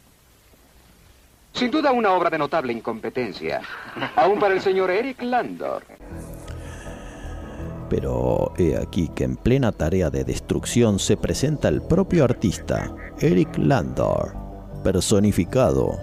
Sin 1.52 1.70
duda 1.70 1.92
una 1.92 2.12
obra 2.12 2.30
de 2.30 2.38
notable 2.38 2.72
incompetencia, 2.72 3.60
aún 4.16 4.40
para 4.40 4.54
el 4.54 4.60
señor 4.60 4.90
Eric 4.90 5.22
Landor. 5.22 5.84
Pero 7.88 8.52
he 8.56 8.76
aquí 8.76 9.08
que 9.14 9.24
en 9.24 9.36
plena 9.36 9.70
tarea 9.70 10.08
de 10.08 10.24
destrucción 10.24 10.98
se 10.98 11.16
presenta 11.16 11.68
el 11.68 11.82
propio 11.82 12.24
artista, 12.24 12.90
Eric 13.20 13.58
Landor, 13.58 14.34
personificado 14.82 16.00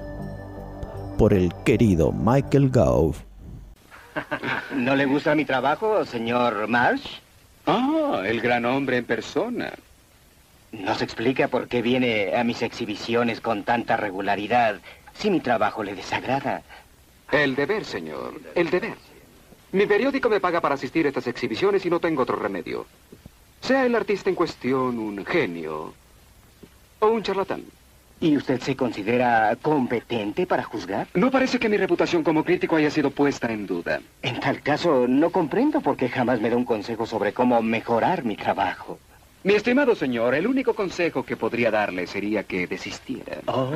por 1.17 1.33
el 1.33 1.51
querido 1.65 2.11
Michael 2.11 2.69
Gove. 2.69 3.28
¿No 4.75 4.95
le 4.95 5.05
gusta 5.05 5.35
mi 5.35 5.45
trabajo, 5.45 6.05
señor 6.05 6.67
Marsh? 6.67 7.19
Ah, 7.65 8.23
el 8.25 8.41
gran 8.41 8.65
hombre 8.65 8.97
en 8.97 9.05
persona. 9.05 9.71
¿Nos 10.71 11.01
explica 11.01 11.47
por 11.47 11.67
qué 11.67 11.81
viene 11.81 12.35
a 12.35 12.43
mis 12.43 12.61
exhibiciones 12.61 13.41
con 13.41 13.63
tanta 13.63 13.97
regularidad 13.97 14.79
si 15.13 15.29
mi 15.29 15.39
trabajo 15.39 15.83
le 15.83 15.95
desagrada? 15.95 16.61
El 17.31 17.55
deber, 17.55 17.85
señor, 17.85 18.39
el 18.55 18.69
deber. 18.69 18.95
Mi 19.71 19.85
periódico 19.85 20.29
me 20.29 20.39
paga 20.39 20.61
para 20.61 20.75
asistir 20.75 21.05
a 21.05 21.09
estas 21.09 21.27
exhibiciones 21.27 21.85
y 21.85 21.89
no 21.89 21.99
tengo 21.99 22.23
otro 22.23 22.35
remedio. 22.35 22.85
Sea 23.61 23.85
el 23.85 23.95
artista 23.95 24.29
en 24.29 24.35
cuestión 24.35 24.97
un 24.97 25.25
genio 25.25 25.93
o 26.99 27.07
un 27.07 27.21
charlatán. 27.21 27.63
¿Y 28.21 28.35
usted 28.35 28.59
se 28.59 28.75
considera 28.75 29.55
competente 29.61 30.45
para 30.45 30.63
juzgar? 30.63 31.07
No 31.13 31.31
parece 31.31 31.57
que 31.57 31.69
mi 31.69 31.77
reputación 31.77 32.23
como 32.23 32.43
crítico 32.43 32.75
haya 32.75 32.91
sido 32.91 33.11
puesta 33.11 33.51
en 33.51 33.65
duda. 33.65 34.01
En 34.21 34.39
tal 34.41 34.61
caso, 34.61 35.07
no 35.07 35.29
comprendo 35.29 35.79
por 35.79 35.95
qué 35.95 36.09
jamás 36.09 36.41
me 36.41 36.49
da 36.49 36.57
un 36.57 36.65
consejo 36.65 37.05
sobre 37.05 37.31
cómo 37.31 37.61
mejorar 37.61 38.25
mi 38.25 38.35
trabajo. 38.35 38.99
Mi 39.43 39.53
estimado 39.53 39.95
señor, 39.95 40.35
el 40.35 40.47
único 40.47 40.73
consejo 40.73 41.23
que 41.23 41.37
podría 41.37 41.71
darle 41.71 42.07
sería 42.07 42.43
que 42.43 42.67
desistiera. 42.67 43.37
Oh. 43.45 43.71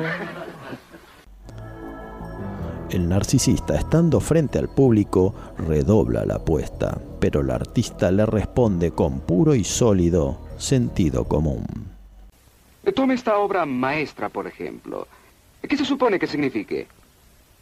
El 2.90 3.08
narcisista, 3.08 3.76
estando 3.76 4.20
frente 4.20 4.58
al 4.58 4.68
público, 4.68 5.34
redobla 5.56 6.26
la 6.26 6.34
apuesta, 6.34 7.00
pero 7.18 7.40
el 7.40 7.50
artista 7.50 8.10
le 8.10 8.26
responde 8.26 8.90
con 8.90 9.20
puro 9.20 9.54
y 9.54 9.64
sólido 9.64 10.38
sentido 10.58 11.24
común. 11.24 11.93
Tome 12.92 13.14
esta 13.14 13.38
obra 13.38 13.64
maestra, 13.64 14.28
por 14.28 14.46
ejemplo. 14.46 15.06
¿Qué 15.62 15.76
se 15.76 15.84
supone 15.84 16.18
que 16.18 16.26
signifique? 16.26 16.86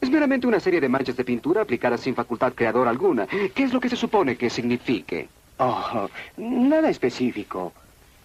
Es 0.00 0.10
meramente 0.10 0.48
una 0.48 0.58
serie 0.58 0.80
de 0.80 0.88
manchas 0.88 1.16
de 1.16 1.24
pintura 1.24 1.62
aplicadas 1.62 2.00
sin 2.00 2.14
facultad 2.14 2.52
creadora 2.54 2.90
alguna. 2.90 3.26
¿Qué 3.26 3.62
es 3.62 3.72
lo 3.72 3.80
que 3.80 3.88
se 3.88 3.96
supone 3.96 4.36
que 4.36 4.50
signifique? 4.50 5.28
Oh, 5.58 6.08
nada 6.36 6.90
específico. 6.90 7.72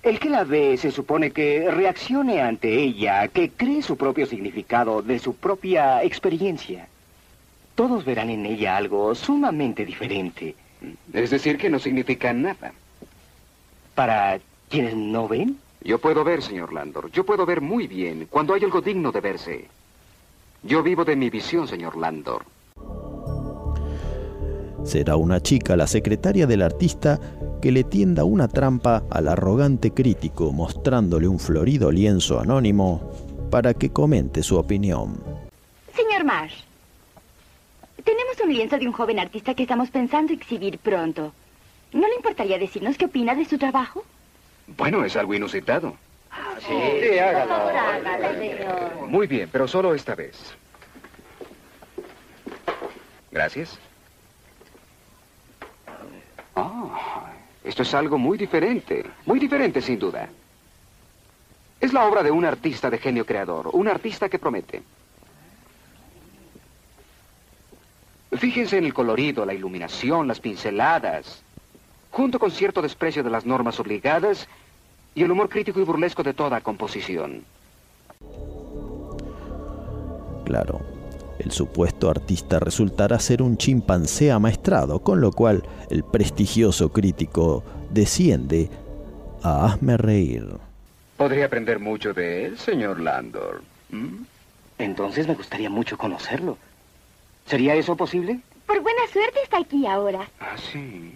El 0.02 0.20
que 0.20 0.30
la 0.30 0.44
ve 0.44 0.78
se 0.78 0.92
supone 0.92 1.32
que 1.32 1.70
reaccione 1.70 2.42
ante 2.42 2.74
ella, 2.74 3.28
que 3.28 3.52
cree 3.52 3.82
su 3.82 3.96
propio 3.96 4.26
significado 4.26 5.02
de 5.02 5.20
su 5.20 5.36
propia 5.36 6.04
experiencia. 6.04 6.88
Todos 7.76 8.06
verán 8.06 8.32
en 8.32 8.46
ella 8.46 8.76
algo 8.76 9.14
sumamente 9.14 9.86
diferente. 9.86 10.56
Es 11.14 11.30
decir, 11.30 11.58
que 11.58 11.70
no 11.70 11.78
significa 11.78 12.34
nada. 12.34 12.74
Para 13.94 14.40
quienes 14.70 14.96
no 14.96 15.28
ven, 15.28 15.58
Yo 15.82 16.00
puedo 16.00 16.24
ver, 16.24 16.42
señor 16.42 16.74
Landor. 16.74 17.12
Yo 17.12 17.26
puedo 17.26 17.46
ver 17.46 17.62
muy 17.62 17.88
bien 17.88 18.28
cuando 18.30 18.54
hay 18.54 18.64
algo 18.64 18.82
digno 18.82 19.12
de 19.12 19.22
verse. 19.22 19.68
Yo 20.64 20.84
vivo 20.84 21.06
de 21.06 21.16
mi 21.16 21.30
visión, 21.30 21.68
señor 21.68 21.96
Landor. 21.98 22.44
Será 24.84 25.18
una 25.18 25.42
chica, 25.42 25.76
la 25.76 25.88
secretaria 25.88 26.48
del 26.48 26.62
artista, 26.62 27.20
que 27.62 27.72
le 27.72 27.84
tienda 27.84 28.24
una 28.24 28.48
trampa 28.48 29.04
al 29.10 29.28
arrogante 29.28 29.92
crítico 29.92 30.52
mostrándole 30.54 31.28
un 31.28 31.40
florido 31.40 31.92
lienzo 31.92 32.40
anónimo 32.40 33.12
para 33.52 33.74
que 33.74 33.90
comente 33.90 34.44
su 34.44 34.58
opinión. 34.58 35.22
Señor 35.96 36.24
Marsh, 36.24 36.64
tenemos 38.04 38.38
un 38.44 38.54
lienzo 38.54 38.78
de 38.78 38.88
un 38.88 38.94
joven 38.94 39.20
artista 39.20 39.54
que 39.54 39.64
estamos 39.64 39.90
pensando 39.90 40.32
exhibir 40.34 40.80
pronto. 40.80 41.34
¿No 41.94 42.08
le 42.08 42.16
importaría 42.16 42.58
decirnos 42.58 42.98
qué 42.98 43.06
opina 43.06 43.36
de 43.36 43.46
su 43.46 43.58
trabajo? 43.58 44.04
Bueno, 44.68 45.06
es 45.06 45.16
algo 45.16 45.34
inusitado. 45.34 45.96
Sí, 46.60 47.20
hágalo. 47.20 47.72
Muy 49.08 49.28
bien, 49.28 49.50
pero 49.52 49.68
solo 49.68 49.94
esta 49.94 50.16
vez. 50.16 50.36
Gracias. 53.32 53.80
Ah, 56.56 57.32
esto 57.64 57.84
es 57.84 57.94
algo 57.94 58.18
muy 58.18 58.38
diferente. 58.38 59.06
Muy 59.26 59.40
diferente, 59.40 59.82
sin 59.82 60.00
duda. 60.00 60.28
Es 61.80 61.94
la 61.94 62.06
obra 62.06 62.24
de 62.24 62.32
un 62.32 62.44
artista 62.46 62.90
de 62.90 62.98
genio 62.98 63.26
creador. 63.26 63.70
Un 63.74 63.88
artista 63.88 64.28
que 64.28 64.40
promete. 64.40 64.82
Fíjense 68.38 68.78
en 68.78 68.86
el 68.86 68.94
colorido, 68.94 69.46
la 69.46 69.54
iluminación, 69.54 70.28
las 70.28 70.40
pinceladas, 70.40 71.44
junto 72.12 72.40
con 72.40 72.52
cierto 72.52 72.82
desprecio 72.82 73.24
de 73.24 73.30
las 73.30 73.46
normas 73.46 73.80
obligadas 73.80 74.48
y 75.16 75.24
el 75.24 75.32
humor 75.32 75.50
crítico 75.50 75.80
y 75.80 75.84
burlesco 75.84 76.24
de 76.24 76.34
toda 76.34 76.62
composición. 76.62 77.44
Claro, 80.46 80.82
el 81.40 81.52
supuesto 81.52 82.10
artista 82.10 82.60
resultará 82.60 83.20
ser 83.20 83.42
un 83.42 83.58
chimpancé 83.58 84.32
amaestrado, 84.32 85.00
con 85.00 85.22
lo 85.22 85.32
cual 85.32 85.64
el 85.90 86.04
prestigioso 86.04 86.92
crítico 86.92 87.64
desciende 87.90 88.70
a 89.44 89.66
hazme 89.66 89.98
reír. 89.98 90.48
Podría 91.18 91.46
aprender 91.46 91.80
mucho 91.80 92.14
de 92.14 92.46
él, 92.46 92.58
señor 92.58 93.00
Landor. 93.00 93.62
¿Mm? 93.90 94.24
entonces 94.80 95.28
me 95.28 95.34
gustaría 95.34 95.70
mucho 95.70 95.98
conocerlo. 95.98 96.58
¿Sería 97.46 97.74
eso 97.76 97.96
posible? 97.96 98.40
Por 98.66 98.82
buena 98.82 99.02
suerte 99.12 99.40
está 99.42 99.60
aquí 99.60 99.88
ahora. 99.88 100.28
Ah, 100.40 100.56
sí. 100.58 101.14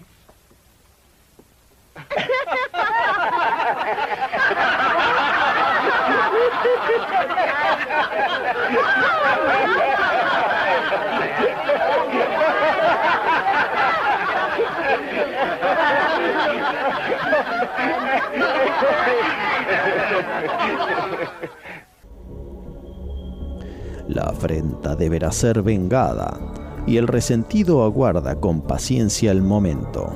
La 24.08 24.24
afrenta 24.24 24.94
deberá 24.94 25.32
ser 25.32 25.62
vengada, 25.62 26.38
y 26.86 26.96
el 26.96 27.06
resentido 27.06 27.84
aguarda 27.84 28.40
con 28.40 28.60
paciencia 28.62 29.30
el 29.30 29.42
momento, 29.42 30.12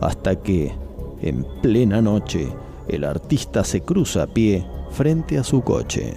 hasta 0.00 0.36
que, 0.36 0.74
en 1.20 1.44
plena 1.60 2.00
noche, 2.00 2.48
el 2.88 3.04
artista 3.04 3.64
se 3.64 3.82
cruza 3.82 4.24
a 4.24 4.26
pie 4.26 4.64
frente 4.90 5.38
a 5.38 5.44
su 5.44 5.62
coche. 5.62 6.14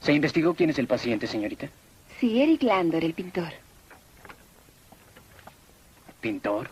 ¿Se 0.00 0.12
investigó 0.12 0.54
quién 0.54 0.70
es 0.70 0.78
el 0.78 0.86
paciente, 0.86 1.26
señorita? 1.26 1.68
Sí, 2.20 2.40
Eric 2.40 2.62
Landor, 2.62 3.02
el 3.02 3.12
pintor. 3.12 3.52
¿Pintor? 6.20 6.68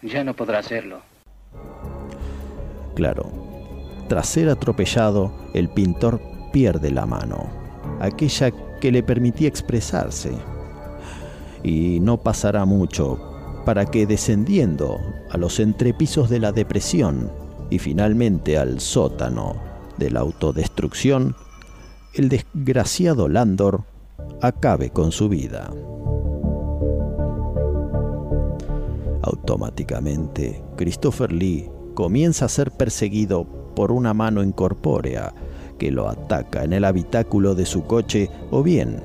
Ya 0.00 0.24
no 0.24 0.32
podrá 0.32 0.60
hacerlo. 0.60 1.02
Claro, 2.98 3.30
tras 4.08 4.26
ser 4.26 4.48
atropellado, 4.48 5.30
el 5.54 5.68
pintor 5.68 6.20
pierde 6.52 6.90
la 6.90 7.06
mano, 7.06 7.46
aquella 8.00 8.50
que 8.80 8.90
le 8.90 9.04
permitía 9.04 9.46
expresarse. 9.46 10.32
Y 11.62 12.00
no 12.00 12.16
pasará 12.16 12.64
mucho 12.64 13.16
para 13.64 13.86
que 13.86 14.04
descendiendo 14.04 14.98
a 15.30 15.36
los 15.36 15.60
entrepisos 15.60 16.28
de 16.28 16.40
la 16.40 16.50
depresión 16.50 17.30
y 17.70 17.78
finalmente 17.78 18.58
al 18.58 18.80
sótano 18.80 19.54
de 19.96 20.10
la 20.10 20.18
autodestrucción, 20.18 21.36
el 22.14 22.28
desgraciado 22.28 23.28
Landor 23.28 23.84
acabe 24.42 24.90
con 24.90 25.12
su 25.12 25.28
vida. 25.28 25.70
Automáticamente, 29.22 30.64
Christopher 30.76 31.32
Lee 31.32 31.70
comienza 31.98 32.44
a 32.44 32.48
ser 32.48 32.70
perseguido 32.70 33.44
por 33.74 33.90
una 33.90 34.14
mano 34.14 34.44
incorpórea 34.44 35.34
que 35.80 35.90
lo 35.90 36.08
ataca 36.08 36.62
en 36.62 36.72
el 36.72 36.84
habitáculo 36.84 37.56
de 37.56 37.66
su 37.66 37.88
coche 37.88 38.30
o 38.52 38.62
bien 38.62 39.02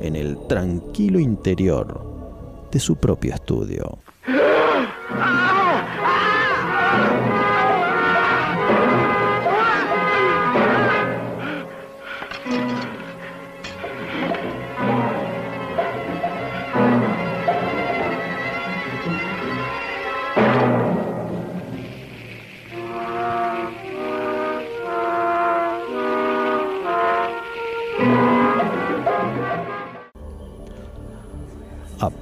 en 0.00 0.16
el 0.16 0.36
tranquilo 0.48 1.20
interior 1.20 2.66
de 2.72 2.80
su 2.80 2.96
propio 2.96 3.34
estudio. 3.34 3.98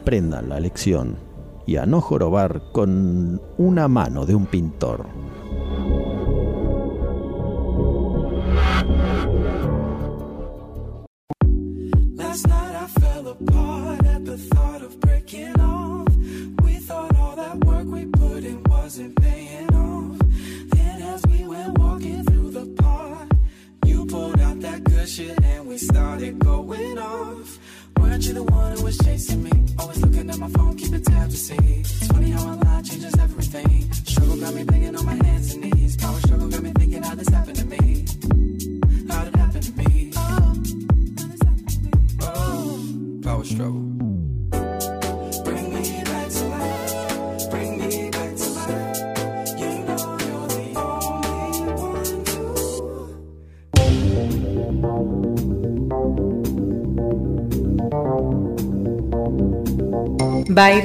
Aprendan 0.06 0.48
la 0.48 0.60
lección 0.60 1.16
y 1.66 1.78
a 1.78 1.84
no 1.84 2.00
jorobar 2.00 2.62
con 2.70 3.42
una 3.58 3.88
mano 3.88 4.24
de 4.24 4.36
un 4.36 4.46
pintor. 4.46 5.04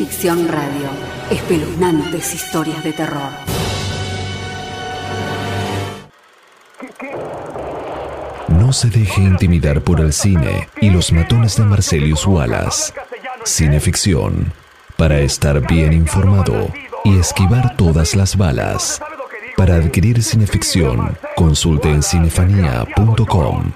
Cineficción 0.00 0.48
Radio. 0.48 0.88
Espeluznantes 1.30 2.34
historias 2.34 2.82
de 2.82 2.92
terror. 2.94 3.30
No 8.48 8.72
se 8.72 8.88
deje 8.88 9.20
intimidar 9.20 9.82
por 9.82 10.00
el 10.00 10.14
cine 10.14 10.70
y 10.80 10.88
los 10.88 11.12
matones 11.12 11.58
de 11.58 11.64
Marcelius 11.64 12.26
Wallace. 12.26 12.94
Cineficción. 13.44 14.54
Para 14.96 15.20
estar 15.20 15.60
bien 15.66 15.92
informado 15.92 16.72
y 17.04 17.18
esquivar 17.18 17.76
todas 17.76 18.14
las 18.14 18.38
balas. 18.38 19.02
Para 19.54 19.74
adquirir 19.74 20.22
cineficción, 20.22 21.14
consulte 21.36 21.90
en 21.90 22.02
cinefanía.com. 22.02 23.72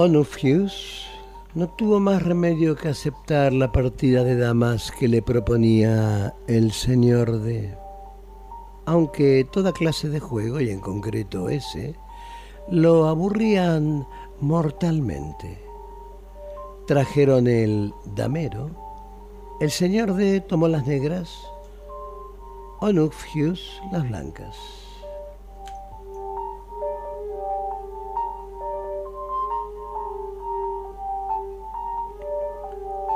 Onufius 0.00 1.08
no 1.56 1.68
tuvo 1.70 1.98
más 1.98 2.22
remedio 2.22 2.76
que 2.76 2.86
aceptar 2.86 3.52
la 3.52 3.72
partida 3.72 4.22
de 4.22 4.36
damas 4.36 4.92
que 4.92 5.08
le 5.08 5.22
proponía 5.22 6.36
el 6.46 6.70
señor 6.70 7.40
D. 7.40 7.76
Aunque 8.86 9.44
toda 9.50 9.72
clase 9.72 10.08
de 10.08 10.20
juego, 10.20 10.60
y 10.60 10.70
en 10.70 10.78
concreto 10.78 11.48
ese, 11.48 11.96
lo 12.70 13.08
aburrían 13.08 14.06
mortalmente. 14.38 15.58
Trajeron 16.86 17.48
el 17.48 17.92
damero, 18.14 18.70
el 19.60 19.72
señor 19.72 20.14
D 20.14 20.40
tomó 20.42 20.68
las 20.68 20.86
negras, 20.86 21.28
Onufius 22.78 23.82
las 23.90 24.08
blancas. 24.08 24.77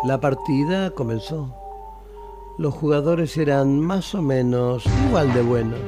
La 0.04 0.20
partida 0.20 0.90
comenzó. 0.90 1.54
Los 2.58 2.74
jugadores 2.74 3.36
eran 3.36 3.78
más 3.78 4.16
o 4.16 4.20
menos 4.20 4.84
igual 5.06 5.32
de 5.32 5.42
buenos. 5.42 5.80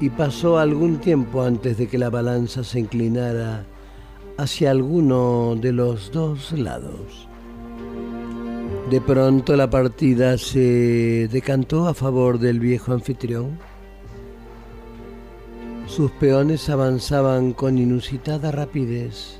Y 0.00 0.10
pasó 0.10 0.58
algún 0.58 0.98
tiempo 0.98 1.42
antes 1.42 1.78
de 1.78 1.86
que 1.86 1.98
la 1.98 2.10
balanza 2.10 2.64
se 2.64 2.80
inclinara 2.80 3.64
hacia 4.38 4.72
alguno 4.72 5.54
de 5.54 5.72
los 5.72 6.10
dos 6.10 6.50
lados. 6.50 7.28
De 8.90 9.00
pronto 9.00 9.54
la 9.54 9.70
partida 9.70 10.36
se 10.36 11.28
decantó 11.30 11.86
a 11.86 11.94
favor 11.94 12.40
del 12.40 12.58
viejo 12.58 12.92
anfitrión. 12.92 13.56
Sus 15.86 16.10
peones 16.10 16.68
avanzaban 16.68 17.52
con 17.52 17.78
inusitada 17.78 18.50
rapidez 18.50 19.39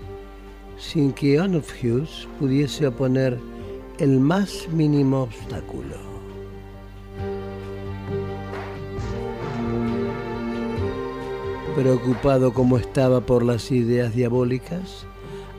sin 0.81 1.13
que 1.13 1.39
Onofhus 1.39 2.27
pudiese 2.39 2.87
oponer 2.87 3.39
el 3.99 4.19
más 4.19 4.67
mínimo 4.73 5.23
obstáculo. 5.25 5.97
Preocupado 11.77 12.53
como 12.53 12.79
estaba 12.79 13.21
por 13.21 13.45
las 13.45 13.71
ideas 13.71 14.15
diabólicas, 14.15 15.05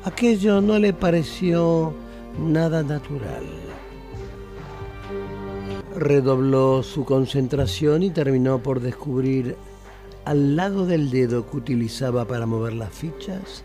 aquello 0.04 0.60
no 0.60 0.80
le 0.80 0.92
pareció 0.92 1.94
nada 2.40 2.82
natural. 2.84 3.46
Redobló 5.96 6.82
su 6.84 7.06
concentración 7.06 8.02
y 8.02 8.10
terminó 8.10 8.64
por 8.64 8.82
descubrir 8.82 9.56
al 10.26 10.56
lado 10.56 10.86
del 10.86 11.12
dedo 11.12 11.50
que 11.50 11.58
utilizaba 11.58 12.26
para 12.26 12.46
mover 12.46 12.74
las 12.74 12.92
fichas 12.92 13.64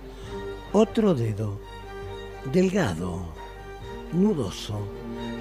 otro 0.73 1.15
dedo, 1.15 1.59
delgado, 2.53 3.21
nudoso, 4.13 4.81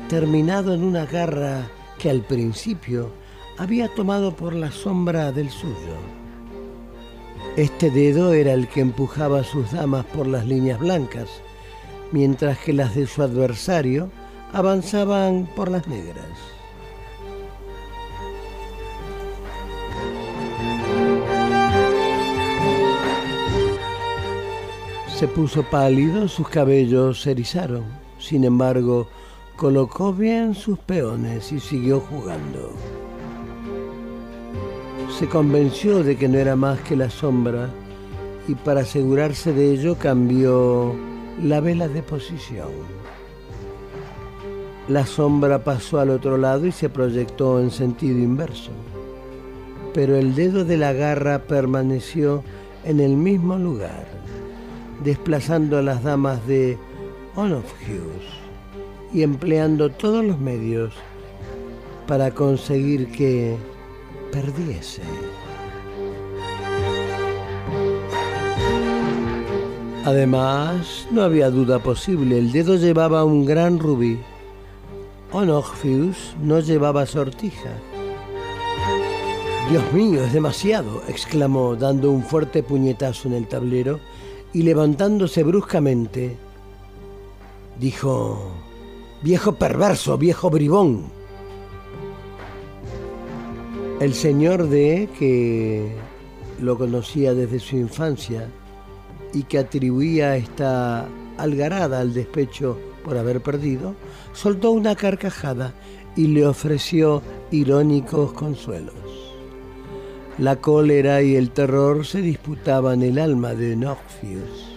terminado 0.10 0.74
en 0.74 0.84
una 0.84 1.06
garra 1.06 1.68
que 1.98 2.10
al 2.10 2.22
principio 2.22 3.12
había 3.58 3.88
tomado 3.94 4.36
por 4.36 4.54
la 4.54 4.72
sombra 4.72 5.32
del 5.32 5.50
suyo. 5.50 5.98
Este 7.56 7.90
dedo 7.90 8.34
era 8.34 8.54
el 8.54 8.68
que 8.68 8.82
empujaba 8.82 9.40
a 9.40 9.44
sus 9.44 9.72
damas 9.72 10.06
por 10.06 10.28
las 10.28 10.46
líneas 10.46 10.80
blancas, 10.80 11.30
mientras 12.12 12.58
que 12.60 12.74
las 12.74 12.96
de 12.96 13.08
su 13.08 13.22
adversario 13.24 14.10
avanzaban 14.52 15.48
por 15.56 15.72
las 15.72 15.88
negras. 15.88 16.55
Se 25.18 25.30
puso 25.30 25.64
pálido, 25.64 26.28
sus 26.28 26.50
cabellos 26.50 27.22
se 27.22 27.32
erizaron. 27.32 27.86
Sin 28.20 28.44
embargo, 28.44 29.08
colocó 29.56 30.12
bien 30.12 30.54
sus 30.54 30.78
peones 30.78 31.54
y 31.54 31.62
siguió 31.62 32.02
jugando. 32.02 32.74
Se 35.18 35.30
convenció 35.30 36.04
de 36.04 36.18
que 36.18 36.28
no 36.28 36.38
era 36.38 36.58
más 36.58 36.82
que 36.82 36.98
la 36.98 37.10
sombra 37.10 37.70
y 38.50 38.56
para 38.56 38.82
asegurarse 38.82 39.54
de 39.54 39.72
ello 39.72 39.96
cambió 39.98 40.94
la 41.42 41.62
vela 41.62 41.88
de 41.88 42.04
posición. 42.04 42.72
La 44.90 45.06
sombra 45.06 45.64
pasó 45.64 46.02
al 46.02 46.10
otro 46.10 46.38
lado 46.38 46.66
y 46.66 46.74
se 46.74 46.90
proyectó 46.90 47.62
en 47.62 47.72
sentido 47.72 48.18
inverso, 48.18 48.72
pero 49.94 50.18
el 50.18 50.36
dedo 50.36 50.66
de 50.66 50.76
la 50.76 50.92
garra 50.92 51.40
permaneció 51.48 52.44
en 52.84 53.00
el 53.00 53.16
mismo 53.16 53.58
lugar 53.58 54.25
desplazando 55.04 55.78
a 55.78 55.82
las 55.82 56.04
damas 56.04 56.46
de 56.48 56.78
Onofhus 57.36 58.24
y 59.14 59.24
empleando 59.24 59.90
todos 59.90 60.24
los 60.24 60.40
medios 60.40 60.94
para 62.08 62.32
conseguir 62.32 63.12
que 63.12 63.58
perdiese. 64.32 65.02
Además, 70.06 71.08
no 71.10 71.24
había 71.24 71.50
duda 71.50 71.80
posible, 71.80 72.38
el 72.38 72.52
dedo 72.52 72.76
llevaba 72.76 73.24
un 73.26 73.44
gran 73.44 73.80
rubí. 73.80 74.20
Onofrius 75.32 76.36
no 76.42 76.60
llevaba 76.60 77.08
sortija. 77.08 77.72
Dios 79.70 79.84
mío, 79.94 80.24
es 80.24 80.32
demasiado, 80.32 81.02
exclamó, 81.08 81.76
dando 81.76 82.12
un 82.12 82.22
fuerte 82.22 82.62
puñetazo 82.62 83.30
en 83.30 83.34
el 83.34 83.48
tablero 83.48 84.00
y 84.56 84.62
levantándose 84.62 85.44
bruscamente, 85.44 86.38
dijo, 87.78 88.54
viejo 89.22 89.56
perverso, 89.56 90.18
viejo 90.18 90.50
bribón. 90.50 91.08
El 94.00 94.14
señor 94.14 94.70
D, 94.70 95.10
que 95.20 95.94
lo 96.62 96.78
conocía 96.78 97.34
desde 97.34 97.60
su 97.60 97.76
infancia 97.76 98.50
y 99.34 99.44
que 99.44 99.58
atribuía 99.58 100.38
esta 100.38 101.06
algarada 101.38 102.00
al 102.00 102.14
despecho 102.14 102.78
por 103.04 103.18
haber 103.18 103.42
perdido, 103.42 103.94
soltó 104.32 104.72
una 104.72 104.96
carcajada 104.96 105.74
y 106.16 106.28
le 106.28 106.48
ofreció 106.48 107.22
irónicos 107.52 108.32
consuelos. 108.32 109.25
La 110.38 110.58
cólera 110.58 111.22
y 111.22 111.38
el 111.38 111.52
terror 111.52 112.06
se 112.06 112.22
disputaban 112.22 113.02
el 113.04 113.20
alma 113.20 113.54
de 113.54 113.78
Norfius. 113.78 114.76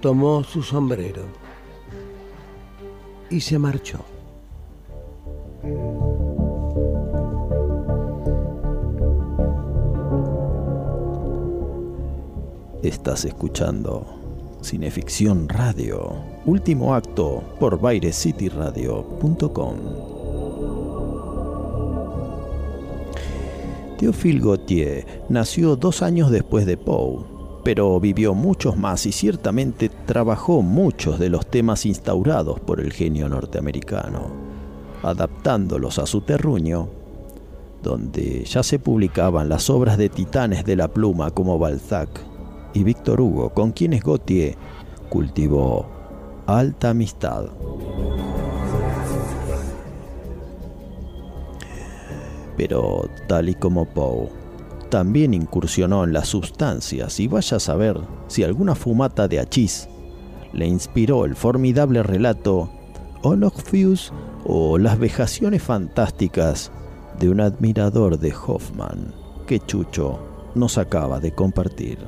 Tomó 0.00 0.42
su 0.42 0.62
sombrero 0.62 1.24
y 3.28 3.40
se 3.40 3.58
marchó. 3.58 3.98
Estás 12.82 13.26
escuchando 13.26 14.06
Cineficción 14.62 15.46
Radio, 15.48 16.14
último 16.46 16.94
acto 16.94 17.44
por 17.60 17.78
BaireCityRadio.com. 17.78 20.11
Théophile 24.02 24.40
Gautier 24.40 25.06
nació 25.28 25.76
dos 25.76 26.02
años 26.02 26.32
después 26.32 26.66
de 26.66 26.76
Poe, 26.76 27.24
pero 27.62 28.00
vivió 28.00 28.34
muchos 28.34 28.76
más 28.76 29.06
y 29.06 29.12
ciertamente 29.12 29.90
trabajó 29.90 30.60
muchos 30.60 31.20
de 31.20 31.28
los 31.28 31.46
temas 31.46 31.86
instaurados 31.86 32.58
por 32.58 32.80
el 32.80 32.92
genio 32.92 33.28
norteamericano, 33.28 34.26
adaptándolos 35.04 36.00
a 36.00 36.06
su 36.06 36.22
terruño, 36.22 36.88
donde 37.84 38.42
ya 38.42 38.64
se 38.64 38.80
publicaban 38.80 39.48
las 39.48 39.70
obras 39.70 39.96
de 39.98 40.08
titanes 40.08 40.64
de 40.64 40.74
la 40.74 40.88
pluma 40.88 41.30
como 41.30 41.60
Balzac 41.60 42.08
y 42.74 42.82
Víctor 42.82 43.20
Hugo, 43.20 43.50
con 43.50 43.70
quienes 43.70 44.02
Gautier 44.02 44.56
cultivó 45.10 45.86
alta 46.46 46.90
amistad. 46.90 47.44
Pero 52.56 53.08
tal 53.28 53.48
y 53.48 53.54
como 53.54 53.86
Poe, 53.86 54.28
también 54.90 55.32
incursionó 55.32 56.04
en 56.04 56.12
las 56.12 56.28
sustancias 56.28 57.18
y 57.18 57.28
vaya 57.28 57.56
a 57.56 57.60
saber 57.60 57.98
si 58.28 58.44
alguna 58.44 58.74
fumata 58.74 59.26
de 59.26 59.40
hachís 59.40 59.88
le 60.52 60.66
inspiró 60.66 61.24
el 61.24 61.34
formidable 61.34 62.02
relato 62.02 62.70
Onofrius 63.22 64.12
o 64.44 64.76
las 64.76 64.98
vejaciones 64.98 65.62
fantásticas 65.62 66.70
de 67.18 67.30
un 67.30 67.40
admirador 67.40 68.18
de 68.18 68.34
Hoffman 68.34 69.14
que 69.46 69.60
Chucho 69.60 70.18
nos 70.54 70.76
acaba 70.76 71.20
de 71.20 71.32
compartir. 71.32 71.98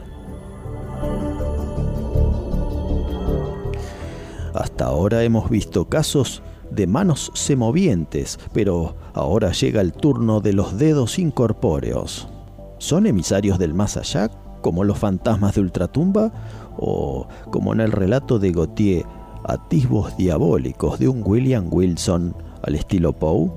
Hasta 4.54 4.84
ahora 4.84 5.24
hemos 5.24 5.50
visto 5.50 5.86
casos 5.88 6.42
de 6.74 6.86
manos 6.86 7.30
semovientes, 7.34 8.38
pero 8.52 8.96
ahora 9.14 9.52
llega 9.52 9.80
el 9.80 9.92
turno 9.92 10.40
de 10.40 10.52
los 10.52 10.78
dedos 10.78 11.18
incorpóreos. 11.18 12.28
¿Son 12.78 13.06
emisarios 13.06 13.58
del 13.58 13.74
más 13.74 13.96
allá, 13.96 14.30
como 14.60 14.84
los 14.84 14.98
fantasmas 14.98 15.54
de 15.54 15.60
Ultratumba? 15.60 16.32
¿O, 16.76 17.28
como 17.50 17.72
en 17.72 17.80
el 17.80 17.92
relato 17.92 18.38
de 18.38 18.52
Gautier, 18.52 19.04
atisbos 19.44 20.16
diabólicos 20.16 20.98
de 20.98 21.08
un 21.08 21.22
William 21.24 21.68
Wilson 21.70 22.34
al 22.62 22.74
estilo 22.74 23.12
Poe? 23.12 23.50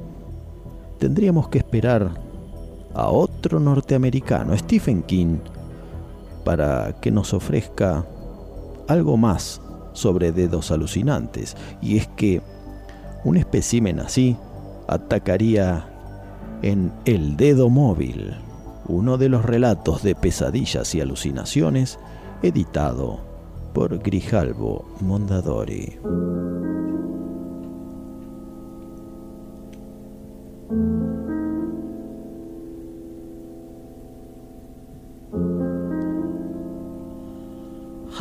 Tendríamos 0.99 1.49
que 1.49 1.57
esperar 1.59 2.11
a 2.93 3.09
otro 3.09 3.59
norteamericano, 3.59 4.57
Stephen 4.57 5.03
King, 5.03 5.37
para 6.43 6.95
que 7.01 7.11
nos 7.11 7.33
ofrezca 7.33 8.05
algo 8.87 9.17
más 9.17 9.61
sobre 9.93 10.31
dedos 10.31 10.71
alucinantes. 10.71 11.55
Y 11.81 11.97
es 11.97 12.07
que 12.07 12.41
un 13.27 13.35
espécimen 13.35 13.99
así 13.99 14.37
atacaría 14.87 15.85
en 16.61 16.93
El 17.03 17.35
Dedo 17.35 17.69
Móvil, 17.69 18.33
uno 18.87 19.17
de 19.17 19.27
los 19.27 19.43
relatos 19.43 20.01
de 20.01 20.15
pesadillas 20.15 20.95
y 20.95 21.01
alucinaciones 21.01 21.99
editado 22.41 23.19
por 23.73 23.99
Grijalbo 23.99 24.85
Mondadori. 25.01 25.99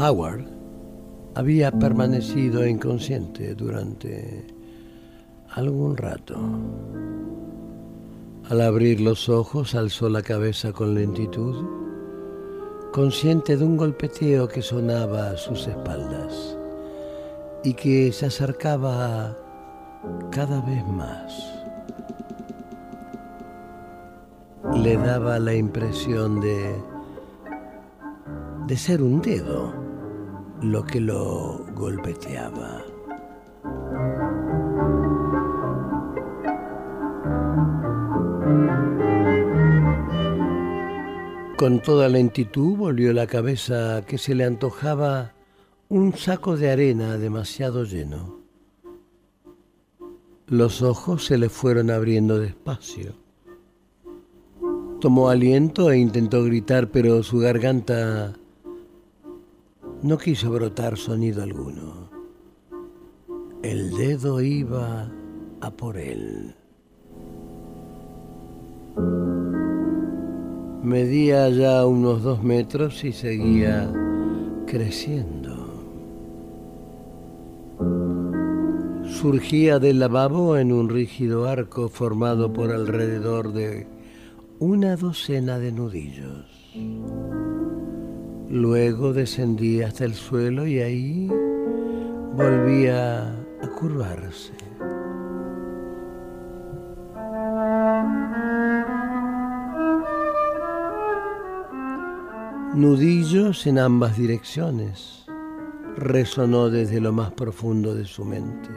Howard 0.00 0.46
había 1.36 1.70
permanecido 1.70 2.66
inconsciente 2.66 3.54
durante 3.54 4.55
algún 5.56 5.96
rato. 5.96 6.36
Al 8.48 8.60
abrir 8.60 9.00
los 9.00 9.28
ojos 9.28 9.74
alzó 9.74 10.08
la 10.08 10.22
cabeza 10.22 10.72
con 10.72 10.94
lentitud, 10.94 11.56
consciente 12.92 13.56
de 13.56 13.64
un 13.64 13.76
golpeteo 13.76 14.46
que 14.46 14.62
sonaba 14.62 15.30
a 15.30 15.36
sus 15.36 15.66
espaldas 15.66 16.56
y 17.64 17.74
que 17.74 18.12
se 18.12 18.26
acercaba 18.26 19.36
cada 20.30 20.60
vez 20.60 20.86
más. 20.86 21.52
Le 24.74 24.96
daba 24.96 25.38
la 25.38 25.54
impresión 25.54 26.40
de 26.40 26.76
de 28.66 28.76
ser 28.76 29.00
un 29.00 29.20
dedo 29.22 29.72
lo 30.60 30.84
que 30.84 31.00
lo 31.00 31.64
golpeteaba. 31.76 32.82
Con 41.56 41.80
toda 41.80 42.08
lentitud 42.08 42.76
volvió 42.76 43.12
la 43.14 43.26
cabeza 43.26 44.04
que 44.06 44.18
se 44.18 44.34
le 44.34 44.44
antojaba 44.44 45.32
un 45.88 46.12
saco 46.14 46.56
de 46.56 46.70
arena 46.70 47.16
demasiado 47.16 47.84
lleno. 47.84 48.40
Los 50.48 50.82
ojos 50.82 51.24
se 51.24 51.38
le 51.38 51.48
fueron 51.48 51.90
abriendo 51.90 52.38
despacio. 52.38 53.14
Tomó 55.00 55.28
aliento 55.28 55.90
e 55.90 55.98
intentó 55.98 56.44
gritar, 56.44 56.90
pero 56.90 57.22
su 57.22 57.38
garganta 57.38 58.34
no 60.02 60.18
quiso 60.18 60.50
brotar 60.50 60.98
sonido 60.98 61.42
alguno. 61.42 62.10
El 63.62 63.90
dedo 63.96 64.40
iba 64.40 65.10
a 65.60 65.70
por 65.70 65.96
él. 65.96 66.54
Medía 70.82 71.48
ya 71.48 71.84
unos 71.84 72.22
dos 72.22 72.42
metros 72.42 73.04
y 73.04 73.12
seguía 73.12 73.90
creciendo. 74.66 75.66
Surgía 79.04 79.78
del 79.78 79.98
lavabo 79.98 80.56
en 80.56 80.72
un 80.72 80.88
rígido 80.88 81.48
arco 81.48 81.88
formado 81.88 82.52
por 82.52 82.70
alrededor 82.70 83.52
de 83.52 83.86
una 84.58 84.96
docena 84.96 85.58
de 85.58 85.72
nudillos. 85.72 86.46
Luego 88.48 89.12
descendía 89.12 89.88
hasta 89.88 90.04
el 90.04 90.14
suelo 90.14 90.66
y 90.66 90.78
ahí 90.78 91.28
volvía 92.36 93.30
a 93.30 93.68
curvarse. 93.78 94.65
Nudillos 102.76 103.66
en 103.66 103.78
ambas 103.78 104.18
direcciones, 104.18 105.24
resonó 105.96 106.68
desde 106.68 107.00
lo 107.00 107.10
más 107.10 107.32
profundo 107.32 107.94
de 107.94 108.04
su 108.04 108.22
mente. 108.22 108.68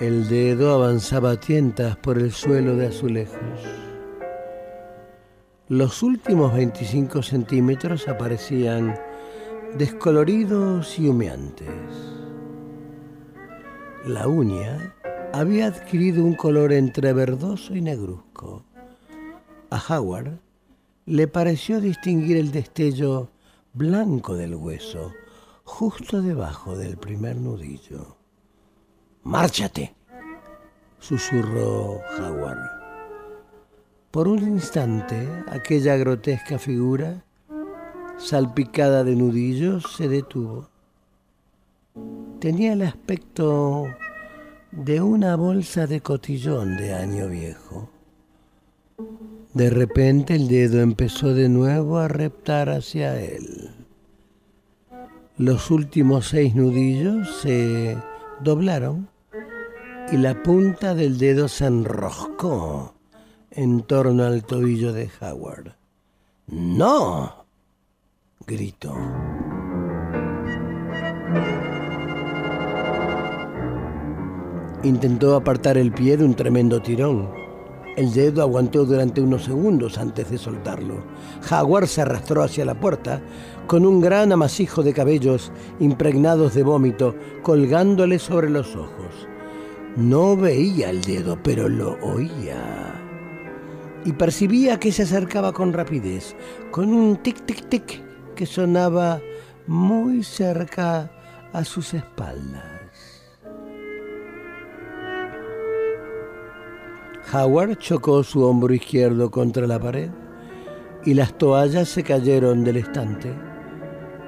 El 0.00 0.28
dedo 0.28 0.74
avanzaba 0.74 1.30
a 1.30 1.40
tientas 1.40 1.96
por 1.96 2.18
el 2.18 2.30
suelo 2.30 2.76
de 2.76 2.88
azulejos. 2.88 3.40
Los 5.70 6.02
últimos 6.02 6.52
25 6.52 7.22
centímetros 7.22 8.06
aparecían 8.06 8.96
descoloridos 9.78 10.98
y 10.98 11.08
humeantes. 11.08 11.70
La 14.04 14.28
uña 14.28 14.94
había 15.32 15.68
adquirido 15.68 16.22
un 16.22 16.34
color 16.34 16.74
entre 16.74 17.14
verdoso 17.14 17.74
y 17.74 17.80
negruzco. 17.80 18.66
A 19.70 19.82
Howard 19.88 20.38
le 21.06 21.26
pareció 21.26 21.80
distinguir 21.80 22.36
el 22.36 22.52
destello 22.52 23.30
blanco 23.72 24.36
del 24.36 24.54
hueso 24.54 25.12
justo 25.64 26.22
debajo 26.22 26.76
del 26.76 26.96
primer 26.96 27.36
nudillo. 27.36 28.16
¡Márchate! 29.24 29.94
susurró 30.98 32.00
Howard. 32.18 32.58
Por 34.12 34.28
un 34.28 34.40
instante, 34.40 35.26
aquella 35.48 35.96
grotesca 35.96 36.58
figura, 36.58 37.24
salpicada 38.18 39.02
de 39.02 39.16
nudillos, 39.16 39.84
se 39.96 40.08
detuvo. 40.08 40.68
Tenía 42.38 42.74
el 42.74 42.82
aspecto 42.82 43.86
de 44.70 45.00
una 45.00 45.34
bolsa 45.36 45.86
de 45.86 46.00
cotillón 46.00 46.76
de 46.76 46.94
año 46.94 47.28
viejo. 47.28 47.90
De 49.54 49.68
repente 49.68 50.34
el 50.34 50.48
dedo 50.48 50.80
empezó 50.80 51.34
de 51.34 51.50
nuevo 51.50 51.98
a 51.98 52.08
reptar 52.08 52.70
hacia 52.70 53.20
él. 53.20 53.70
Los 55.36 55.70
últimos 55.70 56.28
seis 56.28 56.54
nudillos 56.54 57.28
se 57.42 57.98
doblaron 58.40 59.08
y 60.10 60.16
la 60.16 60.42
punta 60.42 60.94
del 60.94 61.18
dedo 61.18 61.48
se 61.48 61.66
enroscó 61.66 62.94
en 63.50 63.82
torno 63.82 64.24
al 64.24 64.44
tobillo 64.44 64.92
de 64.92 65.10
Howard. 65.20 65.74
¡No! 66.46 67.44
gritó. 68.46 68.94
Intentó 74.82 75.36
apartar 75.36 75.76
el 75.76 75.92
pie 75.92 76.16
de 76.16 76.24
un 76.24 76.34
tremendo 76.34 76.80
tirón. 76.80 77.41
El 77.96 78.14
dedo 78.14 78.40
aguantó 78.40 78.86
durante 78.86 79.20
unos 79.20 79.44
segundos 79.44 79.98
antes 79.98 80.30
de 80.30 80.38
soltarlo. 80.38 81.04
Jaguar 81.42 81.86
se 81.86 82.00
arrastró 82.00 82.42
hacia 82.42 82.64
la 82.64 82.80
puerta 82.80 83.20
con 83.66 83.84
un 83.84 84.00
gran 84.00 84.32
amasijo 84.32 84.82
de 84.82 84.94
cabellos 84.94 85.52
impregnados 85.78 86.54
de 86.54 86.62
vómito 86.62 87.14
colgándole 87.42 88.18
sobre 88.18 88.48
los 88.48 88.74
ojos. 88.76 89.28
No 89.96 90.38
veía 90.38 90.88
el 90.88 91.02
dedo, 91.02 91.38
pero 91.42 91.68
lo 91.68 91.98
oía. 92.00 92.98
Y 94.06 94.12
percibía 94.12 94.80
que 94.80 94.90
se 94.90 95.02
acercaba 95.02 95.52
con 95.52 95.74
rapidez, 95.74 96.34
con 96.70 96.94
un 96.94 97.22
tic-tic-tic 97.22 98.02
que 98.34 98.46
sonaba 98.46 99.20
muy 99.66 100.24
cerca 100.24 101.10
a 101.52 101.62
sus 101.64 101.92
espaldas. 101.92 102.71
Howard 107.32 107.78
chocó 107.78 108.22
su 108.22 108.44
hombro 108.44 108.74
izquierdo 108.74 109.30
contra 109.30 109.66
la 109.66 109.78
pared 109.78 110.10
y 111.06 111.14
las 111.14 111.32
toallas 111.38 111.88
se 111.88 112.02
cayeron 112.02 112.62
del 112.62 112.76
estante. 112.76 113.32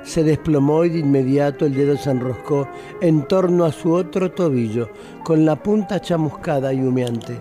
Se 0.02 0.24
desplomó 0.24 0.86
y 0.86 0.88
de 0.88 1.00
inmediato 1.00 1.66
el 1.66 1.74
dedo 1.74 1.98
se 1.98 2.10
enroscó 2.10 2.66
en 3.02 3.28
torno 3.28 3.66
a 3.66 3.72
su 3.72 3.92
otro 3.92 4.30
tobillo, 4.30 4.88
con 5.22 5.44
la 5.44 5.62
punta 5.62 6.00
chamuscada 6.00 6.72
y 6.72 6.80
humeante, 6.80 7.38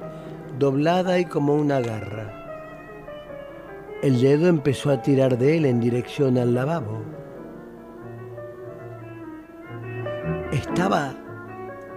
doblada 0.60 1.18
y 1.20 1.26
como 1.26 1.56
una 1.56 1.80
garra. 1.80 2.42
El 4.02 4.20
dedo 4.20 4.48
empezó 4.48 4.92
a 4.92 5.02
tirar 5.02 5.38
de 5.38 5.58
él 5.58 5.66
en 5.66 5.80
dirección 5.80 6.38
al 6.38 6.54
lavabo. 6.54 7.02
Estaba 10.52 11.16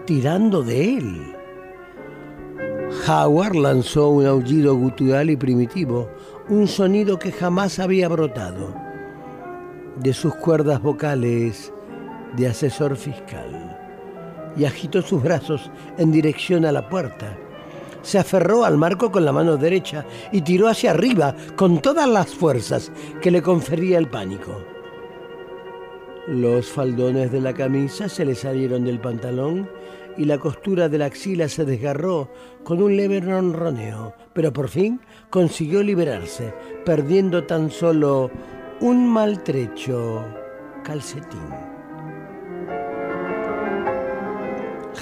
tirando 0.05 0.63
de 0.63 0.99
él. 0.99 1.36
Howard 3.05 3.55
lanzó 3.55 4.09
un 4.09 4.27
aullido 4.27 4.75
gutural 4.75 5.31
y 5.31 5.37
primitivo, 5.37 6.11
un 6.49 6.67
sonido 6.67 7.19
que 7.19 7.31
jamás 7.31 7.79
había 7.79 8.09
brotado 8.09 8.75
de 9.97 10.13
sus 10.13 10.35
cuerdas 10.35 10.83
vocales 10.83 11.73
de 12.37 12.49
asesor 12.49 12.97
fiscal 12.97 13.77
y 14.57 14.65
agitó 14.65 15.03
sus 15.03 15.23
brazos 15.23 15.71
en 15.99 16.11
dirección 16.11 16.65
a 16.65 16.73
la 16.73 16.89
puerta. 16.89 17.37
Se 18.03 18.19
aferró 18.19 18.65
al 18.65 18.77
marco 18.77 19.11
con 19.11 19.25
la 19.25 19.33
mano 19.33 19.57
derecha 19.57 20.05
y 20.33 20.43
tiró 20.43 20.69
hacia 20.69 20.91
arriba 20.91 21.35
con 21.57 21.81
todas 21.81 22.09
las 22.09 22.35
fuerzas 22.35 22.91
que 23.21 23.31
le 23.31 23.43
confería 23.43 23.99
el 23.99 24.09
pánico. 24.09 24.63
Los 26.27 26.67
faldones 26.67 27.31
de 27.31 27.41
la 27.41 27.53
camisa 27.53 28.09
se 28.09 28.25
le 28.25 28.35
salieron 28.35 28.85
del 28.85 29.01
pantalón 29.01 29.69
y 30.19 30.25
la 30.25 30.39
costura 30.39 30.89
de 30.89 30.99
la 30.99 31.07
axila 31.07 31.49
se 31.49 31.65
desgarró 31.65 32.31
con 32.65 32.83
un 32.83 32.97
leve 32.97 33.21
ronroneo, 33.21 34.15
pero 34.33 34.53
por 34.53 34.69
fin 34.69 35.01
consiguió 35.31 35.83
liberarse, 35.83 36.55
perdiendo 36.85 37.45
tan 37.45 37.71
solo 37.71 38.31
un 38.81 39.09
maltrecho 39.09 40.25
calcetín. 40.83 41.41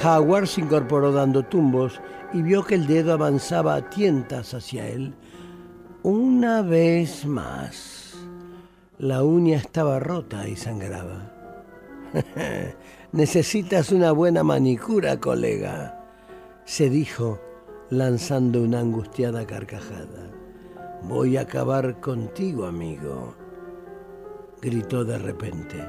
Howard 0.02 0.46
se 0.46 0.60
incorporó 0.60 1.12
dando 1.12 1.42
tumbos 1.44 2.00
y 2.32 2.42
vio 2.42 2.64
que 2.64 2.74
el 2.74 2.86
dedo 2.86 3.12
avanzaba 3.12 3.74
a 3.76 3.88
tientas 3.88 4.52
hacia 4.52 4.86
él. 4.88 5.14
Una 6.02 6.60
vez 6.62 7.24
más, 7.24 8.14
la 8.98 9.22
uña 9.22 9.56
estaba 9.56 10.00
rota 10.00 10.46
y 10.46 10.56
sangraba. 10.56 11.30
Necesitas 13.14 13.92
una 13.92 14.10
buena 14.10 14.42
manicura, 14.42 15.20
colega, 15.20 16.04
se 16.64 16.90
dijo, 16.90 17.38
lanzando 17.88 18.60
una 18.60 18.80
angustiada 18.80 19.46
carcajada. 19.46 20.32
Voy 21.04 21.36
a 21.36 21.42
acabar 21.42 22.00
contigo, 22.00 22.66
amigo, 22.66 23.36
gritó 24.60 25.04
de 25.04 25.18
repente. 25.18 25.80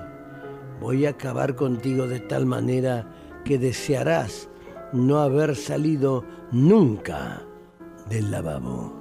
Voy 0.80 1.08
a 1.08 1.10
acabar 1.10 1.56
contigo 1.56 2.08
de 2.08 2.20
tal 2.20 2.46
manera 2.46 3.10
que 3.44 3.58
desearás 3.58 4.48
no 4.94 5.18
haber 5.18 5.56
salido 5.56 6.24
nunca 6.52 7.42
del 8.08 8.30
lavabo. 8.30 8.95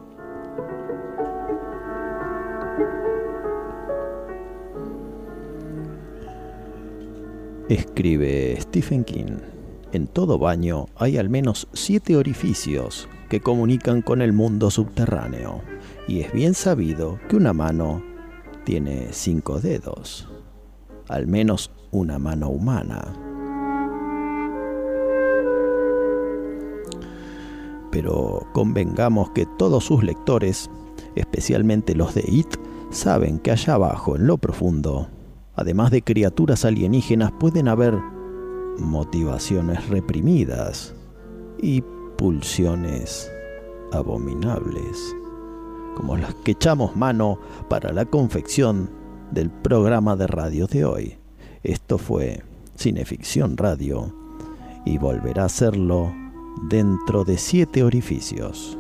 Escribe 7.71 8.61
Stephen 8.61 9.05
King. 9.05 9.39
En 9.93 10.07
todo 10.07 10.39
baño 10.39 10.85
hay 10.97 11.17
al 11.17 11.31
menos 11.31 11.67
siete 11.73 12.15
orificios 12.15 13.09
que 13.31 13.41
comunican 13.41 14.03
con 14.03 14.21
el 14.21 14.35
mundo 14.35 14.71
subterráneo, 14.71 15.63
y 16.07 16.21
es 16.21 16.31
bien 16.35 16.53
sabido 16.53 17.19
que 17.27 17.37
una 17.37 17.55
mano 17.55 18.03
tiene 18.65 19.09
cinco 19.13 19.61
dedos, 19.61 20.29
al 21.09 21.27
menos 21.27 21.71
una 21.91 22.19
mano 22.19 22.51
humana. 22.51 23.15
Pero 27.91 28.47
convengamos 28.53 29.31
que 29.31 29.47
todos 29.57 29.85
sus 29.85 30.05
lectores, 30.05 30.69
especialmente 31.15 31.95
los 31.95 32.15
de 32.15 32.25
It, 32.29 32.57
saben 32.91 33.39
que 33.39 33.53
allá 33.53 33.75
abajo, 33.75 34.17
en 34.17 34.27
lo 34.27 34.37
profundo, 34.37 35.09
además 35.57 35.91
de 35.91 36.03
criaturas 36.03 36.65
alienígenas, 36.65 37.33
pueden 37.33 37.69
haber 37.69 37.95
motivaciones 38.79 39.89
reprimidas 39.89 40.95
y 41.59 41.83
pulsiones 42.17 43.31
abominables, 43.93 45.15
como 45.97 46.17
las 46.17 46.35
que 46.37 46.53
echamos 46.53 46.97
mano 46.97 47.39
para 47.69 47.93
la 47.93 48.05
confección 48.05 48.91
del 49.31 49.51
programa 49.51 50.17
de 50.17 50.27
radio 50.27 50.67
de 50.67 50.85
hoy. 50.85 51.19
Esto 51.63 51.99
fue 51.99 52.43
Cineficción 52.77 53.57
Radio 53.57 54.13
y 54.85 54.99
volverá 54.99 55.47
a 55.47 55.49
serlo 55.49 56.13
dentro 56.69 57.25
de 57.25 57.39
siete 57.39 57.83
orificios. 57.83 58.79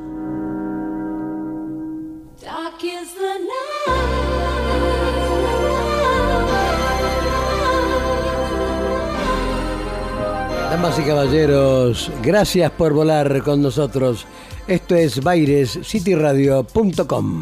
Damas 10.74 10.98
y 10.98 11.02
caballeros, 11.02 12.10
gracias 12.20 12.68
por 12.72 12.92
volar 12.92 13.44
con 13.44 13.62
nosotros. 13.62 14.26
Esto 14.66 14.96
es 14.96 15.22
bairescityradio.com. 15.22 17.40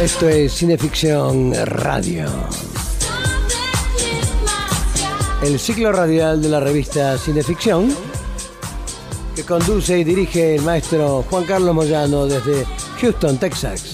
Esto 0.00 0.28
es 0.30 0.54
Cineficción 0.54 1.52
Radio. 1.66 2.24
El 5.42 5.58
ciclo 5.58 5.92
radial 5.92 6.40
de 6.40 6.48
la 6.48 6.60
revista 6.60 7.18
Cineficción, 7.18 7.94
que 9.36 9.44
conduce 9.44 9.98
y 9.98 10.04
dirige 10.04 10.54
el 10.54 10.62
maestro 10.62 11.22
Juan 11.28 11.44
Carlos 11.44 11.74
Moyano 11.74 12.24
desde 12.24 12.64
Houston, 12.98 13.36
Texas. 13.36 13.91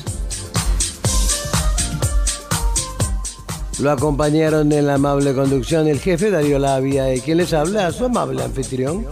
Lo 3.80 3.92
acompañaron 3.92 4.72
en 4.72 4.88
la 4.88 4.94
amable 4.94 5.32
conducción 5.34 5.86
el 5.86 6.00
jefe 6.00 6.30
Darío 6.30 6.58
Labia 6.58 7.14
y 7.14 7.20
quien 7.20 7.38
les 7.38 7.52
habla, 7.52 7.92
su 7.92 8.06
amable 8.06 8.42
anfitrión, 8.42 9.06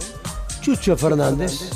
Chucho 0.59 0.97
Fernández. 0.97 1.69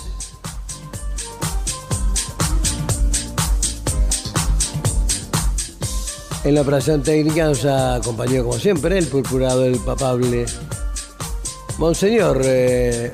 En 6.44 6.56
la 6.56 6.62
operación 6.62 7.02
técnica 7.02 7.46
nos 7.46 7.64
acompañó 7.64 8.44
como 8.44 8.58
siempre 8.58 8.98
el 8.98 9.08
purpurado, 9.08 9.64
el 9.64 9.78
papable 9.80 10.46
Monseñor 11.78 12.42
eh. 12.44 13.14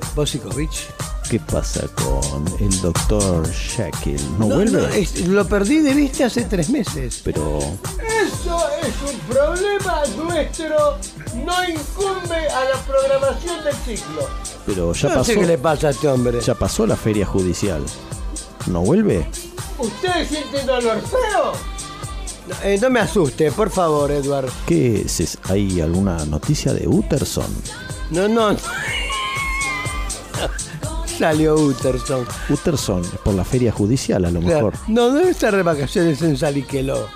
¿Qué 1.30 1.40
pasa 1.42 1.86
con 1.96 2.46
el 2.62 2.82
doctor 2.82 3.46
Shackle? 3.52 4.16
¿No, 4.40 4.46
No, 4.48 4.56
vuelve? 4.56 4.82
no, 4.82 4.88
es- 4.88 5.28
lo 5.28 5.46
perdí 5.46 5.80
de 5.80 5.94
vista 5.94 6.28
hace 6.28 6.44
tres 6.46 6.70
meses. 6.70 7.20
Pero 7.24 7.60
Eso 7.60 8.60
es 8.82 9.14
un 9.14 9.20
problema 9.22 10.04
nuestro, 10.16 10.98
no 11.46 11.64
incumbe 11.70 12.38
a 12.50 12.64
la 12.64 12.82
programación 12.88 13.62
del 13.64 13.76
ciclo. 13.76 14.22
pero 14.66 14.94
ya 14.94 15.10
no 15.10 15.16
pasó. 15.16 15.24
sé 15.26 15.36
qué 15.40 15.46
le 15.46 15.58
pasa 15.58 15.88
a 15.88 15.90
este 15.92 16.08
hombre. 16.08 16.40
Ya 16.40 16.56
pasó 16.56 16.88
la 16.88 16.96
feria 16.96 17.26
judicial. 17.26 17.84
¿No 18.68 18.82
vuelve? 18.82 19.30
¿Ustedes 19.80 20.30
sienten 20.30 20.66
dolor 20.66 21.02
feo? 21.02 21.52
No, 22.48 22.56
eh, 22.64 22.78
no 22.82 22.90
me 22.90 23.02
asuste, 23.02 23.52
por 23.52 23.70
favor, 23.70 24.12
Edward. 24.12 24.50
¿Qué 24.66 25.02
es? 25.02 25.20
es- 25.20 25.38
¿Hay 25.50 25.82
alguna 25.82 26.24
noticia 26.26 26.72
de 26.74 26.88
Utterson? 26.88 27.54
No, 28.12 28.30
no. 28.30 28.56
Salió 31.18 31.56
Utterson. 31.56 32.26
Utterson 32.50 33.02
por 33.24 33.34
la 33.34 33.44
feria 33.44 33.72
judicial 33.72 34.24
a 34.26 34.32
lo 34.32 34.42
mejor. 34.42 34.74
No, 34.88 35.12
debe 35.12 35.32
estar 35.32 35.56
de 35.56 35.64
vacaciones 35.64 36.22
en 36.22 36.38
Saliqueló. 36.38 37.08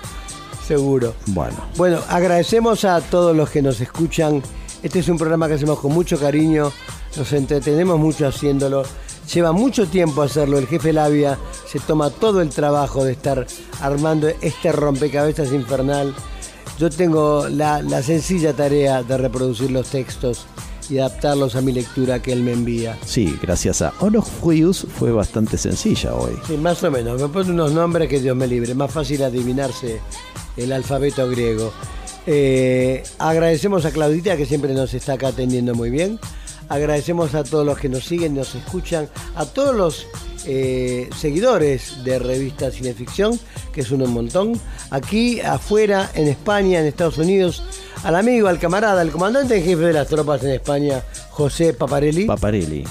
Seguro. 0.66 1.14
Bueno, 1.26 1.56
Bueno, 1.76 2.00
agradecemos 2.08 2.84
a 2.84 3.00
todos 3.00 3.36
los 3.36 3.50
que 3.50 3.62
nos 3.62 3.80
escuchan. 3.80 4.42
Este 4.82 4.98
es 5.00 5.08
un 5.08 5.18
programa 5.18 5.46
que 5.48 5.54
hacemos 5.54 5.78
con 5.78 5.92
mucho 5.92 6.18
cariño. 6.18 6.72
Nos 7.16 7.32
entretenemos 7.32 7.98
mucho 7.98 8.26
haciéndolo. 8.26 8.82
Lleva 9.32 9.52
mucho 9.52 9.86
tiempo 9.86 10.22
hacerlo. 10.22 10.58
El 10.58 10.66
jefe 10.66 10.92
Labia 10.92 11.38
se 11.70 11.78
toma 11.78 12.10
todo 12.10 12.40
el 12.40 12.48
trabajo 12.50 13.04
de 13.04 13.12
estar 13.12 13.46
armando 13.80 14.28
este 14.40 14.72
rompecabezas 14.72 15.52
infernal. 15.52 16.14
Yo 16.78 16.90
tengo 16.90 17.48
la, 17.48 17.82
la 17.82 18.02
sencilla 18.02 18.52
tarea 18.52 19.02
de 19.04 19.16
reproducir 19.16 19.70
los 19.70 19.88
textos 19.88 20.46
y 20.88 20.98
adaptarlos 20.98 21.56
a 21.56 21.60
mi 21.60 21.72
lectura 21.72 22.20
que 22.20 22.32
él 22.32 22.42
me 22.42 22.52
envía. 22.52 22.98
sí, 23.04 23.38
gracias 23.40 23.82
a 23.82 23.92
Frius 24.40 24.86
fue 24.98 25.12
bastante 25.12 25.56
sencilla 25.56 26.14
hoy. 26.14 26.32
Sí, 26.46 26.56
más 26.56 26.82
o 26.82 26.90
menos. 26.90 27.20
Me 27.20 27.28
pone 27.28 27.50
unos 27.50 27.72
nombres 27.72 28.08
que 28.08 28.20
Dios 28.20 28.36
me 28.36 28.46
libre. 28.46 28.74
Más 28.74 28.90
fácil 28.90 29.22
adivinarse 29.22 30.00
el 30.56 30.72
alfabeto 30.72 31.28
griego. 31.28 31.72
Eh, 32.26 33.02
agradecemos 33.18 33.84
a 33.84 33.90
Claudita 33.90 34.36
que 34.36 34.46
siempre 34.46 34.74
nos 34.74 34.94
está 34.94 35.14
acá 35.14 35.28
atendiendo 35.28 35.74
muy 35.74 35.90
bien. 35.90 36.18
Agradecemos 36.68 37.34
a 37.34 37.44
todos 37.44 37.66
los 37.66 37.78
que 37.78 37.88
nos 37.88 38.04
siguen, 38.04 38.34
nos 38.34 38.54
escuchan, 38.54 39.08
a 39.34 39.44
todos 39.44 39.74
los 39.74 40.06
eh, 40.46 41.10
seguidores 41.16 42.02
de 42.04 42.18
revista 42.18 42.70
Cineficción, 42.70 43.38
que 43.72 43.82
es 43.82 43.90
un 43.90 44.08
montón. 44.10 44.58
Aquí 44.90 45.40
afuera, 45.40 46.10
en 46.14 46.28
España, 46.28 46.80
en 46.80 46.86
Estados 46.86 47.18
Unidos, 47.18 47.62
al 48.02 48.16
amigo, 48.16 48.48
al 48.48 48.58
camarada, 48.58 49.00
al 49.00 49.10
comandante 49.10 49.56
en 49.56 49.64
jefe 49.64 49.82
de 49.82 49.92
las 49.92 50.08
tropas 50.08 50.42
en 50.42 50.50
España, 50.50 51.02
José 51.30 51.72
Paparelli. 51.74 52.26
Paparelli. 52.26 52.84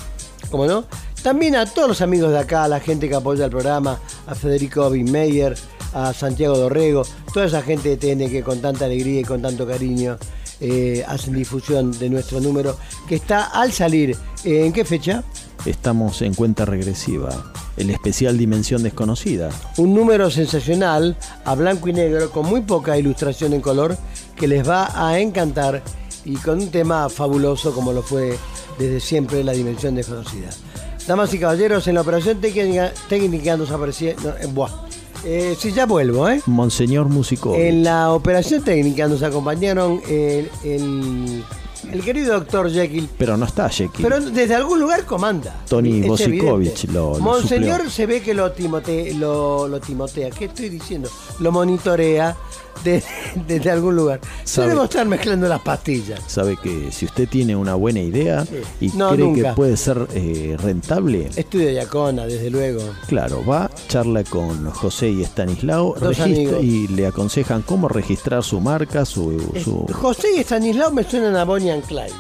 ¿Cómo 0.50 0.66
no? 0.66 0.86
También 1.22 1.56
a 1.56 1.66
todos 1.66 1.88
los 1.88 2.02
amigos 2.02 2.32
de 2.32 2.40
acá, 2.40 2.64
a 2.64 2.68
la 2.68 2.80
gente 2.80 3.08
que 3.08 3.16
apoya 3.16 3.46
el 3.46 3.52
programa, 3.52 4.00
a 4.26 4.34
Federico 4.36 4.90
Binmeyer, 4.90 5.56
a 5.94 6.14
Santiago 6.14 6.58
Dorrego, 6.58 7.04
toda 7.34 7.46
esa 7.46 7.62
gente 7.62 7.96
de 7.96 7.98
TN 7.98 8.30
que 8.30 8.44
con 8.44 8.60
tanta 8.60 8.86
alegría 8.86 9.22
y 9.22 9.24
con 9.24 9.42
tanto 9.42 9.68
cariño 9.68 10.18
eh, 10.60 11.04
hacen 11.08 11.36
difusión 11.36 11.92
de 11.98 12.10
nuestro 12.10 12.40
número, 12.40 12.78
que 13.08 13.16
está 13.16 13.46
al 13.46 13.72
salir. 13.72 14.18
¿En 14.44 14.74
qué 14.74 14.86
fecha? 14.86 15.24
Estamos 15.66 16.22
en 16.22 16.34
cuenta 16.34 16.66
regresiva. 16.66 17.30
El 17.78 17.90
especial 17.90 18.38
Dimensión 18.38 18.84
Desconocida. 18.84 19.50
Un 19.78 19.94
número 19.94 20.30
sensacional, 20.32 21.16
a 21.46 21.56
blanco 21.56 21.88
y 21.88 21.94
negro, 21.94 22.32
con 22.32 22.46
muy 22.48 22.62
poca 22.62 22.98
ilustración 22.98 23.54
en 23.54 23.62
color, 23.62 23.98
que 24.36 24.48
les 24.48 24.68
va 24.68 24.90
a 25.08 25.20
encantar 25.20 25.82
y 26.26 26.36
con 26.36 26.60
un 26.60 26.70
tema 26.70 27.10
fabuloso 27.10 27.74
como 27.74 27.94
lo 27.94 28.02
fue 28.02 28.38
desde 28.78 29.00
siempre 29.00 29.44
la 29.44 29.54
dimensión 29.54 29.96
desconocida. 29.96 30.50
Damas 31.08 31.34
y 31.34 31.40
caballeros, 31.40 31.88
en 31.88 31.96
la 31.96 32.02
operación 32.02 32.40
técnica, 32.42 32.92
técnica 33.10 33.58
nos 33.58 33.72
aparecía... 33.72 34.16
No, 34.24 34.30
eh, 34.30 34.48
buah. 34.52 34.70
Eh, 35.24 35.56
sí, 35.60 35.72
ya 35.72 35.86
vuelvo, 35.86 36.28
¿eh? 36.30 36.42
Monseñor 36.48 37.08
Músico. 37.10 37.56
En 37.56 37.84
la 37.84 38.12
operación 38.12 38.64
técnica 38.64 39.08
nos 39.08 39.22
acompañaron 39.22 40.02
el, 40.10 40.50
el- 40.64 41.44
el 41.92 42.04
querido 42.04 42.34
doctor 42.34 42.70
Jekyll, 42.72 43.08
Pero 43.18 43.38
no 43.38 43.46
está 43.46 43.70
Jekyll. 43.70 44.02
pero 44.04 44.20
desde 44.20 44.56
algún 44.56 44.80
lugar 44.80 45.06
comanda. 45.06 45.56
Tony 45.68 46.02
Bosikovich 46.02 46.86
lo- 46.90 47.14
lo 47.14 47.20
Monseñor 47.20 47.78
suplió. 47.78 47.90
se 47.92 48.06
ve 48.06 48.22
que 48.22 48.34
lo, 48.34 48.52
timote, 48.52 49.14
lo, 49.14 49.68
lo 49.68 49.80
timotea. 49.80 50.30
¿Qué 50.30 50.46
estoy 50.46 50.70
diciendo? 50.70 51.10
Lo 51.40 51.52
monitorea 51.52 52.36
de- 52.84 53.04
desde 53.48 53.72
algún 53.72 53.96
lugar. 53.96 54.20
Sabe- 54.44 54.68
Debemos 54.70 54.90
estar 54.90 55.06
mezclando 55.08 55.48
las 55.48 55.62
pastillas. 55.62 56.20
Sabe 56.28 56.58
que 56.62 56.92
si 56.92 57.06
usted 57.06 57.28
tiene 57.30 57.56
una 57.56 57.76
buena 57.76 58.00
idea 58.02 58.46
y 58.80 58.90
No, 58.90 59.12
cree 59.14 59.26
nunca. 59.26 59.50
que 59.50 59.56
puede 59.56 59.78
ser 59.78 60.08
eh, 60.14 60.56
rentable, 60.62 61.30
Estudio 61.36 61.70
Yacona, 61.72 62.26
desde 62.26 62.50
luego. 62.50 62.82
claro, 63.08 63.46
va, 63.46 63.70
charla 63.88 64.24
con 64.24 64.70
José 64.72 65.10
y 65.10 65.22
Estanislao 65.24 65.96
registra- 65.96 66.60
y 66.60 66.88
le 66.88 67.08
aconsejan 67.08 67.62
cómo 67.62 67.88
registrar 67.88 68.44
su 68.44 68.60
marca, 68.60 69.06
su, 69.06 69.40
su... 69.64 69.86
José 69.94 70.28
y 70.36 70.40
Estanislao 70.40 70.92
me 70.92 71.04
suenan 71.04 71.36
a 71.36 71.44
Bonnie 71.46 71.72
and 71.72 71.84
Clyde. 71.86 72.12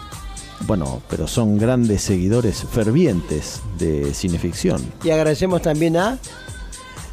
Bueno, 0.67 1.01
pero 1.09 1.27
son 1.27 1.57
grandes 1.57 2.03
seguidores 2.03 2.63
fervientes 2.71 3.61
de 3.79 4.13
cineficción. 4.13 4.79
Y 5.03 5.09
agradecemos 5.09 5.63
también 5.63 5.97
a 5.97 6.19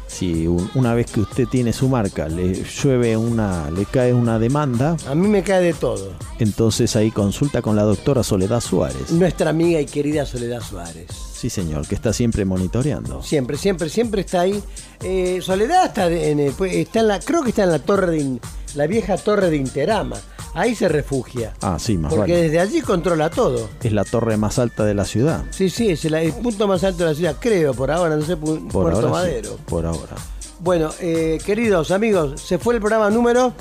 Si 0.09 0.47
un- 0.47 0.69
una 0.73 0.95
vez 0.95 1.05
que 1.11 1.21
usted 1.21 1.47
tiene 1.47 1.71
su 1.71 1.87
marca, 1.87 2.27
le 2.27 2.63
llueve 2.63 3.15
una, 3.15 3.69
le 3.69 3.85
cae 3.85 4.11
una 4.11 4.39
demanda, 4.39 4.97
A 5.07 5.13
mí 5.13 5.27
me 5.27 5.43
cae 5.43 5.61
de 5.61 5.73
todo. 5.73 6.13
entonces 6.39 6.95
ahí 6.95 7.11
consulta 7.11 7.61
con 7.61 7.75
la 7.75 7.83
doctora 7.83 8.23
Soledad 8.23 8.59
Suárez. 8.59 9.11
Nuestra 9.11 9.51
amiga 9.51 9.79
y 9.79 9.85
querida 9.85 10.25
Soledad 10.25 10.61
Suárez. 10.61 11.05
Sí, 11.33 11.49
señor, 11.49 11.87
que 11.87 11.93
está 11.95 12.11
siempre 12.11 12.43
monitoreando. 12.43 13.21
Siempre, 13.23 13.55
siempre, 13.57 13.87
siempre 13.87 14.21
está 14.21 14.41
ahí. 14.41 14.61
Eh, 15.03 15.39
Soledad 15.41 15.85
está, 15.85 16.11
en 16.11 16.51
pues, 16.57 16.73
está 16.75 16.99
en 17.01 17.07
la, 17.07 17.19
creo 17.19 17.43
que 17.43 17.49
está 17.51 17.63
en 17.63 17.71
la 17.71 17.79
torre 17.79 18.11
de, 18.11 18.39
la 18.75 18.87
vieja 18.87 19.17
torre 19.17 19.49
de 19.49 19.57
Interama. 19.57 20.17
Ahí 20.53 20.73
se 20.75 20.87
refugia. 20.89 21.53
Ah, 21.61 21.77
sí, 21.79 21.97
más 21.97 22.13
Porque 22.13 22.31
vale. 22.33 22.43
desde 22.43 22.59
allí 22.59 22.81
controla 22.81 23.29
todo. 23.29 23.69
Es 23.83 23.91
la 23.93 24.03
torre 24.03 24.35
más 24.37 24.57
alta 24.57 24.83
de 24.83 24.95
la 24.95 25.05
ciudad. 25.05 25.43
Sí, 25.51 25.69
sí, 25.69 25.89
es 25.91 26.03
el, 26.05 26.15
el 26.15 26.33
punto 26.33 26.67
más 26.67 26.83
alto 26.83 27.03
de 27.03 27.09
la 27.11 27.15
ciudad, 27.15 27.35
creo, 27.39 27.73
por 27.73 27.91
ahora, 27.91 28.15
no 28.15 28.25
sé, 28.25 28.35
Por 28.35 28.67
Puerto 28.67 28.89
ahora. 29.07 29.07
sí, 29.07 29.11
Madero. 29.13 29.57
por 29.67 29.85
ahora. 29.85 30.15
Bueno, 30.59 30.91
eh, 30.99 31.37
queridos 31.45 31.91
amigos, 31.91 32.41
se 32.41 32.57
fue 32.57 32.73
el 32.73 32.79
programa 32.79 33.09
número. 33.11 33.53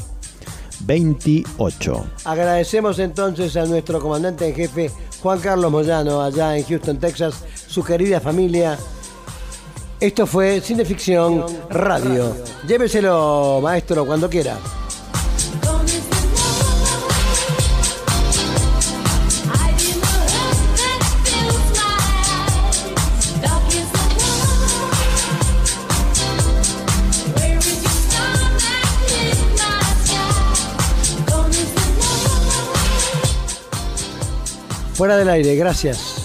28. 0.80 2.06
Agradecemos 2.24 2.98
entonces 2.98 3.56
a 3.56 3.66
nuestro 3.66 4.00
comandante 4.00 4.48
en 4.48 4.54
jefe, 4.54 4.90
Juan 5.22 5.40
Carlos 5.40 5.70
Moyano, 5.70 6.22
allá 6.22 6.56
en 6.56 6.64
Houston, 6.64 6.98
Texas, 6.98 7.34
su 7.66 7.82
querida 7.84 8.20
familia. 8.20 8.78
Esto 10.00 10.26
fue 10.26 10.60
Cineficción 10.60 11.44
Radio. 11.70 12.34
Lléveselo, 12.66 13.60
maestro, 13.62 14.06
cuando 14.06 14.30
quiera. 14.30 14.56
Fuera 34.98 35.16
del 35.16 35.28
aire, 35.28 35.54
gracias. 35.54 36.17